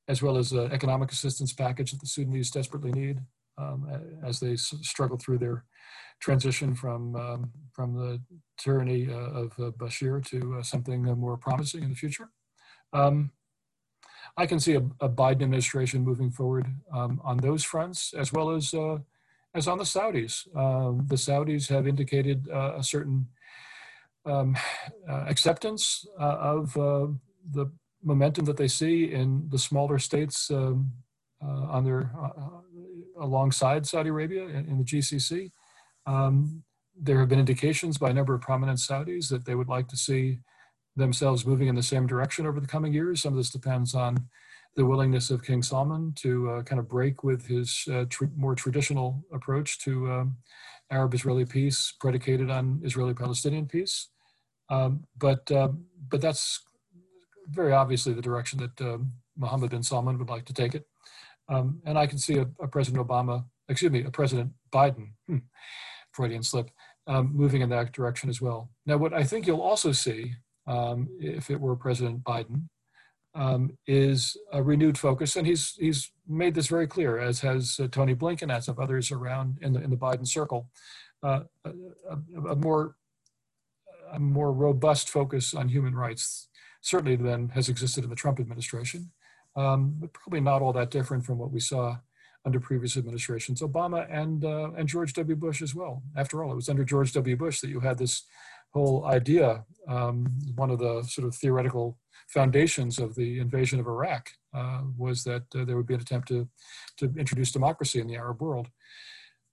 as 0.08 0.22
well 0.22 0.38
as 0.38 0.52
an 0.52 0.72
economic 0.72 1.12
assistance 1.12 1.54
package 1.54 1.92
that 1.92 2.02
the 2.02 2.08
Sudanese 2.08 2.50
desperately 2.50 2.92
need 2.92 3.20
um, 3.58 3.88
as 4.24 4.40
they 4.40 4.56
struggle 4.56 5.18
through 5.18 5.38
their 5.38 5.66
transition 6.20 6.76
from 6.76 7.16
um, 7.16 7.52
from 7.72 7.94
the 7.94 8.22
tyranny 8.58 9.10
uh, 9.10 9.44
of 9.44 9.52
uh, 9.60 9.72
Bashir 9.72 10.26
to 10.28 10.58
uh, 10.58 10.64
something 10.64 11.04
more 11.04 11.38
promising 11.38 11.84
in 11.84 11.90
the 11.90 11.96
future. 11.96 12.30
Um, 12.94 13.32
I 14.38 14.46
can 14.46 14.60
see 14.60 14.76
a, 14.76 14.82
a, 15.00 15.10
Biden 15.10 15.44
administration 15.44 16.04
moving 16.04 16.32
forward 16.32 16.68
um, 16.94 17.22
on 17.24 17.38
those 17.38 17.64
fronts, 17.64 18.14
as 18.14 18.32
well 18.32 18.52
as 18.52 18.74
as 19.56 19.68
on 19.68 19.78
the 19.78 19.84
Saudis. 19.84 20.48
Um, 20.56 21.06
the 21.08 21.16
Saudis 21.16 21.68
have 21.70 21.88
indicated 21.88 22.48
uh, 22.54 22.74
a 22.78 22.84
certain 22.84 23.28
um, 24.26 24.56
uh, 25.08 25.26
acceptance 25.28 26.06
uh, 26.20 26.38
of 26.40 26.78
uh, 26.78 27.08
the 27.52 27.72
momentum 28.04 28.46
that 28.46 28.58
they 28.58 28.68
see 28.68 29.12
in 29.12 29.48
the 29.50 29.58
smaller 29.58 29.98
states 30.00 30.52
um, 30.52 30.92
uh, 31.44 31.66
on 31.70 31.84
their 31.84 32.12
alongside 33.20 33.86
Saudi 33.86 34.10
Arabia 34.10 34.46
in, 34.46 34.66
in 34.68 34.78
the 34.78 34.84
GCC. 34.84 35.52
Um, 36.06 36.64
there 37.00 37.20
have 37.20 37.30
been 37.30 37.40
indications 37.40 37.98
by 37.98 38.10
a 38.10 38.14
number 38.14 38.34
of 38.34 38.42
prominent 38.42 38.80
Saudis 38.80 39.30
that 39.30 39.46
they 39.46 39.56
would 39.56 39.68
like 39.68 39.88
to 39.90 39.98
see 39.98 40.40
themselves 40.96 41.46
moving 41.46 41.68
in 41.68 41.76
the 41.76 41.84
same 41.84 42.08
direction 42.08 42.46
over 42.46 42.60
the 42.60 42.68
coming 42.68 42.94
years. 42.94 43.22
Some 43.22 43.34
of 43.34 43.38
this 43.38 43.50
depends 43.50 43.94
on 43.94 44.18
the 44.76 44.86
willingness 44.86 45.30
of 45.30 45.44
King 45.44 45.62
Salman 45.64 46.14
to 46.18 46.50
uh, 46.52 46.64
kind 46.64 46.80
of 46.80 46.88
break 46.88 47.24
with 47.24 47.46
his 47.48 47.86
uh, 47.92 48.06
tr 48.10 48.26
more 48.36 48.56
traditional 48.56 49.26
approach 49.34 49.80
to 49.80 50.12
um, 50.12 50.38
Arab-Israeli 50.92 51.46
peace 51.46 51.94
predicated 52.00 52.50
on 52.50 52.82
Israeli-Palestinian 52.84 53.68
peace. 53.68 54.10
Um, 54.70 55.04
but, 55.18 55.52
uh, 55.52 55.70
but 56.10 56.22
that's 56.22 56.62
very 57.50 57.74
obviously 57.74 58.14
the 58.14 58.22
direction 58.22 58.60
that 58.60 58.82
um, 58.82 59.12
Mohammed 59.38 59.72
bin 59.72 59.84
Salman 59.84 60.18
would 60.20 60.30
like 60.30 60.46
to 60.46 60.54
take 60.54 60.76
it. 60.76 60.86
Um, 61.48 61.82
and 61.86 61.98
I 61.98 62.06
can 62.06 62.20
see 62.20 62.38
a, 62.38 62.48
a, 62.62 62.68
President 62.68 63.06
Obama, 63.06 63.44
excuse 63.68 63.92
me, 63.92 64.04
a 64.04 64.12
President 64.12 64.52
Biden, 64.72 65.14
hmm, 65.28 65.38
Freudian 66.12 66.44
slip, 66.44 66.70
um, 67.08 67.32
moving 67.34 67.62
in 67.62 67.70
that 67.70 67.92
direction 67.92 68.30
as 68.30 68.40
well. 68.40 68.70
Now, 68.86 68.98
what 68.98 69.14
I 69.14 69.24
think 69.24 69.48
you'll 69.48 69.62
also 69.62 69.92
see, 69.92 70.34
um, 70.68 71.08
if 71.20 71.50
it 71.50 71.60
were 71.60 71.76
President 71.76 72.24
Biden, 72.24 72.68
um, 73.36 73.78
is 73.88 74.36
a 74.52 74.62
renewed 74.62 74.98
focus, 74.98 75.36
and 75.36 75.46
he's 75.46 75.76
he's 75.80 76.12
made 76.28 76.56
this 76.56 76.68
very 76.68 76.88
clear, 76.88 77.20
as 77.20 77.40
has 77.42 77.80
uh, 77.80 77.88
Tony 77.92 78.16
Blinken, 78.16 78.52
as 78.52 78.68
of 78.68 78.80
others 78.80 79.12
around 79.12 79.58
in 79.62 79.74
the 79.74 79.82
in 79.82 79.90
the 79.90 79.98
Biden 79.98 80.28
circle, 80.28 80.70
uh, 81.24 81.42
a, 81.66 81.70
a, 82.10 82.42
a, 82.52 82.56
more 82.56 82.96
a 84.12 84.20
more 84.20 84.52
robust 84.52 85.10
focus 85.10 85.54
on 85.54 85.70
human 85.70 85.96
rights, 85.96 86.50
certainly 86.82 87.16
than 87.16 87.50
has 87.50 87.70
existed 87.70 88.04
in 88.04 88.10
the 88.10 88.16
Trump 88.16 88.40
administration, 88.40 89.12
um, 89.56 89.96
but 90.00 90.14
probably 90.14 90.42
not 90.42 90.62
all 90.62 90.74
that 90.74 90.92
different 90.92 91.26
from 91.26 91.38
what 91.38 91.52
we 91.52 91.60
saw 91.60 91.98
under 92.46 92.60
previous 92.60 92.98
administrations, 92.98 93.62
Obama 93.62 94.08
and 94.10 94.44
uh, 94.44 94.72
and 94.78 94.88
George 94.88 95.14
W. 95.14 95.36
Bush 95.36 95.62
as 95.62 95.76
well. 95.76 96.02
After 96.16 96.44
all, 96.44 96.52
it 96.52 96.56
was 96.56 96.70
under 96.70 96.84
George 96.84 97.14
W. 97.14 97.36
Bush 97.36 97.62
that 97.62 97.70
you 97.70 97.82
had 97.82 97.98
this 97.98 98.24
whole 98.74 99.06
idea, 99.06 99.64
um, 99.88 100.28
one 100.56 100.70
of 100.70 100.80
the 100.80 101.04
sort 101.04 101.28
of 101.28 101.36
theoretical 101.36 101.98
foundations 102.28 103.00
of 103.00 103.16
the 103.16 103.40
invasion 103.40 103.80
of 103.80 103.88
Iraq 103.88 104.30
uh, 104.54 104.82
was 104.98 105.24
that 105.24 105.44
uh, 105.56 105.66
there 105.66 105.76
would 105.76 105.88
be 105.88 105.96
an 105.96 106.02
attempt 106.02 106.28
to, 106.28 106.48
to 106.98 107.12
introduce 107.18 107.52
democracy 107.52 108.00
in 108.00 108.08
the 108.08 108.16
Arab 108.16 108.42
world. 108.42 108.68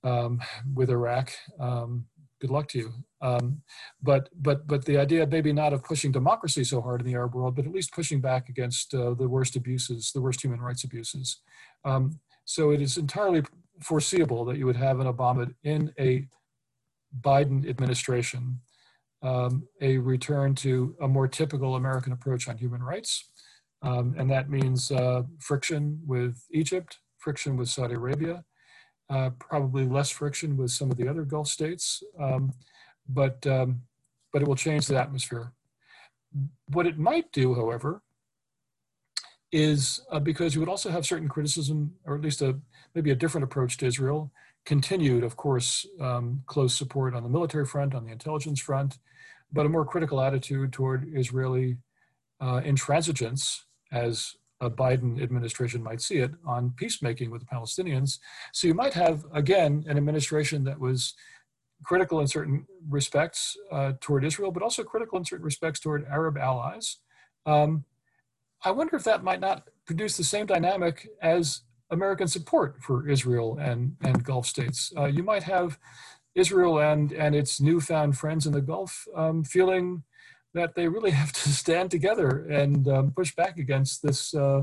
Um, 0.04 0.40
with 0.74 0.90
Iraq, 0.90 1.32
um, 1.58 2.06
good 2.40 2.50
luck 2.50 2.68
to 2.68 2.78
you. 2.78 2.92
Um, 3.22 3.62
but 4.02 4.28
but 4.40 4.66
but 4.66 4.84
the 4.84 4.98
idea 4.98 5.26
maybe 5.26 5.52
not 5.52 5.72
of 5.72 5.82
pushing 5.82 6.12
democracy 6.12 6.62
so 6.64 6.80
hard 6.80 7.00
in 7.00 7.06
the 7.06 7.14
Arab 7.14 7.34
world, 7.34 7.56
but 7.56 7.66
at 7.66 7.72
least 7.72 7.92
pushing 7.92 8.20
back 8.20 8.48
against 8.48 8.94
uh, 8.94 9.14
the 9.14 9.28
worst 9.28 9.56
abuses, 9.56 10.12
the 10.14 10.20
worst 10.20 10.44
human 10.44 10.60
rights 10.60 10.84
abuses. 10.84 11.40
Um, 11.84 12.20
so 12.44 12.70
it 12.70 12.80
is 12.80 12.98
entirely 12.98 13.42
foreseeable 13.82 14.44
that 14.44 14.58
you 14.58 14.66
would 14.66 14.76
have 14.76 15.00
an 15.00 15.06
Obama 15.12 15.52
in 15.64 15.92
a 15.98 16.28
Biden 17.20 17.68
administration 17.68 18.60
um, 19.22 19.66
a 19.80 19.98
return 19.98 20.54
to 20.56 20.94
a 21.00 21.08
more 21.08 21.28
typical 21.28 21.76
American 21.76 22.12
approach 22.12 22.48
on 22.48 22.56
human 22.56 22.82
rights. 22.82 23.30
Um, 23.82 24.14
and 24.18 24.30
that 24.30 24.50
means 24.50 24.90
uh, 24.90 25.22
friction 25.38 26.00
with 26.06 26.42
Egypt, 26.50 26.98
friction 27.18 27.56
with 27.56 27.68
Saudi 27.68 27.94
Arabia, 27.94 28.44
uh, 29.10 29.30
probably 29.38 29.86
less 29.86 30.10
friction 30.10 30.56
with 30.56 30.70
some 30.70 30.90
of 30.90 30.96
the 30.96 31.08
other 31.08 31.22
Gulf 31.22 31.48
states, 31.48 32.02
um, 32.20 32.52
but, 33.08 33.46
um, 33.46 33.82
but 34.32 34.42
it 34.42 34.48
will 34.48 34.56
change 34.56 34.86
the 34.86 34.98
atmosphere. 34.98 35.52
What 36.72 36.86
it 36.86 36.98
might 36.98 37.30
do, 37.32 37.54
however, 37.54 38.02
is 39.52 40.00
uh, 40.10 40.18
because 40.18 40.54
you 40.54 40.60
would 40.60 40.68
also 40.68 40.90
have 40.90 41.06
certain 41.06 41.28
criticism, 41.28 41.94
or 42.04 42.16
at 42.16 42.20
least 42.20 42.42
a 42.42 42.58
maybe 42.94 43.10
a 43.10 43.14
different 43.14 43.44
approach 43.44 43.76
to 43.78 43.86
Israel, 43.86 44.32
continued, 44.66 45.24
of 45.24 45.36
course, 45.36 45.86
um, 46.00 46.42
close 46.46 46.74
support 46.74 47.14
on 47.14 47.22
the 47.22 47.28
military 47.28 47.64
front, 47.64 47.94
on 47.94 48.04
the 48.04 48.12
intelligence 48.12 48.60
front, 48.60 48.98
but 49.52 49.64
a 49.64 49.68
more 49.68 49.84
critical 49.84 50.20
attitude 50.20 50.72
toward 50.72 51.08
Israeli 51.14 51.78
uh, 52.40 52.60
intransigence, 52.60 53.60
as 53.92 54.34
a 54.60 54.68
Biden 54.68 55.22
administration 55.22 55.82
might 55.82 56.00
see 56.00 56.16
it, 56.16 56.32
on 56.44 56.72
peacemaking 56.76 57.30
with 57.30 57.40
the 57.42 57.46
Palestinians. 57.46 58.18
So 58.52 58.66
you 58.66 58.74
might 58.74 58.94
have, 58.94 59.24
again, 59.32 59.84
an 59.88 59.96
administration 59.96 60.64
that 60.64 60.78
was 60.78 61.14
critical 61.84 62.20
in 62.20 62.26
certain 62.26 62.66
respects 62.88 63.56
uh, 63.70 63.92
toward 64.00 64.24
Israel, 64.24 64.50
but 64.50 64.62
also 64.62 64.82
critical 64.82 65.18
in 65.18 65.24
certain 65.24 65.44
respects 65.44 65.78
toward 65.78 66.06
Arab 66.06 66.36
allies. 66.36 66.98
Um, 67.44 67.84
I 68.64 68.70
wonder 68.72 68.96
if 68.96 69.04
that 69.04 69.22
might 69.22 69.40
not 69.40 69.68
produce 69.86 70.16
the 70.16 70.24
same 70.24 70.46
dynamic 70.46 71.08
as 71.22 71.62
American 71.91 72.28
support 72.28 72.82
for 72.82 73.09
Israel 73.09 73.59
and, 73.61 73.97
and 74.03 74.24
Gulf 74.24 74.47
states. 74.47 74.93
Uh, 74.97 75.07
you 75.07 75.22
might 75.22 75.45
have 75.45 75.78
Israel 76.34 76.78
and, 76.78 77.12
and 77.12 77.34
its 77.34 77.61
newfound 77.61 78.16
friends 78.18 78.47
in 78.47 78.53
the 78.53 78.61
Gulf 78.61 79.07
um, 79.14 79.45
feeling 79.45 80.03
that 80.55 80.74
they 80.74 80.89
really 80.89 81.11
have 81.22 81.32
to 81.32 81.49
stand 81.51 81.91
together 81.91 82.47
and 82.49 82.89
um, 82.89 83.12
push 83.12 83.34
back 83.34 83.59
against 83.59 84.03
this, 84.03 84.34
uh, 84.34 84.62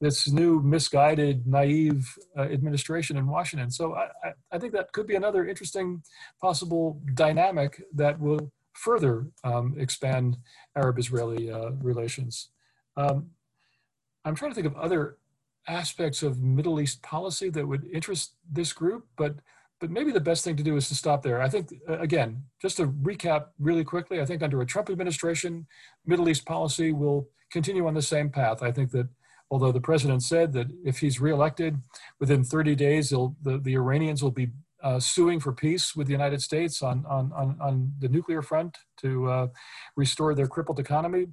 this 0.00 0.28
new 0.28 0.60
misguided, 0.62 1.46
naive 1.46 2.16
uh, 2.36 2.42
administration 2.42 3.16
in 3.16 3.26
Washington. 3.26 3.70
So 3.70 3.94
I, 3.94 4.32
I 4.52 4.58
think 4.58 4.72
that 4.74 4.92
could 4.92 5.06
be 5.06 5.16
another 5.16 5.46
interesting 5.46 6.02
possible 6.40 7.00
dynamic 7.14 7.82
that 7.94 8.18
will 8.20 8.52
further 8.74 9.26
um, 9.42 9.74
expand 9.78 10.36
Arab-Israeli 10.76 11.50
uh, 11.50 11.70
relations. 11.82 12.50
Um, 12.96 13.30
I'm 14.24 14.34
trying 14.34 14.50
to 14.50 14.54
think 14.54 14.66
of 14.66 14.76
other 14.76 15.17
aspects 15.68 16.22
of 16.22 16.40
Middle 16.40 16.80
East 16.80 17.02
policy 17.02 17.50
that 17.50 17.66
would 17.66 17.84
interest 17.92 18.34
this 18.50 18.72
group, 18.72 19.06
but 19.16 19.36
but 19.80 19.90
maybe 19.90 20.10
the 20.10 20.18
best 20.18 20.42
thing 20.42 20.56
to 20.56 20.62
do 20.64 20.76
is 20.76 20.88
to 20.88 20.96
stop 20.96 21.22
there. 21.22 21.40
I 21.40 21.48
think 21.48 21.72
uh, 21.88 22.00
again, 22.00 22.42
just 22.60 22.78
to 22.78 22.88
recap 22.88 23.46
really 23.60 23.84
quickly, 23.84 24.20
I 24.20 24.24
think 24.24 24.42
under 24.42 24.60
a 24.60 24.66
Trump 24.66 24.90
administration, 24.90 25.66
Middle 26.04 26.28
East 26.28 26.44
policy 26.46 26.92
will 26.92 27.28
continue 27.52 27.86
on 27.86 27.94
the 27.94 28.02
same 28.02 28.28
path. 28.28 28.62
I 28.62 28.72
think 28.72 28.90
that 28.90 29.08
although 29.50 29.72
the 29.72 29.80
president 29.80 30.22
said 30.22 30.52
that 30.54 30.66
if 30.84 30.98
he's 30.98 31.20
reelected 31.20 31.80
within 32.20 32.44
30 32.44 32.74
days, 32.74 33.10
the, 33.10 33.60
the 33.62 33.74
Iranians 33.74 34.22
will 34.22 34.32
be 34.32 34.48
uh, 34.82 35.00
suing 35.00 35.40
for 35.40 35.52
peace 35.52 35.96
with 35.96 36.06
the 36.06 36.12
United 36.12 36.42
States 36.42 36.82
on, 36.82 37.04
on, 37.08 37.32
on, 37.34 37.56
on 37.60 37.92
the 37.98 38.08
nuclear 38.08 38.42
front 38.42 38.76
to 38.98 39.26
uh, 39.28 39.46
restore 39.96 40.34
their 40.34 40.46
crippled 40.46 40.78
economy. 40.78 41.26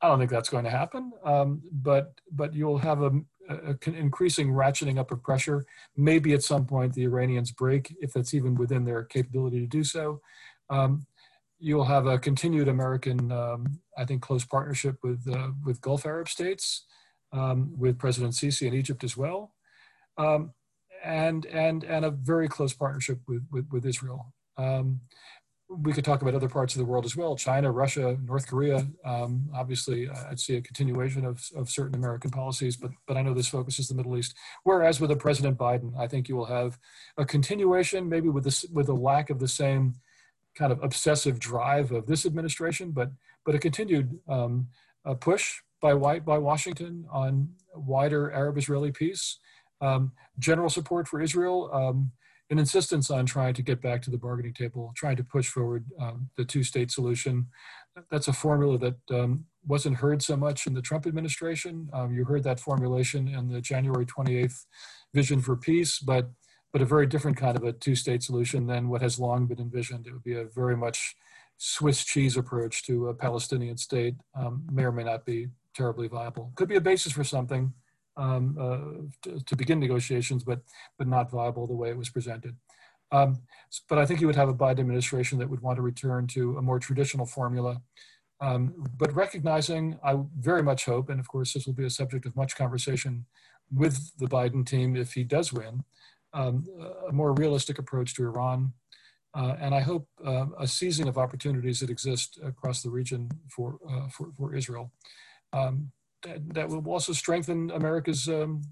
I 0.00 0.08
don't 0.08 0.18
think 0.18 0.30
that's 0.30 0.48
going 0.48 0.64
to 0.64 0.70
happen, 0.70 1.12
um, 1.24 1.62
but 1.70 2.14
but 2.32 2.52
you'll 2.52 2.78
have 2.78 3.02
a, 3.02 3.12
a, 3.48 3.76
increasing 3.90 4.52
ratcheting 4.52 4.98
up 4.98 5.10
of 5.10 5.22
pressure. 5.22 5.64
Maybe 5.96 6.32
at 6.32 6.42
some 6.42 6.66
point 6.66 6.94
the 6.94 7.04
Iranians 7.04 7.50
break, 7.50 7.94
if 8.00 8.12
that's 8.12 8.34
even 8.34 8.54
within 8.54 8.84
their 8.84 9.04
capability 9.04 9.60
to 9.60 9.66
do 9.66 9.84
so. 9.84 10.20
Um, 10.70 11.06
you'll 11.58 11.84
have 11.84 12.06
a 12.06 12.18
continued 12.18 12.68
American, 12.68 13.30
um, 13.30 13.80
I 13.96 14.04
think, 14.04 14.22
close 14.22 14.44
partnership 14.44 14.96
with 15.02 15.26
uh, 15.32 15.50
with 15.64 15.80
Gulf 15.80 16.04
Arab 16.04 16.28
states, 16.28 16.86
um, 17.32 17.72
with 17.78 17.98
President 17.98 18.34
Sisi 18.34 18.66
in 18.66 18.74
Egypt 18.74 19.04
as 19.04 19.16
well, 19.16 19.54
um, 20.18 20.52
and 21.04 21.46
and 21.46 21.84
and 21.84 22.04
a 22.04 22.10
very 22.10 22.48
close 22.48 22.72
partnership 22.72 23.20
with 23.28 23.46
with, 23.50 23.68
with 23.70 23.86
Israel. 23.86 24.32
We 25.78 25.92
could 25.92 26.04
talk 26.04 26.22
about 26.22 26.34
other 26.34 26.48
parts 26.48 26.74
of 26.74 26.78
the 26.78 26.84
world 26.84 27.04
as 27.04 27.16
well 27.16 27.34
China, 27.36 27.70
Russia, 27.70 28.16
North 28.24 28.46
Korea. 28.46 28.86
Um, 29.04 29.48
obviously, 29.54 30.08
I'd 30.10 30.40
see 30.40 30.56
a 30.56 30.60
continuation 30.60 31.24
of, 31.24 31.42
of 31.56 31.70
certain 31.70 31.94
American 31.94 32.30
policies, 32.30 32.76
but, 32.76 32.90
but 33.06 33.16
I 33.16 33.22
know 33.22 33.34
this 33.34 33.48
focuses 33.48 33.88
the 33.88 33.94
Middle 33.94 34.16
East. 34.16 34.34
Whereas 34.64 35.00
with 35.00 35.10
a 35.10 35.16
President 35.16 35.56
Biden, 35.58 35.98
I 35.98 36.06
think 36.06 36.28
you 36.28 36.36
will 36.36 36.46
have 36.46 36.78
a 37.16 37.24
continuation, 37.24 38.08
maybe 38.08 38.28
with, 38.28 38.44
this, 38.44 38.64
with 38.72 38.88
a 38.88 38.94
lack 38.94 39.30
of 39.30 39.38
the 39.38 39.48
same 39.48 39.94
kind 40.54 40.72
of 40.72 40.82
obsessive 40.82 41.38
drive 41.38 41.92
of 41.92 42.06
this 42.06 42.26
administration, 42.26 42.90
but, 42.90 43.10
but 43.44 43.54
a 43.54 43.58
continued 43.58 44.18
um, 44.28 44.68
a 45.04 45.14
push 45.14 45.60
by, 45.80 45.94
white, 45.94 46.24
by 46.24 46.38
Washington 46.38 47.06
on 47.10 47.48
wider 47.74 48.30
Arab 48.32 48.58
Israeli 48.58 48.92
peace, 48.92 49.38
um, 49.80 50.12
general 50.38 50.68
support 50.68 51.08
for 51.08 51.20
Israel 51.20 51.70
um, 51.72 52.12
an 52.52 52.58
insistence 52.58 53.10
on 53.10 53.24
trying 53.24 53.54
to 53.54 53.62
get 53.62 53.80
back 53.80 54.02
to 54.02 54.10
the 54.10 54.18
bargaining 54.18 54.52
table, 54.52 54.92
trying 54.94 55.16
to 55.16 55.24
push 55.24 55.48
forward 55.48 55.86
um, 55.98 56.28
the 56.36 56.44
two-state 56.44 56.90
solution. 56.90 57.46
That's 58.10 58.28
a 58.28 58.32
formula 58.32 58.76
that 58.78 58.98
um, 59.10 59.46
wasn't 59.66 59.96
heard 59.96 60.22
so 60.22 60.36
much 60.36 60.66
in 60.66 60.74
the 60.74 60.82
Trump 60.82 61.06
administration. 61.06 61.88
Um, 61.94 62.12
you 62.12 62.24
heard 62.24 62.44
that 62.44 62.60
formulation 62.60 63.26
in 63.26 63.48
the 63.48 63.62
January 63.62 64.04
28th 64.04 64.66
vision 65.14 65.40
for 65.40 65.56
peace, 65.56 65.98
but 65.98 66.30
but 66.72 66.80
a 66.80 66.86
very 66.86 67.06
different 67.06 67.36
kind 67.36 67.54
of 67.54 67.64
a 67.64 67.72
two-state 67.72 68.22
solution 68.22 68.66
than 68.66 68.88
what 68.88 69.02
has 69.02 69.18
long 69.18 69.46
been 69.46 69.60
envisioned. 69.60 70.06
It 70.06 70.12
would 70.12 70.24
be 70.24 70.36
a 70.36 70.46
very 70.46 70.74
much 70.74 71.14
Swiss 71.58 72.02
cheese 72.02 72.38
approach 72.38 72.82
to 72.84 73.08
a 73.08 73.14
Palestinian 73.14 73.76
state. 73.76 74.14
Um, 74.34 74.64
may 74.72 74.84
or 74.84 74.92
may 74.92 75.04
not 75.04 75.26
be 75.26 75.48
terribly 75.74 76.08
viable. 76.08 76.50
Could 76.54 76.68
be 76.68 76.76
a 76.76 76.80
basis 76.80 77.12
for 77.12 77.24
something, 77.24 77.74
um, 78.16 78.56
uh, 78.60 79.28
to, 79.28 79.44
to, 79.44 79.56
begin 79.56 79.80
negotiations, 79.80 80.44
but 80.44 80.60
but 80.98 81.06
not 81.06 81.30
viable 81.30 81.66
the 81.66 81.74
way 81.74 81.90
it 81.90 81.96
was 81.96 82.10
presented. 82.10 82.56
Um, 83.10 83.42
but 83.88 83.98
I 83.98 84.06
think 84.06 84.20
you 84.20 84.26
would 84.26 84.36
have 84.36 84.48
a 84.48 84.54
Biden 84.54 84.80
administration 84.80 85.38
that 85.38 85.48
would 85.48 85.60
want 85.60 85.76
to 85.76 85.82
return 85.82 86.26
to 86.28 86.56
a 86.56 86.62
more 86.62 86.78
traditional 86.78 87.26
formula. 87.26 87.80
Um, 88.40 88.74
but 88.98 89.14
recognizing, 89.14 89.98
I 90.02 90.18
very 90.38 90.62
much 90.62 90.84
hope, 90.84 91.10
and 91.10 91.20
of 91.20 91.28
course 91.28 91.52
this 91.52 91.66
will 91.66 91.74
be 91.74 91.84
a 91.84 91.90
subject 91.90 92.26
of 92.26 92.34
much 92.34 92.56
conversation 92.56 93.26
with 93.72 94.16
the 94.18 94.26
Biden 94.26 94.66
team 94.66 94.96
if 94.96 95.12
he 95.12 95.24
does 95.24 95.52
win, 95.52 95.84
um, 96.34 96.66
a 97.08 97.12
more 97.12 97.32
realistic 97.34 97.78
approach 97.78 98.14
to 98.14 98.24
Iran. 98.24 98.72
Uh, 99.34 99.56
and 99.60 99.74
I 99.74 99.80
hope 99.80 100.06
uh, 100.26 100.46
a 100.58 100.66
seizing 100.66 101.08
of 101.08 101.16
opportunities 101.16 101.80
that 101.80 101.88
exist 101.88 102.38
across 102.44 102.82
the 102.82 102.90
region 102.90 103.30
for, 103.48 103.78
uh, 103.88 104.08
for, 104.08 104.30
for, 104.36 104.54
Israel. 104.54 104.92
Um, 105.54 105.90
that, 106.22 106.54
that 106.54 106.68
will 106.68 106.86
also 106.88 107.12
strengthen 107.12 107.70
America's 107.70 108.28
um, 108.28 108.62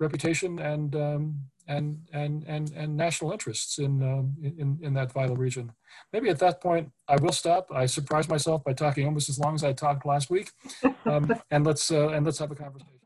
reputation 0.00 0.58
and, 0.58 0.94
um, 0.96 1.40
and, 1.66 1.98
and, 2.12 2.44
and, 2.46 2.72
and 2.72 2.96
national 2.96 3.32
interests 3.32 3.78
in, 3.78 4.02
um, 4.02 4.34
in, 4.42 4.78
in 4.82 4.94
that 4.94 5.12
vital 5.12 5.36
region. 5.36 5.72
Maybe 6.12 6.28
at 6.30 6.38
that 6.38 6.60
point, 6.60 6.90
I 7.08 7.16
will 7.16 7.32
stop. 7.32 7.68
I 7.74 7.86
surprised 7.86 8.30
myself 8.30 8.64
by 8.64 8.72
talking 8.72 9.04
almost 9.06 9.28
as 9.28 9.38
long 9.38 9.54
as 9.54 9.64
I 9.64 9.72
talked 9.72 10.06
last 10.06 10.30
week. 10.30 10.50
Um, 11.04 11.34
and, 11.50 11.66
let's, 11.66 11.90
uh, 11.90 12.08
and 12.08 12.24
let's 12.24 12.38
have 12.38 12.50
a 12.50 12.54
conversation. 12.54 12.97